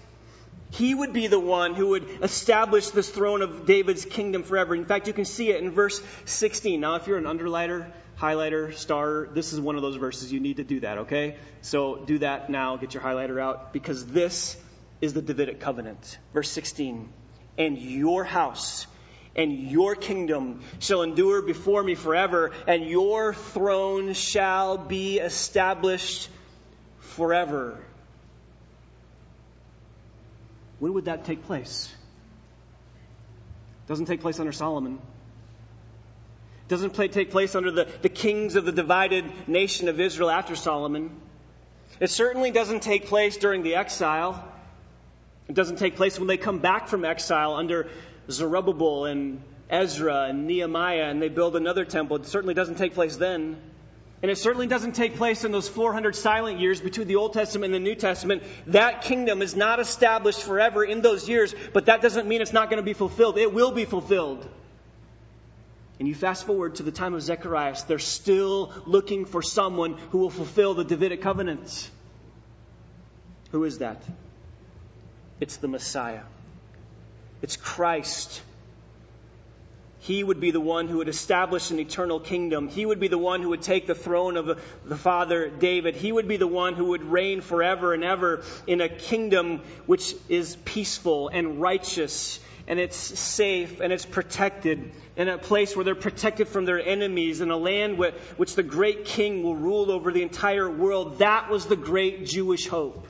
He 0.72 0.94
would 0.94 1.14
be 1.14 1.28
the 1.28 1.40
one 1.40 1.74
who 1.74 1.90
would 1.90 2.08
establish 2.22 2.90
this 2.90 3.10
throne 3.10 3.42
of 3.42 3.66
David's 3.66 4.06
kingdom 4.06 4.44
forever. 4.44 4.76
In 4.76 4.86
fact, 4.86 5.08
you 5.08 5.14
can 5.14 5.26
see 5.26 5.50
it 5.50 5.62
in 5.62 5.72
verse 5.72 6.02
16. 6.26 6.80
Now, 6.80 6.96
if 6.96 7.08
you're 7.08 7.18
an 7.18 7.24
underliner, 7.26 7.92
highlighter, 8.20 8.74
star, 8.76 9.30
this 9.34 9.54
is 9.54 9.60
one 9.60 9.76
of 9.76 9.82
those 9.82 9.96
verses. 9.96 10.32
You 10.32 10.40
need 10.40 10.58
to 10.58 10.64
do 10.64 10.82
that, 10.82 11.00
okay? 11.00 11.38
So 11.62 11.98
do 11.98 12.20
that 12.20 12.50
now. 12.50 12.78
Get 12.78 12.94
your 12.94 13.02
highlighter 13.02 13.42
out 13.42 13.74
because 13.74 14.06
this 14.06 14.58
is 15.02 15.14
the 15.14 15.22
Davidic 15.22 15.60
covenant. 15.60 16.20
Verse 16.34 16.50
16. 16.50 17.12
And 17.58 17.78
your 17.78 18.24
house 18.24 18.86
and 19.40 19.72
your 19.72 19.96
kingdom 19.96 20.60
shall 20.80 21.02
endure 21.02 21.42
before 21.42 21.82
me 21.82 21.96
forever, 21.96 22.52
and 22.68 22.86
your 22.86 23.34
throne 23.34 24.12
shall 24.12 24.78
be 24.78 25.18
established 25.18 26.30
forever. 27.00 27.78
When 30.80 30.94
would 30.94 31.06
that 31.06 31.24
take 31.24 31.46
place? 31.46 31.90
It 33.86 33.88
Doesn't 33.88 34.08
take 34.08 34.20
place 34.20 34.42
under 34.42 34.52
Solomon. 34.52 35.00
Doesn't 36.68 36.90
play, 36.90 37.08
take 37.08 37.32
place 37.32 37.56
under 37.56 37.72
the, 37.72 37.88
the 38.02 38.10
kings 38.10 38.58
of 38.58 38.66
the 38.66 38.74
divided 38.74 39.24
nation 39.48 39.88
of 39.88 40.02
Israel 40.02 40.30
after 40.30 40.58
Solomon. 40.58 41.12
It 42.02 42.10
certainly 42.10 42.52
doesn't 42.52 42.82
take 42.82 43.06
place 43.06 43.38
during 43.38 43.64
the 43.64 43.76
exile. 43.76 44.46
It 45.48 45.56
doesn't 45.56 45.78
take 45.78 45.96
place 45.96 46.20
when 46.20 46.28
they 46.28 46.38
come 46.38 46.60
back 46.60 46.90
from 46.90 47.06
exile 47.06 47.54
under 47.54 47.90
Zerubbabel 48.30 49.06
and 49.06 49.42
Ezra 49.70 50.24
and 50.30 50.48
Nehemiah 50.48 51.06
and 51.06 51.22
they 51.22 51.30
build 51.30 51.56
another 51.56 51.86
temple. 51.86 52.18
It 52.18 52.26
certainly 52.26 52.54
doesn't 52.54 52.76
take 52.76 52.94
place 52.94 53.16
then. 53.16 53.58
And 54.22 54.30
it 54.30 54.38
certainly 54.38 54.68
doesn't 54.68 54.96
take 54.96 55.16
place 55.16 55.46
in 55.46 55.52
those 55.54 55.70
400 55.70 56.14
silent 56.14 56.60
years 56.60 56.82
between 56.82 57.08
the 57.08 57.16
Old 57.16 57.34
Testament 57.34 57.74
and 57.74 57.86
the 57.86 57.90
New 57.90 57.96
Testament. 57.96 58.44
That 58.68 59.04
kingdom 59.04 59.42
is 59.42 59.56
not 59.56 59.80
established 59.80 60.44
forever 60.44 60.84
in 60.84 61.02
those 61.02 61.30
years, 61.30 61.56
but 61.72 61.86
that 61.86 62.02
doesn't 62.02 62.28
mean 62.28 62.42
it's 62.42 62.52
not 62.52 62.70
going 62.70 62.82
to 62.82 62.86
be 62.86 62.94
fulfilled. 62.94 63.38
It 63.38 63.54
will 63.54 63.72
be 63.72 63.86
fulfilled. 63.86 64.46
And 66.00 66.08
you 66.08 66.16
fast 66.16 66.46
forward 66.46 66.76
to 66.76 66.84
the 66.84 66.92
time 66.92 67.14
of 67.14 67.22
Zechariah, 67.22 67.76
they're 67.88 68.00
still 68.00 68.74
looking 68.86 69.26
for 69.26 69.42
someone 69.42 69.98
who 70.12 70.18
will 70.18 70.30
fulfill 70.30 70.74
the 70.74 70.84
Davidic 70.84 71.22
covenants. 71.22 71.90
Who 73.52 73.64
is 73.64 73.80
that? 73.80 74.04
It's 75.40 75.58
the 75.58 75.68
Messiah. 75.70 76.24
It's 77.42 77.56
Christ. 77.56 78.42
He 80.00 80.24
would 80.24 80.40
be 80.40 80.52
the 80.52 80.62
one 80.62 80.88
who 80.88 80.98
would 80.98 81.10
establish 81.10 81.72
an 81.72 81.80
eternal 81.80 82.20
kingdom. 82.20 82.70
He 82.70 82.86
would 82.86 83.00
be 83.00 83.10
the 83.10 83.18
one 83.18 83.42
who 83.42 83.50
would 83.50 83.62
take 83.62 83.86
the 83.86 83.96
throne 83.96 84.38
of 84.38 84.60
the 84.86 84.96
father 84.96 85.50
David. 85.50 85.96
He 85.96 86.12
would 86.12 86.28
be 86.28 86.38
the 86.38 86.48
one 86.48 86.74
who 86.74 86.86
would 86.86 87.04
reign 87.04 87.42
forever 87.42 87.94
and 87.94 88.04
ever 88.04 88.44
in 88.66 88.82
a 88.82 88.90
kingdom 88.90 89.62
which 89.86 90.16
is 90.30 90.56
peaceful 90.66 91.28
and 91.28 91.62
righteous 91.62 92.40
and 92.70 92.80
it's 92.80 92.96
safe 92.96 93.82
and 93.82 93.92
it's 93.92 94.06
protected 94.06 94.92
in 95.18 95.28
a 95.28 95.40
place 95.40 95.76
where 95.76 95.84
they're 95.84 95.96
protected 95.96 96.48
from 96.48 96.66
their 96.66 96.80
enemies 96.80 97.42
in 97.42 97.50
a 97.50 97.58
land 97.58 97.98
which 97.98 98.56
the 98.56 98.64
great 98.64 99.06
king 99.06 99.44
will 99.44 99.56
rule 99.56 99.92
over 99.92 100.12
the 100.12 100.22
entire 100.22 100.70
world. 100.70 101.18
That 101.18 101.50
was 101.50 101.66
the 101.66 101.76
great 101.76 102.28
Jewish 102.28 102.68
hope. 102.68 103.08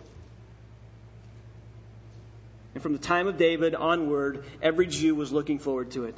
And 2.79 2.83
from 2.83 2.93
the 2.93 2.99
time 2.99 3.27
of 3.27 3.37
David 3.37 3.75
onward, 3.75 4.45
every 4.61 4.87
Jew 4.87 5.13
was 5.13 5.33
looking 5.33 5.59
forward 5.59 5.91
to 5.91 6.05
it. 6.05 6.17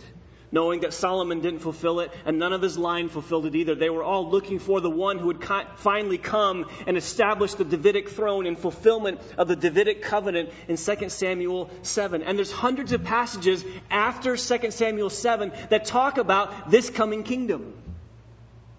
knowing 0.51 0.82
that 0.82 0.93
Solomon 0.93 1.39
didn't 1.41 1.62
fulfill 1.62 2.01
it 2.01 2.12
and 2.26 2.38
none 2.38 2.53
of 2.53 2.62
his 2.62 2.78
line 2.78 3.09
fulfilled 3.09 3.47
it 3.47 3.55
either. 3.55 3.74
They 3.74 3.89
were 3.89 4.03
all 4.03 4.30
looking 4.30 4.59
for 4.59 4.80
the 4.80 4.89
one 4.89 5.18
who 5.18 5.28
would 5.28 5.43
finally 5.78 6.20
come 6.20 6.68
and 6.86 6.97
establish 6.97 7.53
the 7.55 7.64
Davidic 7.64 8.09
throne 8.09 8.45
in 8.45 8.55
fulfillment 8.55 9.22
of 9.39 9.47
the 9.47 9.55
Davidic 9.55 10.03
covenant 10.03 10.49
in 10.68 10.78
2 10.78 11.09
Samuel 11.09 11.72
7. 11.82 12.22
And 12.22 12.38
there's 12.38 12.51
hundreds 12.51 12.91
of 12.91 13.03
passages 13.03 13.66
after 13.89 14.38
2 14.38 14.72
Samuel 14.72 15.09
7 15.09 15.51
that 15.70 15.86
talk 15.86 16.20
about 16.20 16.70
this 16.70 16.91
coming 16.91 17.24
kingdom. 17.24 17.74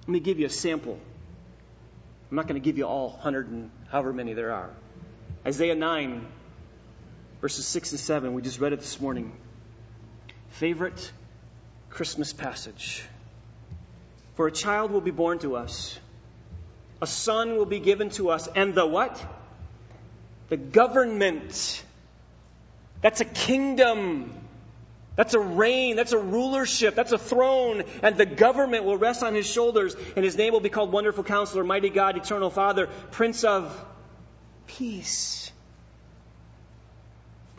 Let 0.02 0.08
me 0.08 0.20
give 0.20 0.38
you 0.38 0.46
a 0.46 0.50
sample. 0.50 1.00
I'm 2.30 2.36
not 2.36 2.46
going 2.46 2.60
to 2.60 2.64
give 2.64 2.78
you 2.78 2.84
all 2.84 3.08
100 3.08 3.48
and 3.48 3.70
however 3.90 4.12
many 4.12 4.34
there 4.34 4.52
are. 4.52 4.70
Isaiah 5.44 5.74
9, 5.74 6.26
verses 7.42 7.66
6 7.66 7.90
and 7.90 8.00
7. 8.00 8.32
We 8.34 8.40
just 8.40 8.60
read 8.60 8.72
it 8.72 8.78
this 8.78 9.00
morning. 9.00 9.32
Favorite 10.50 11.12
Christmas 11.90 12.32
passage. 12.32 13.04
For 14.36 14.46
a 14.46 14.52
child 14.52 14.92
will 14.92 15.02
be 15.02 15.10
born 15.10 15.40
to 15.40 15.56
us, 15.56 15.98
a 17.02 17.06
son 17.06 17.56
will 17.56 17.66
be 17.66 17.80
given 17.80 18.10
to 18.10 18.30
us, 18.30 18.48
and 18.54 18.74
the 18.74 18.86
what? 18.86 19.22
The 20.48 20.56
government. 20.56 21.82
That's 23.02 23.20
a 23.20 23.26
kingdom. 23.26 24.32
That's 25.16 25.34
a 25.34 25.40
reign. 25.40 25.96
That's 25.96 26.12
a 26.12 26.18
rulership. 26.18 26.94
That's 26.94 27.12
a 27.12 27.18
throne. 27.18 27.82
And 28.02 28.16
the 28.16 28.24
government 28.24 28.84
will 28.84 28.96
rest 28.96 29.22
on 29.22 29.34
his 29.34 29.46
shoulders, 29.46 29.96
and 30.14 30.24
his 30.24 30.36
name 30.36 30.52
will 30.52 30.60
be 30.60 30.70
called 30.70 30.92
Wonderful 30.92 31.24
Counselor, 31.24 31.64
Mighty 31.64 31.90
God, 31.90 32.16
Eternal 32.16 32.50
Father, 32.50 32.88
Prince 33.10 33.44
of 33.44 33.84
Peace. 34.66 35.51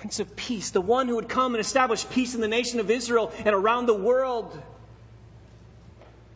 Prince 0.03 0.19
of 0.19 0.35
Peace, 0.35 0.71
the 0.71 0.81
one 0.81 1.07
who 1.07 1.15
would 1.15 1.29
come 1.29 1.55
and 1.55 1.61
establish 1.61 2.09
peace 2.09 2.35
in 2.35 2.41
the 2.41 2.49
nation 2.49 2.81
of 2.81 2.91
Israel 2.91 3.31
and 3.45 3.55
around 3.55 3.85
the 3.85 3.93
world. 3.93 4.61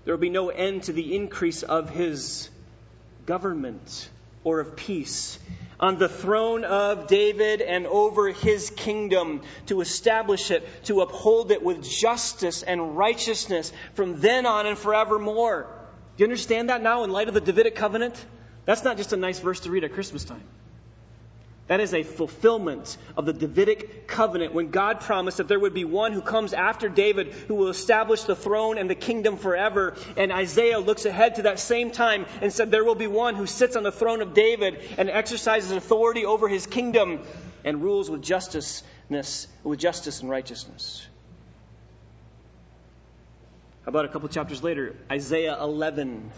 There 0.06 0.14
will 0.14 0.22
be 0.22 0.30
no 0.30 0.48
end 0.48 0.84
to 0.84 0.94
the 0.94 1.14
increase 1.18 1.64
of 1.64 1.90
his 1.90 2.50
government 3.26 4.10
or 4.46 4.62
of 4.62 4.78
peace 4.78 5.38
on 5.82 5.98
the 5.98 6.08
throne 6.08 6.64
of 6.64 7.08
David 7.08 7.60
and 7.60 7.88
over 7.88 8.30
his 8.30 8.70
kingdom 8.70 9.42
to 9.66 9.82
establish 9.82 10.50
it, 10.50 10.66
to 10.86 11.02
uphold 11.02 11.52
it 11.52 11.62
with 11.62 11.84
justice 11.84 12.64
and 12.64 12.98
righteousness 12.98 13.74
from 13.96 14.22
then 14.22 14.46
on 14.46 14.66
and 14.66 14.78
forevermore. 14.78 15.68
Do 16.16 16.24
you 16.24 16.26
understand 16.26 16.70
that 16.70 16.82
now 16.82 17.04
in 17.04 17.12
light 17.12 17.28
of 17.28 17.34
the 17.34 17.42
Davidic 17.42 17.76
covenant? 17.76 18.16
That's 18.64 18.86
not 18.86 18.96
just 18.96 19.12
a 19.12 19.18
nice 19.18 19.40
verse 19.40 19.60
to 19.62 19.72
read 19.72 19.84
at 19.84 19.92
Christmas 19.92 20.24
time. 20.24 20.46
That 21.68 21.82
is 21.82 21.94
a 21.94 22.04
fulfillment 22.04 22.98
of 23.18 23.26
the 23.26 23.34
Davidic 23.34 24.08
covenant 24.08 24.54
when 24.54 24.70
God 24.72 25.02
promised 25.02 25.38
that 25.38 25.50
there 25.50 25.60
would 25.60 25.74
be 25.74 25.84
one 25.84 26.14
who 26.14 26.22
comes 26.22 26.54
after 26.54 26.88
David 26.88 27.34
who 27.50 27.56
will 27.56 27.68
establish 27.68 28.24
the 28.24 28.38
throne 28.38 28.78
and 28.78 28.90
the 28.90 28.96
kingdom 28.96 29.36
forever. 29.36 29.98
And 30.16 30.32
Isaiah 30.32 30.80
looks 30.80 31.06
ahead 31.06 31.36
to 31.36 31.42
that 31.44 31.60
same 31.60 31.92
time 31.92 32.26
and 32.42 32.54
said 32.54 32.72
there 32.72 32.86
will 32.86 32.96
be 32.96 33.08
one 33.08 33.36
who 33.36 33.46
sits 33.46 33.76
on 33.76 33.84
the 33.84 33.92
throne 33.92 34.22
of 34.22 34.34
David 34.34 34.82
and 34.98 35.10
exercises 35.10 35.72
authority 35.72 36.26
over 36.26 36.48
his 36.48 36.66
kingdom 36.66 37.20
and 37.66 37.84
rules 37.84 38.10
with 38.10 38.22
justice, 38.22 38.82
with 39.10 39.80
justice 39.80 40.22
and 40.22 40.30
righteousness. 40.30 41.06
How 43.84 43.90
about 43.90 44.06
a 44.06 44.10
couple 44.10 44.30
chapters 44.30 44.64
later, 44.64 44.96
Isaiah 45.12 45.58
11, 45.62 46.32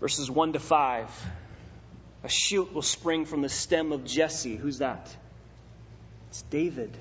verses 0.00 0.30
1 0.30 0.54
to 0.54 0.58
5. 0.58 1.10
A 2.24 2.28
shoot 2.28 2.72
will 2.72 2.82
spring 2.82 3.26
from 3.26 3.42
the 3.42 3.50
stem 3.50 3.92
of 3.92 4.04
Jesse. 4.04 4.56
Who's 4.56 4.78
that? 4.78 5.14
It's 6.30 6.42
David. 6.50 6.96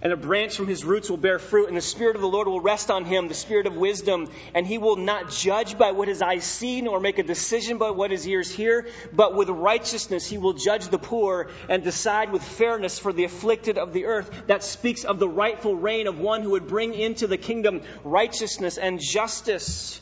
And 0.00 0.12
a 0.12 0.16
branch 0.16 0.56
from 0.56 0.66
his 0.66 0.84
roots 0.84 1.08
will 1.08 1.16
bear 1.16 1.38
fruit, 1.38 1.66
and 1.66 1.76
the 1.76 1.80
Spirit 1.80 2.14
of 2.14 2.20
the 2.20 2.28
Lord 2.28 2.46
will 2.46 2.60
rest 2.60 2.90
on 2.90 3.06
him, 3.06 3.26
the 3.26 3.34
Spirit 3.34 3.66
of 3.66 3.74
wisdom. 3.74 4.28
And 4.54 4.66
he 4.66 4.78
will 4.78 4.96
not 4.96 5.30
judge 5.30 5.76
by 5.78 5.92
what 5.92 6.08
his 6.08 6.20
eyes 6.20 6.44
see, 6.44 6.82
nor 6.82 7.00
make 7.00 7.18
a 7.18 7.22
decision 7.22 7.78
by 7.78 7.90
what 7.90 8.10
his 8.10 8.28
ears 8.28 8.50
hear, 8.50 8.86
but 9.12 9.34
with 9.34 9.48
righteousness 9.48 10.26
he 10.26 10.38
will 10.38 10.52
judge 10.52 10.88
the 10.88 10.98
poor 10.98 11.48
and 11.68 11.82
decide 11.82 12.32
with 12.32 12.44
fairness 12.44 12.98
for 12.98 13.12
the 13.12 13.24
afflicted 13.24 13.78
of 13.78 13.92
the 13.92 14.04
earth. 14.04 14.30
That 14.46 14.62
speaks 14.62 15.04
of 15.04 15.18
the 15.18 15.28
rightful 15.28 15.74
reign 15.74 16.06
of 16.06 16.20
one 16.20 16.42
who 16.42 16.50
would 16.50 16.68
bring 16.68 16.94
into 16.94 17.26
the 17.26 17.38
kingdom 17.38 17.80
righteousness 18.04 18.76
and 18.76 19.00
justice. 19.00 20.00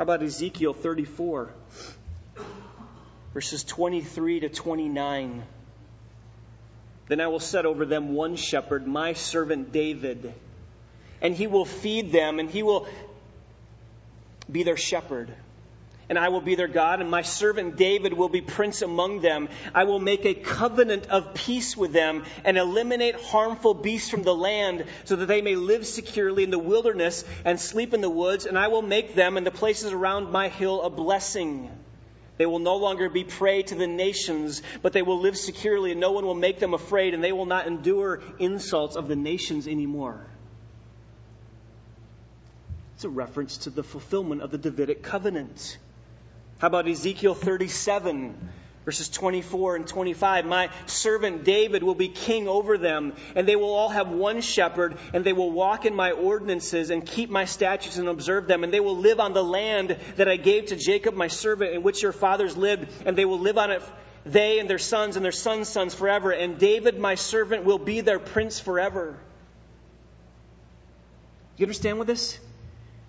How 0.00 0.04
about 0.04 0.22
Ezekiel 0.22 0.72
34, 0.72 1.50
verses 3.34 3.64
23 3.64 4.40
to 4.40 4.48
29? 4.48 5.42
Then 7.08 7.20
I 7.20 7.26
will 7.26 7.38
set 7.38 7.66
over 7.66 7.84
them 7.84 8.14
one 8.14 8.36
shepherd, 8.36 8.86
my 8.86 9.12
servant 9.12 9.72
David, 9.72 10.32
and 11.20 11.34
he 11.34 11.46
will 11.46 11.66
feed 11.66 12.12
them, 12.12 12.38
and 12.38 12.48
he 12.48 12.62
will 12.62 12.88
be 14.50 14.62
their 14.62 14.78
shepherd 14.78 15.30
and 16.10 16.18
I 16.18 16.28
will 16.28 16.40
be 16.40 16.56
their 16.56 16.68
God, 16.68 17.00
and 17.00 17.08
my 17.08 17.22
servant 17.22 17.76
David 17.76 18.12
will 18.12 18.28
be 18.28 18.40
prince 18.40 18.82
among 18.82 19.20
them. 19.20 19.48
I 19.72 19.84
will 19.84 20.00
make 20.00 20.26
a 20.26 20.34
covenant 20.34 21.06
of 21.06 21.34
peace 21.34 21.76
with 21.76 21.92
them 21.92 22.24
and 22.44 22.58
eliminate 22.58 23.14
harmful 23.14 23.74
beasts 23.74 24.10
from 24.10 24.24
the 24.24 24.34
land 24.34 24.84
so 25.04 25.14
that 25.14 25.26
they 25.26 25.40
may 25.40 25.54
live 25.54 25.86
securely 25.86 26.42
in 26.42 26.50
the 26.50 26.58
wilderness 26.58 27.24
and 27.44 27.60
sleep 27.60 27.94
in 27.94 28.00
the 28.00 28.10
woods, 28.10 28.44
and 28.44 28.58
I 28.58 28.66
will 28.68 28.82
make 28.82 29.14
them 29.14 29.36
and 29.36 29.46
the 29.46 29.52
places 29.52 29.92
around 29.92 30.32
my 30.32 30.48
hill 30.48 30.82
a 30.82 30.90
blessing. 30.90 31.70
They 32.38 32.46
will 32.46 32.58
no 32.58 32.76
longer 32.76 33.08
be 33.08 33.22
prey 33.22 33.62
to 33.62 33.76
the 33.76 33.86
nations, 33.86 34.62
but 34.82 34.92
they 34.92 35.02
will 35.02 35.20
live 35.20 35.38
securely, 35.38 35.92
and 35.92 36.00
no 36.00 36.10
one 36.10 36.26
will 36.26 36.34
make 36.34 36.58
them 36.58 36.74
afraid, 36.74 37.14
and 37.14 37.22
they 37.22 37.30
will 37.30 37.46
not 37.46 37.68
endure 37.68 38.20
insults 38.40 38.96
of 38.96 39.06
the 39.06 39.14
nations 39.14 39.68
anymore. 39.68 40.26
It's 42.96 43.04
a 43.04 43.08
reference 43.08 43.58
to 43.58 43.70
the 43.70 43.84
fulfillment 43.84 44.42
of 44.42 44.50
the 44.50 44.58
Davidic 44.58 45.04
covenant. 45.04 45.78
How 46.60 46.66
about 46.66 46.86
Ezekiel 46.86 47.34
37, 47.34 48.36
verses 48.84 49.08
24 49.08 49.76
and 49.76 49.86
25? 49.86 50.44
My 50.44 50.68
servant 50.84 51.42
David 51.42 51.82
will 51.82 51.94
be 51.94 52.08
king 52.08 52.48
over 52.48 52.76
them, 52.76 53.14
and 53.34 53.48
they 53.48 53.56
will 53.56 53.72
all 53.72 53.88
have 53.88 54.10
one 54.10 54.42
shepherd, 54.42 54.98
and 55.14 55.24
they 55.24 55.32
will 55.32 55.50
walk 55.50 55.86
in 55.86 55.94
my 55.94 56.10
ordinances 56.10 56.90
and 56.90 57.04
keep 57.06 57.30
my 57.30 57.46
statutes 57.46 57.96
and 57.96 58.08
observe 58.08 58.46
them, 58.46 58.62
and 58.62 58.74
they 58.74 58.80
will 58.80 58.98
live 58.98 59.20
on 59.20 59.32
the 59.32 59.42
land 59.42 59.96
that 60.16 60.28
I 60.28 60.36
gave 60.36 60.66
to 60.66 60.76
Jacob 60.76 61.14
my 61.14 61.28
servant, 61.28 61.72
in 61.72 61.82
which 61.82 62.02
your 62.02 62.12
fathers 62.12 62.58
lived, 62.58 62.92
and 63.06 63.16
they 63.16 63.24
will 63.24 63.40
live 63.40 63.56
on 63.56 63.70
it 63.70 63.82
they 64.26 64.58
and 64.58 64.68
their 64.68 64.78
sons 64.78 65.16
and 65.16 65.24
their 65.24 65.32
sons' 65.32 65.68
sons 65.68 65.94
forever, 65.94 66.30
and 66.30 66.58
David 66.58 66.98
my 66.98 67.14
servant 67.14 67.64
will 67.64 67.78
be 67.78 68.02
their 68.02 68.18
prince 68.18 68.60
forever. 68.60 69.18
You 71.56 71.64
understand 71.64 71.96
what 71.96 72.06
this? 72.06 72.38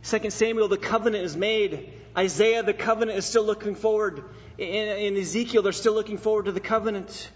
Second 0.04 0.32
Samuel, 0.32 0.68
the 0.68 0.78
covenant 0.78 1.26
is 1.26 1.36
made. 1.36 1.92
Isaiah, 2.18 2.62
the 2.64 2.74
covenant 2.74 3.18
is 3.18 3.26
still 3.26 3.44
looking 3.46 3.76
forward. 3.76 4.24
In, 4.58 5.16
in 5.16 5.18
Ezekiel, 5.18 5.62
they're 5.62 5.72
still 5.72 5.94
looking 5.94 6.18
forward 6.18 6.46
to 6.46 6.52
the 6.52 6.60
covenant. 6.60 7.30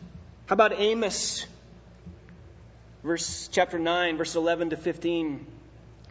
How 0.47 0.53
about 0.53 0.73
Amos? 0.73 1.45
Verse 3.03 3.49
chapter 3.51 3.80
9, 3.80 4.17
verse 4.17 4.36
11 4.36 4.71
to 4.71 4.78
15. 4.78 5.47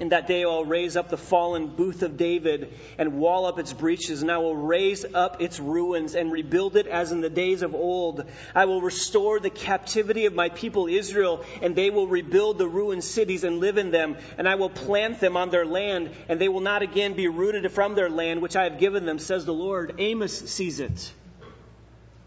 In 0.01 0.09
that 0.09 0.27
day 0.27 0.43
I 0.43 0.47
will 0.47 0.65
raise 0.65 0.97
up 0.97 1.09
the 1.09 1.17
fallen 1.17 1.69
booth 1.69 2.03
of 2.03 2.17
David 2.17 2.73
and 2.99 3.21
wall 3.21 3.47
up 3.47 3.61
its 3.61 3.73
breaches, 3.73 4.23
and 4.23 4.31
I 4.31 4.39
will 4.39 4.57
raise 4.57 5.05
up 5.15 5.41
its 5.41 5.61
ruins 5.61 6.17
and 6.17 6.33
rebuild 6.33 6.77
it 6.77 6.89
as 6.89 7.13
in 7.13 7.21
the 7.21 7.31
days 7.31 7.63
of 7.63 7.77
old. 7.77 8.25
I 8.57 8.65
will 8.65 8.83
restore 8.83 9.39
the 9.39 9.51
captivity 9.51 10.27
of 10.27 10.35
my 10.35 10.49
people 10.49 10.89
Israel, 10.89 11.45
and 11.63 11.77
they 11.77 11.91
will 11.91 12.09
rebuild 12.09 12.59
the 12.59 12.67
ruined 12.67 13.05
cities 13.05 13.45
and 13.45 13.61
live 13.61 13.79
in 13.79 13.93
them, 13.93 14.17
and 14.37 14.49
I 14.49 14.57
will 14.57 14.71
plant 14.71 15.21
them 15.21 15.37
on 15.37 15.51
their 15.51 15.65
land, 15.65 16.11
and 16.29 16.41
they 16.41 16.49
will 16.49 16.61
not 16.61 16.83
again 16.83 17.15
be 17.15 17.29
rooted 17.29 17.71
from 17.71 17.95
their 17.95 18.11
land 18.11 18.43
which 18.43 18.57
I 18.57 18.65
have 18.65 18.81
given 18.81 19.07
them, 19.07 19.21
says 19.21 19.45
the 19.45 19.55
Lord. 19.55 19.95
Amos 19.99 20.37
sees 20.51 20.81
it. 20.81 21.13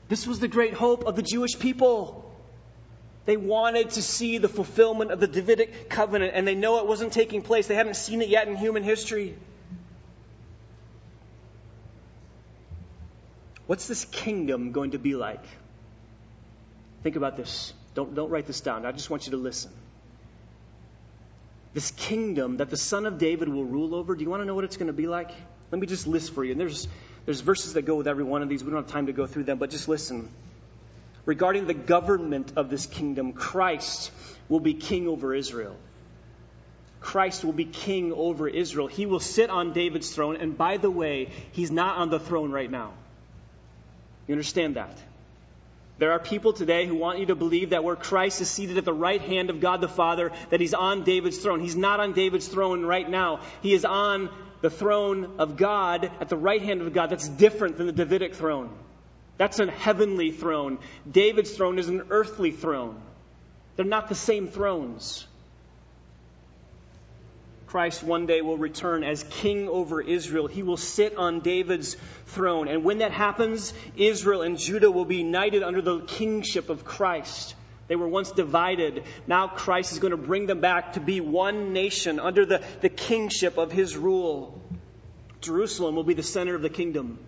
This 0.07 0.25
was 0.25 0.39
the 0.39 0.47
great 0.47 0.73
hope 0.73 1.03
of 1.03 1.17
the 1.17 1.21
Jewish 1.21 1.59
people. 1.59 2.26
They 3.27 3.35
wanted 3.35 3.89
to 3.89 4.01
see 4.01 4.37
the 4.37 4.47
fulfillment 4.47 5.11
of 5.11 5.19
the 5.19 5.27
Davidic 5.27 5.89
covenant, 5.89 6.31
and 6.33 6.47
they 6.47 6.55
know 6.55 6.77
it 6.77 6.87
wasn't 6.87 7.11
taking 7.11 7.41
place. 7.41 7.67
They 7.67 7.75
haven't 7.75 7.97
seen 7.97 8.21
it 8.21 8.29
yet 8.29 8.47
in 8.47 8.55
human 8.55 8.83
history. 8.83 9.35
What's 13.65 13.85
this 13.85 14.05
kingdom 14.05 14.71
going 14.71 14.91
to 14.91 14.97
be 14.97 15.15
like? 15.15 15.43
Think 17.03 17.17
about 17.17 17.35
this. 17.35 17.73
Don't, 17.95 18.15
don't 18.15 18.29
write 18.29 18.47
this 18.47 18.61
down. 18.61 18.85
I 18.85 18.93
just 18.93 19.09
want 19.09 19.25
you 19.25 19.31
to 19.31 19.37
listen. 19.37 19.71
This 21.73 21.91
kingdom 21.91 22.57
that 22.57 22.69
the 22.69 22.77
son 22.77 23.05
of 23.05 23.17
David 23.17 23.49
will 23.49 23.65
rule 23.65 23.93
over, 23.93 24.15
do 24.15 24.23
you 24.23 24.29
want 24.29 24.39
to 24.41 24.45
know 24.45 24.55
what 24.55 24.63
it's 24.63 24.77
going 24.77 24.87
to 24.87 24.93
be 24.93 25.07
like? 25.07 25.31
Let 25.69 25.81
me 25.81 25.85
just 25.85 26.07
list 26.07 26.33
for 26.33 26.45
you. 26.45 26.53
And 26.53 26.61
there's, 26.61 26.87
there's 27.25 27.41
verses 27.41 27.73
that 27.73 27.81
go 27.81 27.95
with 27.95 28.07
every 28.07 28.23
one 28.23 28.41
of 28.41 28.47
these. 28.47 28.63
We 28.63 28.71
don't 28.71 28.83
have 28.83 28.91
time 28.91 29.07
to 29.07 29.13
go 29.13 29.27
through 29.27 29.43
them, 29.43 29.57
but 29.57 29.69
just 29.69 29.89
listen 29.89 30.29
regarding 31.27 31.67
the 31.67 31.75
government 31.75 32.53
of 32.55 32.71
this 32.71 32.87
kingdom, 32.87 33.33
Christ 33.33 34.11
will 34.49 34.61
be 34.61 34.73
king 34.73 35.07
over 35.07 35.35
Israel. 35.35 35.75
Christ 37.01 37.43
will 37.43 37.53
be 37.53 37.65
king 37.65 38.11
over 38.13 38.47
Israel. 38.47 38.87
He 38.87 39.05
will 39.05 39.19
sit 39.19 39.49
on 39.49 39.73
David's 39.73 40.09
throne. 40.09 40.37
And 40.37 40.57
by 40.57 40.77
the 40.77 40.89
way, 40.89 41.29
he's 41.51 41.69
not 41.69 41.97
on 41.97 42.09
the 42.09 42.19
throne 42.19 42.51
right 42.51 42.71
now. 42.71 42.93
You 44.25 44.33
understand 44.33 44.77
that? 44.77 44.97
There 45.99 46.11
are 46.11 46.19
people 46.19 46.53
today 46.53 46.85
who 46.85 46.95
want 46.95 47.19
you 47.19 47.25
to 47.27 47.35
believe 47.35 47.71
that 47.71 47.83
where 47.83 47.95
Christ 47.95 48.39
is 48.39 48.49
seated 48.49 48.77
at 48.77 48.85
the 48.85 48.93
right 48.93 49.21
hand 49.21 49.49
of 49.49 49.59
God 49.59 49.81
the 49.81 49.87
Father, 49.87 50.31
that 50.49 50.61
he's 50.61 50.73
on 50.73 51.03
David's 51.03 51.37
throne. 51.37 51.59
He's 51.59 51.75
not 51.75 51.99
on 51.99 52.13
David's 52.13 52.47
throne 52.47 52.85
right 52.85 53.09
now. 53.09 53.41
He 53.61 53.73
is 53.73 53.83
on 53.83 54.29
the 54.61 54.69
throne 54.69 55.35
of 55.39 55.57
God 55.57 56.09
at 56.21 56.29
the 56.29 56.37
right 56.37 56.61
hand 56.61 56.81
of 56.81 56.93
God. 56.93 57.09
That's 57.09 57.27
different 57.27 57.77
than 57.77 57.87
the 57.87 57.93
Davidic 57.93 58.35
throne. 58.35 58.69
That's 59.37 59.59
a 59.59 59.69
heavenly 59.69 60.31
throne. 60.31 60.79
David's 61.09 61.51
throne 61.51 61.79
is 61.79 61.89
an 61.89 62.03
earthly 62.09 62.51
throne. 62.51 63.01
They're 63.75 63.85
not 63.85 64.09
the 64.09 64.15
same 64.15 64.47
thrones. 64.47 65.27
Christ 67.67 68.01
one 68.01 68.25
day 68.25 68.41
will 68.41 68.57
return 68.57 69.03
as 69.03 69.23
king 69.23 69.67
over 69.67 70.01
Israel. 70.01 70.47
He 70.47 70.63
will 70.63 70.77
sit 70.77 71.17
on 71.17 71.41
David's 71.41 71.97
throne. 72.27 72.69
And 72.69 72.83
when 72.83 72.99
that 72.99 73.11
happens, 73.11 73.73
Israel 73.95 74.41
and 74.41 74.57
Judah 74.57 74.89
will 74.89 75.05
be 75.05 75.17
united 75.17 75.63
under 75.63 75.81
the 75.81 75.99
kingship 75.99 76.69
of 76.69 76.85
Christ. 76.85 77.55
They 77.87 77.95
were 77.95 78.07
once 78.07 78.31
divided. 78.31 79.03
Now 79.27 79.47
Christ 79.47 79.91
is 79.91 79.99
going 79.99 80.11
to 80.11 80.17
bring 80.17 80.45
them 80.45 80.61
back 80.61 80.93
to 80.93 80.99
be 80.99 81.21
one 81.21 81.73
nation 81.73 82.19
under 82.19 82.45
the, 82.45 82.63
the 82.81 82.89
kingship 82.89 83.57
of 83.57 83.71
his 83.71 83.95
rule. 83.95 84.61
Jerusalem 85.41 85.95
will 85.95 86.03
be 86.03 86.13
the 86.13 86.23
center 86.23 86.55
of 86.55 86.61
the 86.61 86.69
kingdom. 86.69 87.19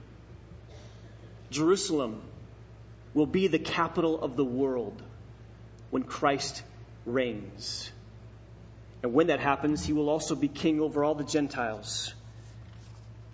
Jerusalem 1.51 2.21
will 3.13 3.25
be 3.25 3.47
the 3.47 3.59
capital 3.59 4.21
of 4.21 4.35
the 4.35 4.45
world 4.45 5.01
when 5.89 6.03
Christ 6.03 6.63
reigns. 7.05 7.91
And 9.01 9.13
when 9.13 9.27
that 9.27 9.39
happens, 9.39 9.85
he 9.85 9.93
will 9.93 10.09
also 10.09 10.35
be 10.35 10.47
king 10.47 10.79
over 10.79 11.03
all 11.03 11.15
the 11.15 11.23
Gentiles. 11.23 12.13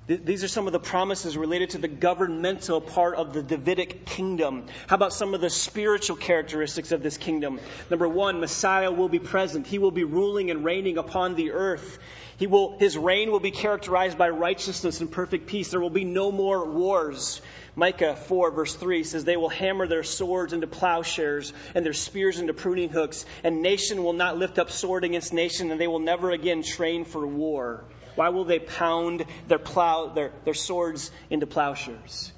These 0.07 0.43
are 0.43 0.47
some 0.47 0.67
of 0.67 0.73
the 0.73 0.79
promises 0.79 1.35
related 1.35 1.71
to 1.71 1.79
the 1.79 1.87
governmental 1.87 2.79
part 2.79 3.15
of 3.15 3.33
the 3.33 3.41
Davidic 3.41 4.05
kingdom. 4.05 4.67
How 4.85 4.97
about 4.97 5.13
some 5.13 5.33
of 5.33 5.41
the 5.41 5.49
spiritual 5.49 6.15
characteristics 6.15 6.91
of 6.91 7.01
this 7.01 7.17
kingdom? 7.17 7.59
Number 7.89 8.07
one, 8.07 8.39
Messiah 8.39 8.91
will 8.91 9.09
be 9.09 9.17
present. 9.17 9.65
He 9.65 9.79
will 9.79 9.89
be 9.89 10.03
ruling 10.03 10.51
and 10.51 10.63
reigning 10.63 10.99
upon 10.99 11.33
the 11.33 11.53
earth. 11.53 11.97
He 12.37 12.47
will, 12.47 12.77
his 12.77 12.97
reign 12.97 13.31
will 13.31 13.39
be 13.39 13.51
characterized 13.51 14.17
by 14.17 14.29
righteousness 14.29 14.99
and 14.99 15.09
perfect 15.09 15.47
peace. 15.47 15.71
There 15.71 15.79
will 15.79 15.89
be 15.89 16.03
no 16.03 16.31
more 16.31 16.69
wars. 16.69 17.41
Micah 17.75 18.15
4, 18.15 18.51
verse 18.51 18.75
3 18.75 19.03
says, 19.03 19.23
They 19.23 19.37
will 19.37 19.49
hammer 19.49 19.87
their 19.87 20.03
swords 20.03 20.51
into 20.51 20.67
plowshares 20.67 21.53
and 21.73 21.85
their 21.85 21.93
spears 21.93 22.39
into 22.39 22.53
pruning 22.53 22.89
hooks, 22.89 23.25
and 23.43 23.61
nation 23.61 24.03
will 24.03 24.13
not 24.13 24.37
lift 24.37 24.59
up 24.59 24.69
sword 24.69 25.05
against 25.05 25.33
nation, 25.33 25.71
and 25.71 25.79
they 25.79 25.87
will 25.87 25.99
never 25.99 26.31
again 26.31 26.61
train 26.61 27.05
for 27.05 27.25
war. 27.25 27.85
Why 28.15 28.29
will 28.29 28.45
they 28.45 28.59
pound 28.59 29.25
their, 29.47 29.59
plow, 29.59 30.07
their, 30.07 30.31
their 30.43 30.53
swords 30.53 31.11
into 31.29 31.47
plowshares? 31.47 32.31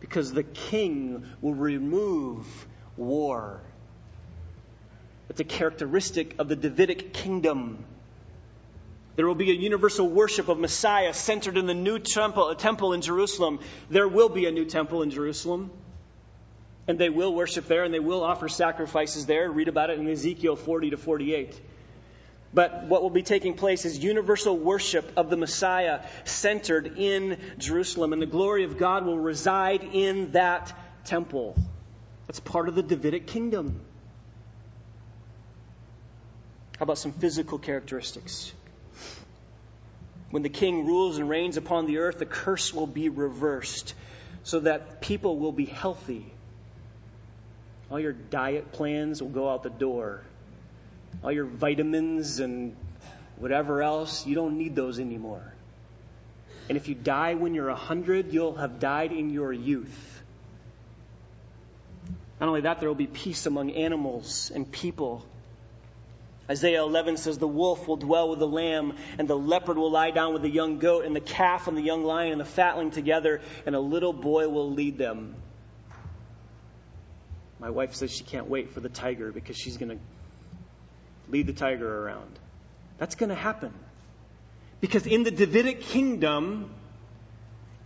Because 0.00 0.32
the 0.32 0.42
king 0.42 1.24
will 1.40 1.54
remove 1.54 2.46
war. 2.96 3.60
It's 5.28 5.40
a 5.40 5.44
characteristic 5.44 6.36
of 6.38 6.48
the 6.48 6.56
Davidic 6.56 7.12
kingdom. 7.12 7.84
There 9.16 9.26
will 9.26 9.34
be 9.34 9.50
a 9.50 9.54
universal 9.54 10.08
worship 10.08 10.48
of 10.48 10.58
Messiah 10.58 11.12
centered 11.12 11.56
in 11.58 11.66
the 11.66 11.74
new 11.74 11.98
temple, 11.98 12.48
a 12.48 12.54
temple 12.54 12.92
in 12.92 13.02
Jerusalem. 13.02 13.60
There 13.90 14.08
will 14.08 14.28
be 14.28 14.46
a 14.46 14.52
new 14.52 14.64
temple 14.64 15.02
in 15.02 15.10
Jerusalem. 15.10 15.70
And 16.86 16.98
they 16.98 17.10
will 17.10 17.34
worship 17.34 17.66
there 17.66 17.84
and 17.84 17.92
they 17.92 18.00
will 18.00 18.22
offer 18.22 18.48
sacrifices 18.48 19.26
there. 19.26 19.50
Read 19.50 19.68
about 19.68 19.90
it 19.90 19.98
in 19.98 20.08
Ezekiel 20.08 20.56
40 20.56 20.90
to 20.90 20.96
48. 20.96 21.60
But 22.52 22.84
what 22.84 23.02
will 23.02 23.10
be 23.10 23.22
taking 23.22 23.54
place 23.54 23.84
is 23.84 23.98
universal 23.98 24.56
worship 24.56 25.12
of 25.16 25.30
the 25.30 25.36
Messiah 25.36 26.00
centered 26.24 26.98
in 26.98 27.38
Jerusalem. 27.58 28.12
And 28.12 28.20
the 28.20 28.26
glory 28.26 28.64
of 28.64 28.76
God 28.76 29.06
will 29.06 29.18
reside 29.18 29.84
in 29.92 30.32
that 30.32 30.72
temple. 31.04 31.56
That's 32.26 32.40
part 32.40 32.68
of 32.68 32.74
the 32.74 32.82
Davidic 32.82 33.26
kingdom. 33.26 33.80
How 36.78 36.84
about 36.84 36.98
some 36.98 37.12
physical 37.12 37.58
characteristics? 37.58 38.52
When 40.30 40.42
the 40.42 40.48
king 40.48 40.86
rules 40.86 41.18
and 41.18 41.28
reigns 41.28 41.56
upon 41.56 41.86
the 41.86 41.98
earth, 41.98 42.18
the 42.18 42.26
curse 42.26 42.72
will 42.72 42.86
be 42.86 43.08
reversed 43.08 43.94
so 44.44 44.60
that 44.60 45.00
people 45.00 45.38
will 45.38 45.52
be 45.52 45.64
healthy. 45.64 46.24
All 47.90 47.98
your 47.98 48.12
diet 48.12 48.72
plans 48.72 49.20
will 49.20 49.30
go 49.30 49.50
out 49.50 49.64
the 49.64 49.70
door. 49.70 50.22
All 51.24 51.32
your 51.32 51.44
vitamins 51.44 52.38
and 52.38 52.76
whatever 53.36 53.82
else, 53.82 54.26
you 54.26 54.36
don't 54.36 54.56
need 54.56 54.76
those 54.76 55.00
anymore. 55.00 55.52
And 56.68 56.76
if 56.76 56.86
you 56.86 56.94
die 56.94 57.34
when 57.34 57.54
you're 57.54 57.66
100, 57.66 58.32
you'll 58.32 58.54
have 58.54 58.78
died 58.78 59.10
in 59.10 59.30
your 59.30 59.52
youth. 59.52 60.22
Not 62.40 62.48
only 62.48 62.60
that, 62.60 62.78
there 62.78 62.88
will 62.88 62.94
be 62.94 63.08
peace 63.08 63.46
among 63.46 63.72
animals 63.72 64.52
and 64.54 64.70
people. 64.70 65.26
Isaiah 66.50 66.82
11 66.82 67.16
says, 67.16 67.38
The 67.38 67.46
wolf 67.46 67.86
will 67.86 67.96
dwell 67.96 68.28
with 68.28 68.40
the 68.40 68.46
lamb, 68.46 68.96
and 69.18 69.28
the 69.28 69.38
leopard 69.38 69.78
will 69.78 69.90
lie 69.90 70.10
down 70.10 70.32
with 70.32 70.42
the 70.42 70.50
young 70.50 70.78
goat, 70.78 71.04
and 71.04 71.14
the 71.14 71.20
calf 71.20 71.68
and 71.68 71.78
the 71.78 71.82
young 71.82 72.02
lion 72.02 72.32
and 72.32 72.40
the 72.40 72.44
fatling 72.44 72.90
together, 72.90 73.40
and 73.66 73.76
a 73.76 73.80
little 73.80 74.12
boy 74.12 74.48
will 74.48 74.72
lead 74.72 74.98
them. 74.98 75.36
My 77.60 77.70
wife 77.70 77.94
says 77.94 78.10
she 78.10 78.24
can't 78.24 78.48
wait 78.48 78.72
for 78.72 78.80
the 78.80 78.88
tiger 78.88 79.30
because 79.30 79.56
she's 79.56 79.76
going 79.76 79.90
to 79.90 79.98
lead 81.28 81.46
the 81.46 81.52
tiger 81.52 82.04
around. 82.04 82.36
That's 82.98 83.14
going 83.14 83.28
to 83.28 83.36
happen. 83.36 83.72
Because 84.80 85.06
in 85.06 85.22
the 85.22 85.30
Davidic 85.30 85.82
kingdom, 85.82 86.74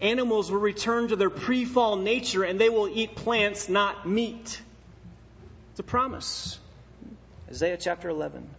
animals 0.00 0.50
will 0.50 0.60
return 0.60 1.08
to 1.08 1.16
their 1.16 1.28
pre 1.28 1.64
fall 1.66 1.96
nature 1.96 2.44
and 2.44 2.58
they 2.58 2.70
will 2.70 2.88
eat 2.88 3.14
plants, 3.16 3.68
not 3.68 4.08
meat. 4.08 4.62
It's 5.72 5.80
a 5.80 5.82
promise. 5.82 6.58
Isaiah 7.54 7.76
chapter 7.76 8.08
11. 8.08 8.50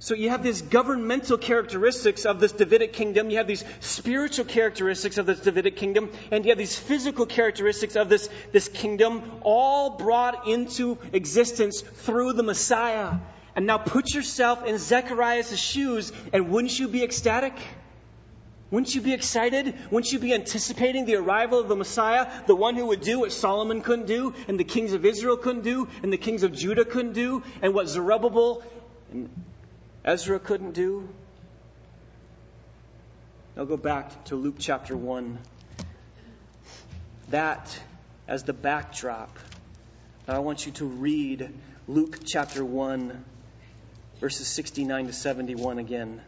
So 0.00 0.16
you 0.16 0.30
have 0.30 0.42
these 0.42 0.60
governmental 0.60 1.38
characteristics 1.38 2.26
of 2.26 2.40
this 2.40 2.50
Davidic 2.50 2.94
kingdom, 2.94 3.30
you 3.30 3.36
have 3.36 3.46
these 3.46 3.64
spiritual 3.78 4.44
characteristics 4.44 5.16
of 5.16 5.24
this 5.24 5.38
Davidic 5.38 5.76
kingdom, 5.76 6.10
and 6.32 6.44
you 6.44 6.50
have 6.50 6.58
these 6.58 6.76
physical 6.76 7.24
characteristics 7.24 7.94
of 7.94 8.08
this, 8.08 8.28
this 8.50 8.66
kingdom, 8.66 9.22
all 9.42 9.90
brought 9.90 10.48
into 10.48 10.98
existence 11.12 11.80
through 11.80 12.32
the 12.32 12.42
Messiah. 12.42 13.18
And 13.54 13.66
now 13.66 13.78
put 13.78 14.12
yourself 14.12 14.66
in 14.66 14.76
Zechariah's 14.78 15.56
shoes, 15.56 16.12
and 16.32 16.50
wouldn't 16.50 16.76
you 16.76 16.88
be 16.88 17.04
ecstatic? 17.04 17.54
Wouldn't 18.70 18.94
you 18.94 19.00
be 19.00 19.12
excited? 19.12 19.74
Wouldn't 19.90 20.12
you 20.12 20.18
be 20.18 20.34
anticipating 20.34 21.04
the 21.04 21.16
arrival 21.16 21.60
of 21.60 21.68
the 21.68 21.76
Messiah, 21.76 22.26
the 22.46 22.56
one 22.56 22.74
who 22.74 22.86
would 22.86 23.00
do 23.00 23.20
what 23.20 23.32
Solomon 23.32 23.80
couldn't 23.80 24.06
do, 24.06 24.34
and 24.48 24.58
the 24.58 24.64
kings 24.64 24.92
of 24.92 25.04
Israel 25.04 25.36
couldn't 25.36 25.62
do, 25.62 25.88
and 26.02 26.12
the 26.12 26.18
kings 26.18 26.42
of 26.42 26.52
Judah 26.52 26.84
couldn't 26.84 27.12
do, 27.12 27.44
and 27.62 27.74
what 27.74 27.88
Zerubbabel 27.88 28.62
and 29.12 29.30
Ezra 30.04 30.40
couldn't 30.40 30.72
do? 30.72 31.08
Now 33.56 33.64
go 33.64 33.76
back 33.76 34.24
to 34.26 34.36
Luke 34.36 34.56
chapter 34.58 34.96
1. 34.96 35.38
That 37.30 37.78
as 38.28 38.42
the 38.42 38.52
backdrop. 38.52 39.38
I 40.28 40.40
want 40.40 40.66
you 40.66 40.72
to 40.72 40.84
read 40.84 41.48
Luke 41.86 42.18
chapter 42.24 42.64
1, 42.64 43.24
verses 44.20 44.48
69 44.48 45.06
to 45.06 45.12
71 45.12 45.78
again. 45.78 46.20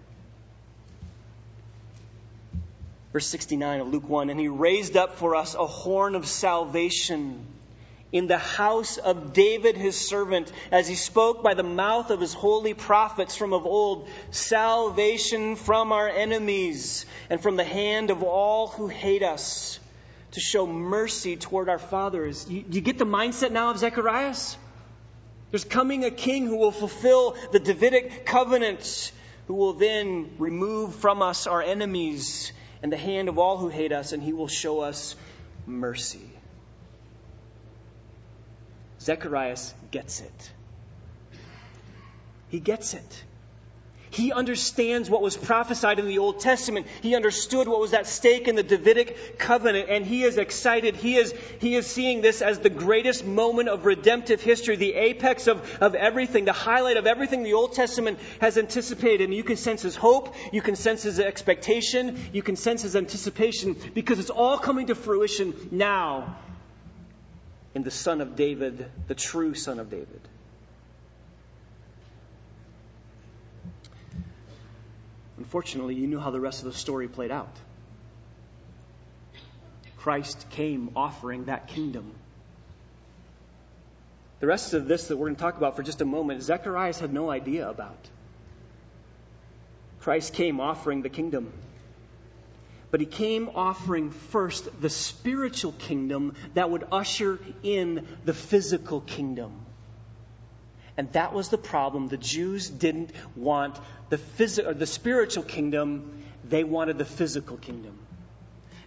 Verse 3.13 3.27
69 3.27 3.81
of 3.81 3.89
Luke 3.89 4.09
1 4.09 4.31
And 4.31 4.39
he 4.39 4.49
raised 4.49 4.97
up 4.97 5.17
for 5.17 5.35
us 5.35 5.55
a 5.55 5.67
horn 5.67 6.15
of 6.15 6.27
salvation 6.27 7.47
in 8.11 8.27
the 8.27 8.39
house 8.39 8.97
of 8.97 9.33
David 9.35 9.77
his 9.77 9.97
servant, 9.97 10.51
as 10.71 10.89
he 10.89 10.95
spoke 10.95 11.43
by 11.43 11.55
the 11.55 11.63
mouth 11.63 12.11
of 12.11 12.21
his 12.21 12.33
holy 12.33 12.73
prophets 12.73 13.37
from 13.37 13.53
of 13.53 13.67
old, 13.67 14.09
salvation 14.31 15.57
from 15.57 15.93
our 15.93 16.09
enemies 16.09 17.05
and 17.29 17.41
from 17.41 17.57
the 17.57 17.65
hand 17.65 18.11
of 18.11 18.23
all 18.23 18.69
who 18.69 18.89
hate 18.89 19.23
us, 19.23 19.79
to 20.33 20.41
show 20.41 20.67
mercy 20.67 21.37
toward 21.37 21.69
our 21.69 21.79
fathers. 21.79 22.49
You, 22.49 22.65
you 22.71 22.81
get 22.81 22.99
the 22.99 23.07
mindset 23.07 23.51
now 23.51 23.71
of 23.71 23.79
Zechariah? 23.79 24.35
There's 25.51 25.65
coming 25.65 26.05
a 26.05 26.11
king 26.11 26.47
who 26.47 26.57
will 26.57 26.73
fulfill 26.73 27.37
the 27.53 27.59
Davidic 27.59 28.27
covenant, 28.27 29.13
who 29.47 29.55
will 29.55 29.75
then 29.75 30.31
remove 30.39 30.95
from 30.95 31.23
us 31.23 31.47
our 31.47 31.63
enemies 31.63 32.53
and 32.83 32.93
the 32.93 32.97
hand 32.97 33.29
of 33.29 33.39
all 33.39 33.57
who 33.57 33.69
hate 33.69 33.93
us, 33.93 34.13
and 34.13 34.23
he 34.23 34.33
will 34.33 34.49
show 34.49 34.81
us 34.81 35.17
mercy. 35.67 36.31
Zacharias 39.01 39.75
gets 39.91 40.21
it. 40.21 40.53
He 42.49 42.61
gets 42.61 42.95
it. 42.95 43.25
He 44.11 44.33
understands 44.33 45.11
what 45.11 45.23
was 45.23 45.37
prophesied 45.37 45.99
in 45.99 46.07
the 46.07 46.19
Old 46.19 46.41
Testament. 46.41 46.87
He 47.03 47.15
understood 47.15 47.69
what 47.69 47.81
was 47.81 47.93
at 47.93 48.07
stake 48.07 48.49
in 48.49 48.55
the 48.55 48.63
Davidic 48.63 49.39
covenant, 49.39 49.89
and 49.91 50.05
he 50.05 50.23
is 50.23 50.39
excited. 50.39 50.97
He 50.97 51.17
is, 51.17 51.35
he 51.61 51.75
is 51.75 51.87
seeing 51.87 52.21
this 52.21 52.41
as 52.41 52.59
the 52.59 52.71
greatest 52.71 53.25
moment 53.25 53.69
of 53.69 53.85
redemptive 53.85 54.41
history, 54.41 54.77
the 54.77 54.95
apex 54.95 55.47
of, 55.47 55.79
of 55.81 55.95
everything, 55.95 56.45
the 56.45 56.53
highlight 56.53 56.97
of 56.97 57.07
everything 57.07 57.43
the 57.43 57.55
Old 57.55 57.75
Testament 57.75 58.19
has 58.41 58.57
anticipated. 58.57 59.25
And 59.25 59.35
you 59.35 59.45
can 59.45 59.57
sense 59.57 59.83
his 59.83 59.97
hope, 59.97 60.35
you 60.53 60.63
can 60.63 60.77
sense 60.77 61.03
his 61.03 61.21
expectation, 61.21 62.19
you 62.33 62.43
can 62.43 62.57
sense 62.57 62.83
his 62.83 62.97
anticipation, 62.97 63.77
because 63.95 64.19
it's 64.19 64.31
all 64.31 64.59
coming 64.59 64.87
to 64.87 64.95
fruition 64.95 65.55
now 65.71 66.37
in 67.75 67.83
the 67.83 67.91
Son 67.91 68.21
of 68.21 68.37
David, 68.37 68.91
the 69.07 69.15
true 69.15 69.55
Son 69.55 69.79
of 69.79 69.91
David. 69.91 70.21
Unfortunately, 75.49 75.95
you 75.95 76.07
knew 76.07 76.19
how 76.19 76.31
the 76.31 76.41
rest 76.41 76.63
of 76.63 76.71
the 76.71 76.79
story 76.79 77.09
played 77.09 77.31
out. 77.31 77.57
Christ 79.97 80.45
came 80.51 80.91
offering 80.95 81.47
that 81.47 81.69
kingdom. 81.69 82.13
The 84.41 84.47
rest 84.47 84.75
of 84.75 84.87
this 84.89 85.09
that 85.09 85.17
we're 85.17 85.29
going 85.29 85.37
to 85.37 85.41
talk 85.41 85.57
about 85.57 85.75
for 85.75 85.83
just 85.83 86.03
a 86.03 86.05
moment, 86.05 86.43
Zechariah 86.43 86.93
had 87.01 87.15
no 87.15 87.31
idea 87.31 87.67
about. 87.67 87.97
Christ 90.01 90.35
came 90.35 90.61
offering 90.61 91.01
the 91.01 91.09
kingdom. 91.09 91.51
But 92.91 93.01
he 93.01 93.07
came 93.07 93.49
offering 93.55 94.11
first 94.11 94.83
the 94.83 94.91
spiritual 94.91 95.73
kingdom 95.73 96.35
that 96.53 96.69
would 96.69 96.87
usher 96.93 97.39
in 97.63 98.07
the 98.27 98.35
physical 98.35 99.01
kingdom. 99.01 99.53
And 100.99 101.11
that 101.13 101.33
was 101.33 101.49
the 101.49 101.59
problem. 101.59 102.09
The 102.09 102.17
Jews 102.17 102.69
didn't 102.69 103.13
want 103.37 103.79
the, 104.11 104.19
phys- 104.19 104.79
the 104.79 104.87
spiritual 104.87 105.45
kingdom, 105.45 106.25
they 106.45 106.65
wanted 106.65 106.99
the 106.99 107.05
physical 107.05 107.57
kingdom. 107.57 107.97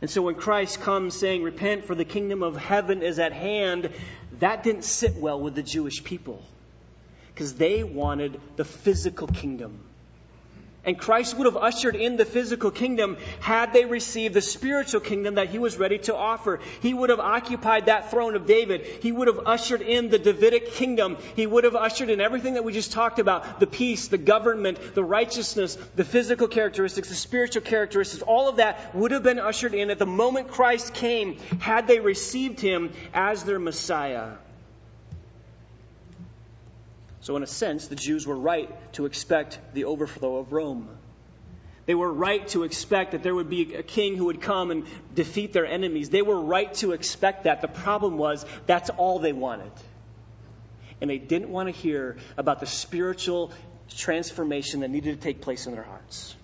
And 0.01 0.09
so 0.09 0.21
when 0.21 0.35
Christ 0.35 0.81
comes 0.81 1.15
saying, 1.15 1.41
Repent, 1.41 1.85
for 1.85 1.95
the 1.95 2.03
kingdom 2.03 2.43
of 2.43 2.57
heaven 2.57 3.01
is 3.01 3.17
at 3.17 3.31
hand, 3.31 3.91
that 4.39 4.61
didn't 4.61 4.83
sit 4.83 5.15
well 5.15 5.39
with 5.39 5.55
the 5.55 5.63
Jewish 5.63 6.03
people 6.03 6.43
because 7.33 7.53
they 7.53 7.83
wanted 7.83 8.41
the 8.57 8.65
physical 8.65 9.27
kingdom. 9.27 9.79
And 10.83 10.97
Christ 10.97 11.37
would 11.37 11.45
have 11.45 11.57
ushered 11.57 11.95
in 11.95 12.17
the 12.17 12.25
physical 12.25 12.71
kingdom 12.71 13.17
had 13.39 13.71
they 13.71 13.85
received 13.85 14.33
the 14.33 14.41
spiritual 14.41 14.99
kingdom 14.99 15.35
that 15.35 15.49
he 15.49 15.59
was 15.59 15.77
ready 15.77 15.99
to 15.99 16.15
offer. 16.15 16.59
He 16.81 16.91
would 16.91 17.11
have 17.11 17.19
occupied 17.19 17.85
that 17.85 18.09
throne 18.09 18.35
of 18.35 18.47
David. 18.47 18.81
He 19.03 19.11
would 19.11 19.27
have 19.27 19.41
ushered 19.45 19.81
in 19.81 20.09
the 20.09 20.17
Davidic 20.17 20.71
kingdom. 20.71 21.17
He 21.35 21.45
would 21.45 21.65
have 21.65 21.75
ushered 21.75 22.09
in 22.09 22.19
everything 22.19 22.55
that 22.55 22.63
we 22.63 22.73
just 22.73 22.93
talked 22.93 23.19
about 23.19 23.59
the 23.59 23.67
peace, 23.67 24.07
the 24.07 24.17
government, 24.17 24.95
the 24.95 25.03
righteousness, 25.03 25.77
the 25.95 26.03
physical 26.03 26.47
characteristics, 26.47 27.09
the 27.09 27.15
spiritual 27.15 27.61
characteristics. 27.61 28.23
All 28.23 28.49
of 28.49 28.55
that 28.55 28.95
would 28.95 29.11
have 29.11 29.23
been 29.23 29.39
ushered 29.39 29.75
in 29.75 29.91
at 29.91 29.99
the 29.99 30.07
moment 30.07 30.49
Christ 30.49 30.95
came 30.95 31.37
had 31.59 31.85
they 31.85 31.99
received 31.99 32.59
him 32.59 32.91
as 33.13 33.43
their 33.43 33.59
Messiah. 33.59 34.31
So, 37.21 37.35
in 37.35 37.43
a 37.43 37.47
sense, 37.47 37.87
the 37.87 37.95
Jews 37.95 38.25
were 38.25 38.35
right 38.35 38.69
to 38.93 39.05
expect 39.05 39.59
the 39.73 39.85
overthrow 39.85 40.37
of 40.37 40.51
Rome. 40.51 40.89
They 41.85 41.95
were 41.95 42.11
right 42.11 42.47
to 42.49 42.63
expect 42.63 43.11
that 43.11 43.23
there 43.23 43.35
would 43.35 43.49
be 43.49 43.75
a 43.75 43.83
king 43.83 44.15
who 44.15 44.25
would 44.25 44.41
come 44.41 44.71
and 44.71 44.85
defeat 45.13 45.53
their 45.53 45.65
enemies. 45.65 46.09
They 46.09 46.21
were 46.21 46.39
right 46.39 46.73
to 46.75 46.93
expect 46.93 47.43
that. 47.43 47.61
The 47.61 47.67
problem 47.67 48.17
was 48.17 48.45
that's 48.65 48.89
all 48.89 49.19
they 49.19 49.33
wanted. 49.33 49.71
And 50.99 51.09
they 51.09 51.17
didn't 51.17 51.49
want 51.49 51.67
to 51.67 51.71
hear 51.71 52.17
about 52.37 52.59
the 52.59 52.65
spiritual 52.65 53.51
transformation 53.89 54.81
that 54.81 54.89
needed 54.89 55.15
to 55.15 55.21
take 55.21 55.41
place 55.41 55.67
in 55.67 55.73
their 55.73 55.83
hearts. 55.83 56.35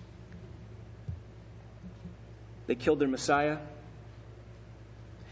They 2.65 2.75
killed 2.75 2.99
their 2.99 3.07
Messiah. 3.07 3.57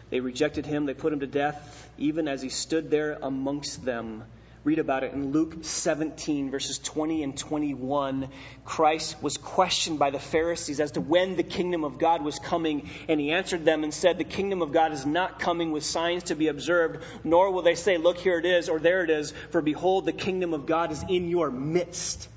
They 0.10 0.22
rejected 0.22 0.66
him. 0.66 0.86
They 0.86 0.94
put 0.94 1.12
him 1.12 1.20
to 1.20 1.28
death, 1.28 1.90
even 1.98 2.28
as 2.28 2.42
he 2.42 2.50
stood 2.50 2.90
there 2.90 3.18
amongst 3.22 3.84
them 3.84 4.24
read 4.66 4.80
about 4.80 5.04
it 5.04 5.14
in 5.14 5.32
Luke 5.32 5.58
17, 5.62 6.50
verses 6.50 6.80
20 6.80 7.22
and 7.22 7.38
21. 7.38 8.28
Christ 8.66 9.22
was 9.22 9.38
questioned 9.38 10.00
by 10.00 10.10
the 10.10 10.18
Pharisees 10.18 10.80
as 10.80 10.94
to 10.94 11.02
when 11.02 11.36
the 11.36 11.44
kingdom 11.44 11.84
of 11.84 12.00
God 12.00 12.24
was 12.24 12.40
coming, 12.40 12.90
and 13.08 13.20
he 13.20 13.30
answered 13.30 13.64
them 13.64 13.84
and 13.84 13.94
said, 13.94 14.18
The 14.18 14.24
kingdom 14.24 14.64
of 14.64 14.72
God 14.72 14.92
is 14.92 15.06
not 15.06 15.38
coming 15.38 15.72
with 15.72 15.86
signs 15.86 16.24
to 16.26 16.36
be 16.36 16.48
observed, 16.48 17.04
nor 17.24 17.52
will 17.52 17.62
they 17.62 17.76
say, 17.76 17.98
Look, 17.98 18.18
here 18.18 18.40
it 18.40 18.46
is, 18.46 18.68
or 18.68 18.80
there 18.80 19.04
it 19.04 19.12
is, 19.12 19.34
for 19.52 19.62
behold, 19.62 20.08
the 20.08 20.12
kingdom 20.12 20.56
of 20.56 20.66
God 20.66 20.92
is 20.92 21.06
in 21.08 21.30
your 21.30 21.52
midst. 21.52 22.28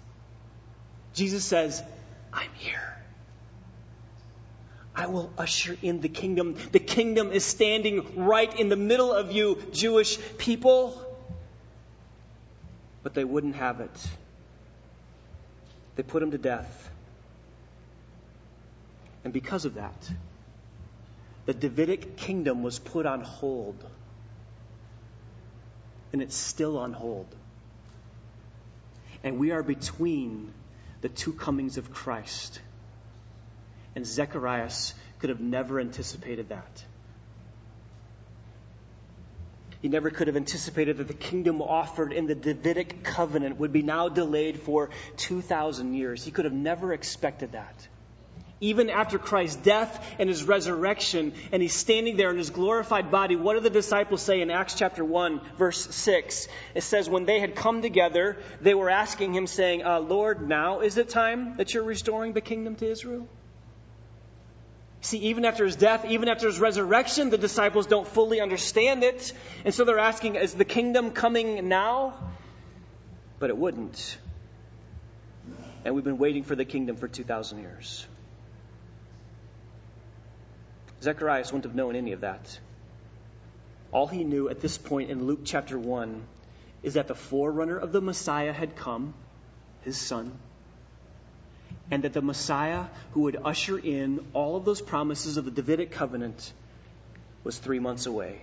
Jesus 1.15 1.47
says, 1.47 1.83
I'm 2.31 2.51
here. 2.59 2.95
I 4.95 5.07
will 5.07 5.33
usher 5.39 5.79
in 5.81 6.03
the 6.03 6.11
kingdom. 6.11 6.57
The 6.73 6.79
kingdom 6.79 7.33
is 7.33 7.47
standing 7.47 8.27
right 8.27 8.55
in 8.61 8.69
the 8.69 8.77
middle 8.77 9.15
of 9.15 9.33
you, 9.33 9.63
Jewish 9.73 10.19
people 10.37 11.08
but 13.09 13.15
they 13.15 13.25
wouldn't 13.25 13.57
have 13.57 13.81
it. 13.81 14.07
They 15.97 16.03
put 16.03 16.23
him 16.23 16.33
to 16.33 16.37
death. 16.37 16.91
And 19.25 19.33
because 19.33 19.65
of 19.65 19.77
that, 19.77 20.11
the 21.47 21.55
Davidic 21.55 22.19
kingdom 22.19 22.63
was 22.63 22.79
put 22.79 23.07
on 23.07 23.23
hold. 23.23 23.83
And 26.13 26.21
it's 26.21 26.37
still 26.37 26.77
on 26.77 26.93
hold. 26.93 27.35
And 29.25 29.39
we 29.39 29.53
are 29.53 29.63
between 29.63 30.53
the 31.01 31.09
two 31.09 31.33
comings 31.33 31.79
of 31.79 31.91
Christ. 31.91 32.61
And 33.97 34.07
Zechariah 34.07 34.71
could 35.19 35.31
have 35.31 35.41
never 35.41 35.81
anticipated 35.81 36.51
that. 36.51 36.85
He 39.81 39.89
never 39.89 40.11
could 40.11 40.27
have 40.27 40.37
anticipated 40.37 40.97
that 40.99 41.07
the 41.07 41.15
kingdom 41.15 41.63
offered 41.63 42.13
in 42.13 42.27
the 42.27 42.35
Davidic 42.35 43.05
covenant 43.05 43.59
would 43.59 43.73
be 43.73 43.83
now 43.83 44.09
delayed 44.09 44.61
for 44.61 44.91
2,000 45.19 45.95
years. 45.95 46.25
He 46.25 46.33
could 46.33 46.47
have 46.47 46.55
never 46.55 46.93
expected 46.93 47.53
that. 47.53 47.87
Even 48.61 48.91
after 48.91 49.21
Christ's 49.21 49.55
death 49.55 50.05
and 50.19 50.29
his 50.29 50.43
resurrection, 50.43 51.33
and 51.53 51.63
he's 51.63 51.77
standing 51.77 52.17
there 52.17 52.31
in 52.31 52.39
his 52.39 52.51
glorified 52.51 53.13
body, 53.13 53.37
what 53.37 53.55
do 53.55 53.61
the 53.61 53.71
disciples 53.71 54.21
say 54.21 54.41
in 54.41 54.51
Acts 54.51 54.75
chapter 54.75 55.05
1, 55.05 55.41
verse 55.57 55.95
6? 55.95 56.49
It 56.75 56.83
says, 56.83 57.09
When 57.09 57.25
they 57.25 57.39
had 57.39 57.55
come 57.55 57.83
together, 57.83 58.39
they 58.61 58.75
were 58.75 58.91
asking 58.91 59.33
him, 59.33 59.47
saying, 59.47 59.85
uh, 59.85 60.01
Lord, 60.01 60.49
now 60.49 60.81
is 60.81 60.99
it 60.99 61.09
time 61.09 61.57
that 61.59 61.73
you're 61.73 61.85
restoring 61.85 62.33
the 62.33 62.41
kingdom 62.41 62.75
to 62.77 62.91
Israel? 62.91 63.29
See, 65.01 65.19
even 65.19 65.45
after 65.45 65.65
his 65.65 65.77
death, 65.77 66.05
even 66.05 66.29
after 66.29 66.47
his 66.47 66.59
resurrection, 66.59 67.31
the 67.31 67.39
disciples 67.39 67.87
don't 67.87 68.07
fully 68.07 68.41
understand 68.41 69.05
it. 69.05 69.33
And 69.65 69.73
so 69.73 69.85
they're 69.85 69.99
asking, 69.99 70.35
is 70.35 70.55
the 70.55 70.65
kingdom 70.65 71.13
coming 71.13 71.69
now? 71.69 72.15
But 73.39 73.51
it 73.51 73.57
wouldn't. 73.57 74.19
And 75.85 75.95
we've 75.95 76.05
been 76.05 76.19
waiting 76.19 76.43
for 76.43 76.57
the 76.57 76.65
kingdom 76.65 76.97
for 76.97 77.07
2,000 77.07 77.61
years. 77.61 78.07
Zechariah 81.01 81.45
wouldn't 81.45 81.65
have 81.65 81.77
known 81.77 81.95
any 81.95 82.13
of 82.13 82.23
that. 82.23 82.59
All 83.93 84.09
he 84.09 84.25
knew 84.25 84.49
at 84.49 84.61
this 84.61 84.77
point 84.77 85.11
in 85.11 85.27
Luke 85.27 85.41
chapter 85.45 85.79
1 85.79 86.27
is 86.83 86.95
that 86.95 87.07
the 87.07 87.15
forerunner 87.15 87.79
of 87.79 87.93
the 87.93 88.01
Messiah 88.01 88.53
had 88.53 88.75
come, 88.75 89.15
his 89.83 89.97
son 89.97 90.37
and 91.91 92.05
that 92.05 92.13
the 92.13 92.23
Messiah 92.23 92.85
who 93.13 93.23
would 93.23 93.39
usher 93.45 93.79
in 93.79 94.27
all 94.33 94.57
of 94.57 94.65
those 94.65 94.81
promises 94.81 95.37
of 95.37 95.45
the 95.45 95.51
Davidic 95.51 95.91
covenant 95.91 96.53
was 97.45 97.59
three 97.59 97.79
months 97.79 98.07
away. 98.07 98.43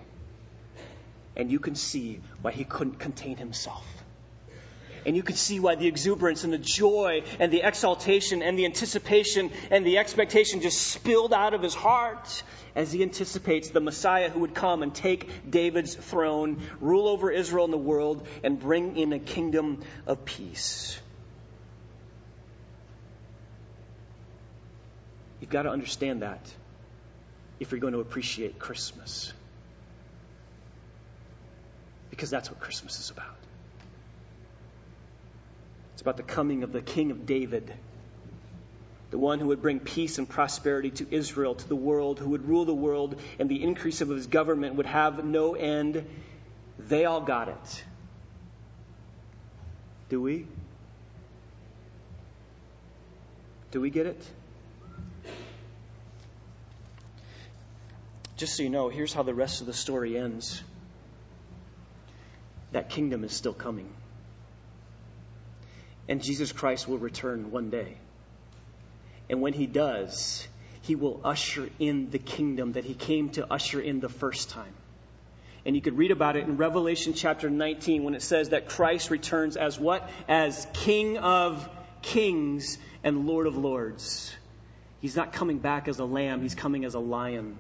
And 1.36 1.52
you 1.52 1.60
can 1.60 1.76
see 1.76 2.22
why 2.42 2.52
he 2.52 2.64
couldn't 2.64 3.00
contain 3.00 3.38
himself. 3.38 3.86
And 5.06 5.16
you 5.16 5.22
can 5.22 5.36
see 5.36 5.60
why 5.60 5.76
the 5.76 5.88
exuberance 5.88 6.44
and 6.44 6.52
the 6.52 6.58
joy 6.58 7.24
and 7.40 7.52
the 7.52 7.62
exaltation 7.62 8.42
and 8.42 8.58
the 8.58 8.66
anticipation 8.66 9.52
and 9.70 9.86
the 9.86 10.00
expectation 10.00 10.62
just 10.62 10.82
spilled 10.82 11.32
out 11.32 11.54
of 11.54 11.62
his 11.62 11.76
heart 11.76 12.44
as 12.76 12.92
he 12.92 13.04
anticipates 13.04 13.70
the 13.70 13.82
Messiah 13.82 14.30
who 14.30 14.40
would 14.40 14.56
come 14.56 14.82
and 14.82 14.96
take 14.96 15.50
David's 15.50 15.94
throne, 15.94 16.62
rule 16.82 17.08
over 17.08 17.30
Israel 17.30 17.66
and 17.66 17.74
the 17.74 17.78
world, 17.78 18.28
and 18.44 18.60
bring 18.60 18.98
in 18.98 19.14
a 19.14 19.20
kingdom 19.20 19.84
of 20.08 20.26
peace. 20.26 21.00
You've 25.40 25.50
got 25.50 25.64
to 25.64 25.70
understand 25.70 26.22
that 26.22 26.42
if 27.60 27.72
you're 27.72 27.80
going 27.80 27.94
to 27.94 28.00
appreciate 28.00 28.60
Christmas. 28.60 29.32
Because 32.10 32.30
that's 32.30 32.50
what 32.50 32.60
Christmas 32.60 33.00
is 33.00 33.10
about. 33.10 33.36
It's 35.94 36.02
about 36.02 36.18
the 36.18 36.24
coming 36.24 36.64
of 36.64 36.72
the 36.72 36.82
King 36.82 37.12
of 37.12 37.26
David, 37.26 37.74
the 39.12 39.18
one 39.18 39.40
who 39.40 39.48
would 39.48 39.62
bring 39.62 39.80
peace 39.80 40.18
and 40.18 40.28
prosperity 40.28 40.92
to 40.92 41.08
Israel, 41.10 41.56
to 41.56 41.68
the 41.68 41.76
world, 41.76 42.20
who 42.20 42.30
would 42.30 42.48
rule 42.48 42.66
the 42.66 42.74
world, 42.74 43.20
and 43.40 43.50
the 43.50 43.64
increase 43.64 44.02
of 44.02 44.10
his 44.10 44.28
government 44.28 44.76
would 44.76 44.86
have 44.86 45.24
no 45.24 45.56
end. 45.56 46.06
They 46.80 47.06
all 47.06 47.22
got 47.22 47.48
it. 47.48 47.84
Do 50.10 50.22
we? 50.22 50.48
Do 53.72 53.82
we 53.82 53.90
get 53.90 54.06
it? 54.06 54.22
Just 58.38 58.58
so 58.58 58.64
you 58.64 58.70
know, 58.70 58.90
here's 58.90 59.14
how 59.14 59.24
the 59.24 59.34
rest 59.34 59.62
of 59.62 59.68
the 59.68 59.74
story 59.74 60.18
ends 60.18 60.62
that 62.72 62.90
kingdom 62.90 63.24
is 63.24 63.32
still 63.32 63.54
coming. 63.54 63.90
And 66.10 66.22
Jesus 66.22 66.52
Christ 66.52 66.88
will 66.88 66.98
return 66.98 67.50
one 67.50 67.70
day. 67.70 67.98
And 69.30 69.42
when 69.42 69.54
he 69.54 69.66
does, 69.66 70.46
he 70.82 70.96
will 70.96 71.22
usher 71.24 71.70
in 71.80 72.10
the 72.10 72.20
kingdom 72.20 72.74
that 72.74 72.84
he 72.84 72.94
came 72.94 73.30
to 73.30 73.52
usher 73.52 73.80
in 73.80 74.02
the 74.02 74.10
first 74.10 74.50
time. 74.50 74.74
And 75.66 75.76
you 75.76 75.82
could 75.82 75.98
read 75.98 76.12
about 76.12 76.36
it 76.36 76.44
in 76.44 76.58
Revelation 76.58 77.14
chapter 77.14 77.50
19 77.50 78.04
when 78.04 78.14
it 78.14 78.22
says 78.22 78.50
that 78.50 78.68
Christ 78.68 79.10
returns 79.10 79.56
as 79.56 79.80
what? 79.80 80.08
As 80.28 80.68
King 80.74 81.18
of 81.18 81.68
kings 82.02 82.78
and 83.04 83.26
Lord 83.26 83.48
of 83.48 83.58
lords. 83.58 84.36
He's 85.00 85.16
not 85.16 85.32
coming 85.32 85.60
back 85.60 85.88
as 85.88 86.00
a 86.00 86.06
lamb, 86.06 86.42
he's 86.42 86.56
coming 86.56 86.84
as 86.84 86.94
a 86.94 87.00
lion 87.00 87.58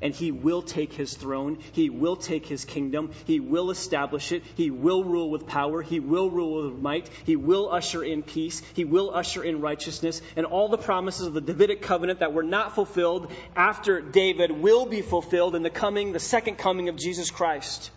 and 0.00 0.14
he 0.14 0.30
will 0.30 0.62
take 0.62 0.92
his 0.92 1.14
throne. 1.14 1.58
He 1.72 1.90
will 1.90 2.16
take 2.16 2.46
his 2.46 2.64
kingdom. 2.64 3.10
He 3.26 3.40
will 3.40 3.70
establish 3.70 4.32
it. 4.32 4.42
He 4.56 4.70
will 4.70 5.04
rule 5.04 5.30
with 5.30 5.46
power. 5.46 5.82
He 5.82 6.00
will 6.00 6.30
rule 6.30 6.70
with 6.70 6.80
might. 6.80 7.08
He 7.24 7.36
will 7.36 7.70
usher 7.70 8.02
in 8.02 8.22
peace. 8.22 8.62
He 8.74 8.84
will 8.84 9.14
usher 9.14 9.42
in 9.42 9.60
righteousness. 9.60 10.22
And 10.36 10.46
all 10.46 10.68
the 10.68 10.78
promises 10.78 11.26
of 11.26 11.34
the 11.34 11.40
Davidic 11.40 11.82
covenant 11.82 12.20
that 12.20 12.32
were 12.32 12.42
not 12.42 12.74
fulfilled 12.74 13.30
after 13.56 14.00
David 14.00 14.50
will 14.50 14.86
be 14.86 15.02
fulfilled 15.02 15.54
in 15.54 15.62
the 15.62 15.70
coming, 15.70 16.12
the 16.12 16.20
second 16.20 16.56
coming 16.56 16.88
of 16.88 16.96
Jesus 16.96 17.30
Christ. 17.30 17.90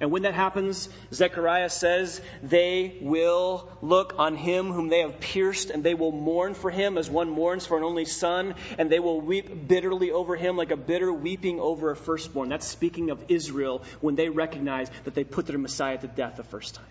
And 0.00 0.10
when 0.10 0.22
that 0.22 0.34
happens, 0.34 0.88
Zechariah 1.12 1.70
says, 1.70 2.20
they 2.42 2.98
will 3.00 3.68
look 3.80 4.14
on 4.18 4.34
him 4.34 4.72
whom 4.72 4.88
they 4.88 5.00
have 5.00 5.20
pierced, 5.20 5.70
and 5.70 5.84
they 5.84 5.94
will 5.94 6.10
mourn 6.10 6.54
for 6.54 6.70
him 6.70 6.98
as 6.98 7.08
one 7.08 7.30
mourns 7.30 7.64
for 7.64 7.78
an 7.78 7.84
only 7.84 8.04
son, 8.04 8.56
and 8.76 8.90
they 8.90 8.98
will 8.98 9.20
weep 9.20 9.68
bitterly 9.68 10.10
over 10.10 10.34
him 10.34 10.56
like 10.56 10.72
a 10.72 10.76
bitter 10.76 11.12
weeping 11.12 11.60
over 11.60 11.92
a 11.92 11.96
firstborn. 11.96 12.48
That's 12.48 12.66
speaking 12.66 13.10
of 13.10 13.24
Israel 13.28 13.84
when 14.00 14.16
they 14.16 14.28
recognize 14.28 14.90
that 15.04 15.14
they 15.14 15.24
put 15.24 15.46
their 15.46 15.58
Messiah 15.58 15.98
to 15.98 16.08
death 16.08 16.36
the 16.36 16.42
first 16.42 16.74
time. 16.74 16.84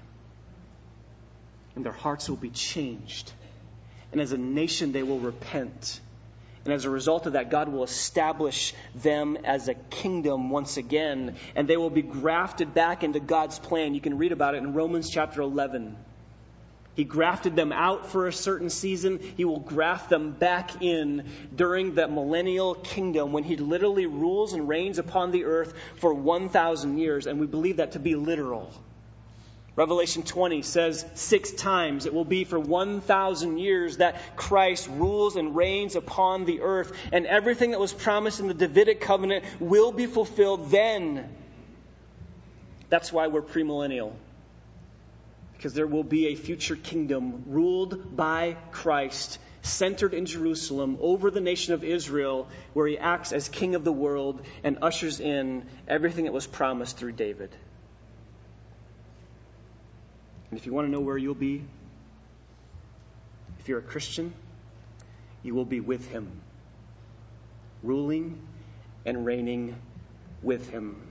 And 1.75 1.85
their 1.85 1.91
hearts 1.91 2.29
will 2.29 2.37
be 2.37 2.51
changed. 2.51 3.33
And 4.13 4.21
as 4.21 4.31
a 4.31 4.37
nation, 4.37 4.91
they 4.93 5.03
will 5.03 5.19
repent 5.19 5.99
and 6.65 6.73
as 6.73 6.85
a 6.85 6.89
result 6.89 7.25
of 7.25 7.33
that, 7.33 7.49
God 7.49 7.67
will 7.67 7.83
establish 7.83 8.73
them 8.95 9.37
as 9.43 9.67
a 9.67 9.73
kingdom 9.73 10.49
once 10.49 10.77
again, 10.77 11.35
and 11.55 11.67
they 11.67 11.75
will 11.75 11.89
be 11.89 12.01
grafted 12.01 12.73
back 12.73 13.03
into 13.03 13.19
God's 13.19 13.59
plan. 13.59 13.93
You 13.93 14.01
can 14.01 14.17
read 14.17 14.31
about 14.31 14.55
it 14.55 14.59
in 14.59 14.73
Romans 14.73 15.09
chapter 15.09 15.41
11. 15.41 15.97
He 16.95 17.03
grafted 17.03 17.55
them 17.55 17.71
out 17.71 18.11
for 18.11 18.27
a 18.27 18.33
certain 18.33 18.69
season. 18.69 19.19
He 19.35 19.45
will 19.45 19.59
graft 19.59 20.09
them 20.09 20.31
back 20.31 20.81
in 20.81 21.25
during 21.53 21.95
the 21.95 22.07
millennial 22.07 22.75
kingdom 22.75 23.33
when 23.33 23.43
he 23.43 23.57
literally 23.57 24.05
rules 24.05 24.53
and 24.53 24.69
reigns 24.69 24.99
upon 24.99 25.31
the 25.31 25.45
earth 25.45 25.73
for 25.97 26.13
1,000 26.13 26.97
years. 26.97 27.25
And 27.25 27.39
we 27.39 27.47
believe 27.47 27.77
that 27.77 27.93
to 27.93 27.99
be 27.99 28.15
literal. 28.15 28.71
Revelation 29.75 30.21
20 30.21 30.61
says 30.61 31.03
six 31.15 31.51
times 31.51 32.05
it 32.05 32.13
will 32.13 32.25
be 32.25 32.43
for 32.43 32.59
1,000 32.59 33.57
years 33.57 33.97
that 33.97 34.35
Christ 34.35 34.87
rules 34.87 35.35
and 35.35 35.55
reigns 35.55 35.95
upon 35.95 36.45
the 36.45 36.61
earth, 36.61 36.95
and 37.11 37.25
everything 37.25 37.71
that 37.71 37.79
was 37.79 37.91
promised 37.91 38.39
in 38.39 38.47
the 38.47 38.53
Davidic 38.53 39.01
covenant 39.01 39.43
will 39.59 39.91
be 39.91 40.05
fulfilled 40.05 40.69
then. 40.69 41.27
That's 42.89 43.11
why 43.11 43.27
we're 43.27 43.41
premillennial. 43.41 44.13
Because 45.57 45.73
there 45.73 45.87
will 45.87 46.03
be 46.03 46.27
a 46.27 46.35
future 46.35 46.75
kingdom 46.75 47.45
ruled 47.47 48.15
by 48.15 48.57
Christ, 48.71 49.39
centered 49.63 50.13
in 50.13 50.27
Jerusalem, 50.27 50.99
over 51.01 51.31
the 51.31 51.41
nation 51.41 51.73
of 51.73 51.83
Israel, 51.83 52.47
where 52.73 52.85
he 52.85 52.99
acts 52.99 53.31
as 53.31 53.49
king 53.49 53.73
of 53.73 53.83
the 53.83 53.91
world 53.91 54.45
and 54.63 54.77
ushers 54.83 55.19
in 55.19 55.65
everything 55.87 56.25
that 56.25 56.33
was 56.33 56.45
promised 56.45 56.97
through 56.97 57.13
David. 57.13 57.49
And 60.53 60.59
if 60.59 60.67
you 60.67 60.71
want 60.71 60.85
to 60.85 60.91
know 60.91 60.99
where 60.99 61.17
you'll 61.17 61.33
be, 61.33 61.63
if 63.57 63.67
you're 63.67 63.79
a 63.79 63.81
Christian, 63.81 64.35
you 65.41 65.55
will 65.55 65.65
be 65.65 65.79
with 65.79 66.07
him, 66.11 66.29
ruling 67.81 68.39
and 69.03 69.25
reigning 69.25 69.75
with 70.43 70.69
him. 70.69 71.01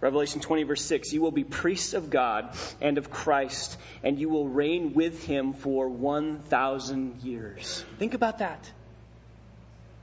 Revelation 0.00 0.40
20, 0.40 0.62
verse 0.62 0.82
6 0.86 1.12
You 1.12 1.20
will 1.20 1.32
be 1.32 1.44
priests 1.44 1.92
of 1.92 2.08
God 2.08 2.56
and 2.80 2.96
of 2.96 3.10
Christ, 3.10 3.76
and 4.02 4.18
you 4.18 4.30
will 4.30 4.48
reign 4.48 4.94
with 4.94 5.22
him 5.26 5.52
for 5.52 5.90
1,000 5.90 7.20
years. 7.22 7.84
Think 7.98 8.14
about 8.14 8.38
that. 8.38 8.72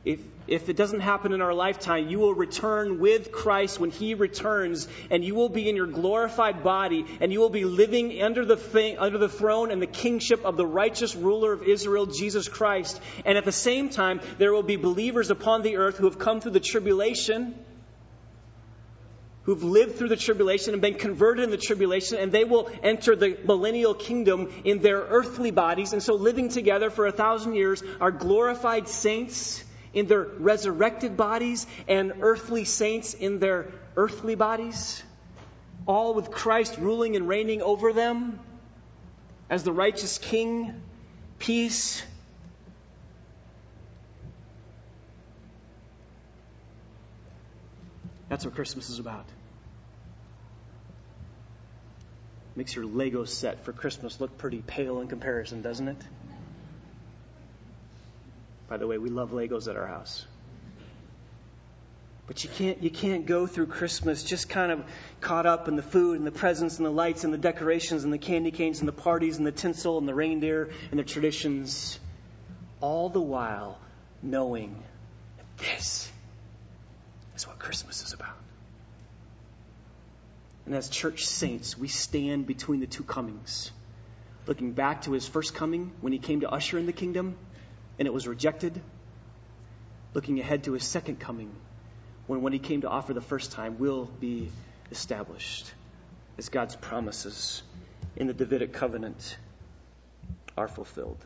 If, 0.06 0.20
if 0.48 0.68
it 0.68 0.76
doesn't 0.76 1.00
happen 1.00 1.32
in 1.32 1.42
our 1.42 1.54
lifetime, 1.54 2.10
you 2.10 2.20
will 2.20 2.34
return 2.34 3.00
with 3.00 3.32
Christ 3.32 3.80
when 3.80 3.90
He 3.90 4.16
returns, 4.16 4.90
and 5.10 5.24
you 5.24 5.34
will 5.34 5.48
be 5.48 5.70
in 5.70 5.78
your 5.78 5.88
glorified 5.88 6.62
body, 6.62 7.06
and 7.22 7.32
you 7.32 7.40
will 7.40 7.50
be 7.50 7.64
living 7.64 8.22
under 8.22 8.44
the, 8.44 8.98
under 9.00 9.18
the 9.18 9.30
throne 9.30 9.72
and 9.72 9.82
the 9.82 9.88
kingship 9.88 10.44
of 10.44 10.58
the 10.58 10.66
righteous 10.66 11.16
ruler 11.16 11.54
of 11.54 11.64
Israel, 11.64 12.06
Jesus 12.06 12.50
Christ. 12.50 13.00
And 13.24 13.38
at 13.38 13.46
the 13.46 13.54
same 13.54 13.90
time, 13.90 14.20
there 14.40 14.52
will 14.52 14.64
be 14.64 14.76
believers 14.76 15.30
upon 15.30 15.62
the 15.62 15.78
earth 15.78 15.98
who 15.98 16.06
have 16.06 16.20
come 16.20 16.42
through 16.42 16.52
the 16.52 16.60
tribulation, 16.60 17.56
who've 19.44 19.64
lived 19.64 19.96
through 19.96 20.10
the 20.10 20.18
tribulation 20.18 20.74
and 20.74 20.82
been 20.82 20.96
converted 20.96 21.46
in 21.46 21.50
the 21.50 21.58
tribulation, 21.58 22.18
and 22.18 22.30
they 22.30 22.44
will 22.44 22.70
enter 22.84 23.16
the 23.16 23.38
millennial 23.46 23.94
kingdom 23.94 24.52
in 24.66 24.82
their 24.82 25.00
earthly 25.00 25.52
bodies. 25.52 25.94
And 25.94 26.04
so, 26.04 26.16
living 26.16 26.50
together 26.50 26.90
for 26.90 27.06
a 27.06 27.12
thousand 27.14 27.56
years 27.56 27.82
are 28.02 28.12
glorified 28.12 28.90
saints 28.90 29.64
in 29.94 30.08
their 30.08 30.24
resurrected 30.24 31.16
bodies 31.16 31.68
and 31.88 32.14
earthly 32.22 32.66
saints 32.66 33.14
in 33.14 33.40
their 33.40 33.68
earthly 33.96 34.36
bodies, 34.36 35.04
all 35.86 36.14
with 36.14 36.32
Christ 36.32 36.78
ruling 36.78 37.16
and 37.16 37.28
reigning 37.28 37.62
over 37.62 37.94
them 37.94 38.40
as 39.50 39.64
the 39.64 39.72
righteous 39.72 40.18
king, 40.18 40.82
peace. 41.40 42.04
That's 48.30 48.46
what 48.46 48.56
Christmas 48.56 48.90
is 48.90 48.98
about. 48.98 49.26
Makes 52.56 52.76
your 52.76 52.86
Lego 52.86 53.26
set 53.26 53.66
for 53.66 53.74
Christmas 53.74 54.20
look 54.20 54.38
pretty 54.38 54.64
pale 54.66 55.02
in 55.02 55.08
comparison, 55.08 55.62
doesn't 55.62 55.88
it? 55.88 55.98
By 58.74 58.78
the 58.78 58.88
way, 58.88 58.98
we 58.98 59.12
love 59.12 59.30
Legos 59.30 59.68
at 59.68 59.78
our 59.78 59.86
house. 59.86 60.26
But 62.26 62.44
you 62.44 62.50
can't, 62.50 62.82
you 62.82 62.90
can't 62.90 63.28
go 63.28 63.46
through 63.46 63.68
Christmas 63.68 64.24
just 64.24 64.50
kind 64.50 64.72
of 64.72 64.84
caught 65.22 65.46
up 65.46 65.68
in 65.68 65.76
the 65.76 65.84
food 65.84 66.18
and 66.18 66.26
the 66.26 66.32
presents 66.32 66.78
and 66.78 66.86
the 66.88 66.90
lights 66.90 67.24
and 67.24 67.32
the 67.32 67.38
decorations 67.38 68.04
and 68.04 68.12
the 68.12 68.18
candy 68.18 68.50
canes 68.50 68.80
and 68.80 68.88
the 68.88 68.92
parties 68.92 69.38
and 69.38 69.46
the 69.46 69.52
tinsel 69.52 70.00
and 70.00 70.08
the 70.08 70.16
reindeer 70.16 70.72
and 70.90 71.00
the 71.00 71.04
traditions, 71.04 72.00
all 72.82 73.10
the 73.10 73.22
while 73.22 73.78
knowing 74.24 74.82
that 75.38 75.58
this 75.60 76.12
is 77.36 77.48
what 77.48 77.60
Christmas 77.60 78.02
is 78.02 78.14
about. 78.14 78.38
And 80.66 80.74
as 80.74 80.90
church 80.90 81.28
saints, 81.28 81.78
we 81.78 81.90
stand 81.90 82.48
between 82.48 82.80
the 82.80 82.88
two 82.88 83.04
comings, 83.04 83.72
looking 84.48 84.72
back 84.72 85.04
to 85.04 85.12
his 85.12 85.28
first 85.28 85.54
coming 85.54 85.92
when 86.02 86.12
he 86.12 86.18
came 86.18 86.40
to 86.40 86.50
usher 86.50 86.80
in 86.80 86.88
the 86.88 86.92
kingdom 86.92 87.36
and 88.00 88.08
it 88.08 88.14
was 88.14 88.28
rejected. 88.28 88.82
Looking 90.14 90.40
ahead 90.40 90.66
to 90.66 90.74
his 90.74 90.84
second 90.84 91.20
coming, 91.20 91.52
when 92.28 92.42
what 92.42 92.54
he 92.54 92.60
came 92.60 92.82
to 92.82 92.90
offer 92.90 93.14
the 93.14 93.22
first 93.22 93.52
time 93.52 93.80
will 93.80 94.06
be 94.06 94.52
established 94.92 95.72
as 96.38 96.50
God's 96.50 96.76
promises 96.76 97.64
in 98.16 98.28
the 98.28 98.34
Davidic 98.34 98.74
covenant 98.74 99.38
are 100.58 100.68
fulfilled. 100.68 101.24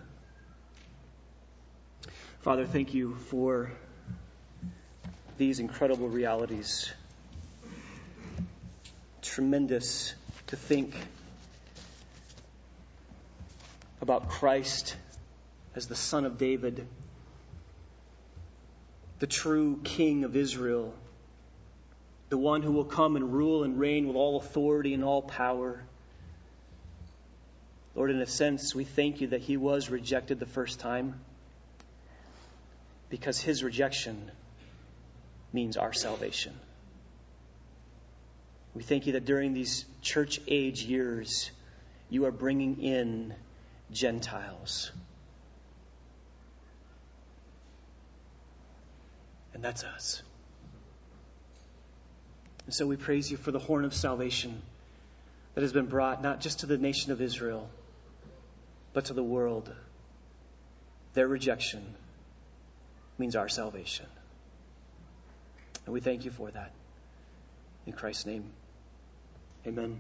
Father, 2.42 2.66
thank 2.66 2.94
you 2.94 3.16
for 3.16 3.72
these 5.38 5.60
incredible 5.60 6.08
realities. 6.08 6.92
Tremendous 9.22 10.16
to 10.48 10.56
think 10.56 10.96
about 14.02 14.30
Christ 14.30 14.96
as 15.78 15.86
the 15.86 15.96
son 15.96 16.26
of 16.26 16.40
David, 16.40 16.88
the 19.20 19.28
true 19.28 19.80
king 19.84 20.24
of 20.24 20.36
Israel, 20.36 20.92
the 22.30 22.38
one 22.38 22.64
who 22.64 22.72
will 22.72 22.84
come 22.84 23.16
and 23.16 23.32
rule 23.32 23.64
and 23.64 23.80
reign 23.80 24.08
with 24.08 24.16
all 24.16 24.38
authority 24.38 24.96
and 24.96 25.04
all 25.04 25.22
power. 25.22 25.84
Lord, 27.94 28.10
in 28.10 28.20
a 28.20 28.26
sense, 28.26 28.74
we 28.74 28.86
thank 28.86 29.22
you 29.22 29.28
that 29.28 29.42
he 29.42 29.56
was 29.56 29.92
rejected 29.92 30.40
the 30.40 30.48
first 30.48 30.80
time 30.80 31.20
because 33.12 33.40
his 33.40 33.64
rejection 33.64 34.32
means 35.54 35.78
our 35.78 35.94
salvation. 35.94 36.54
We 38.74 38.82
thank 38.82 39.06
you 39.06 39.14
that 39.14 39.26
during 39.26 39.54
these 39.54 39.86
church 40.02 40.42
age 40.48 40.82
years, 40.82 41.52
you 42.10 42.26
are 42.26 42.32
bringing 42.32 42.82
in 42.82 43.36
Gentiles. 43.92 44.92
And 49.58 49.64
that's 49.64 49.84
us. 49.84 50.22
And 52.66 52.76
so 52.76 52.86
we 52.86 52.96
praise 52.96 53.32
you 53.32 53.38
for 53.38 53.52
the 53.52 53.58
horn 53.58 53.86
of 53.86 53.94
salvation 53.96 54.62
that 55.56 55.62
has 55.62 55.74
been 55.74 55.88
brought 55.88 56.22
not 56.22 56.42
just 56.42 56.60
to 56.60 56.68
the 56.68 56.78
nation 56.78 57.12
of 57.12 57.24
Israel, 57.24 57.68
but 58.94 59.06
to 59.06 59.16
the 59.16 59.24
world. 59.24 59.74
Their 61.16 61.28
rejection 61.28 61.84
means 63.18 63.36
our 63.36 63.50
salvation. 63.50 64.06
And 65.86 65.94
we 65.94 66.02
thank 66.02 66.24
you 66.24 66.30
for 66.30 66.52
that. 66.52 66.72
In 67.88 67.94
Christ's 67.94 68.28
name, 68.28 68.44
amen. 69.66 69.96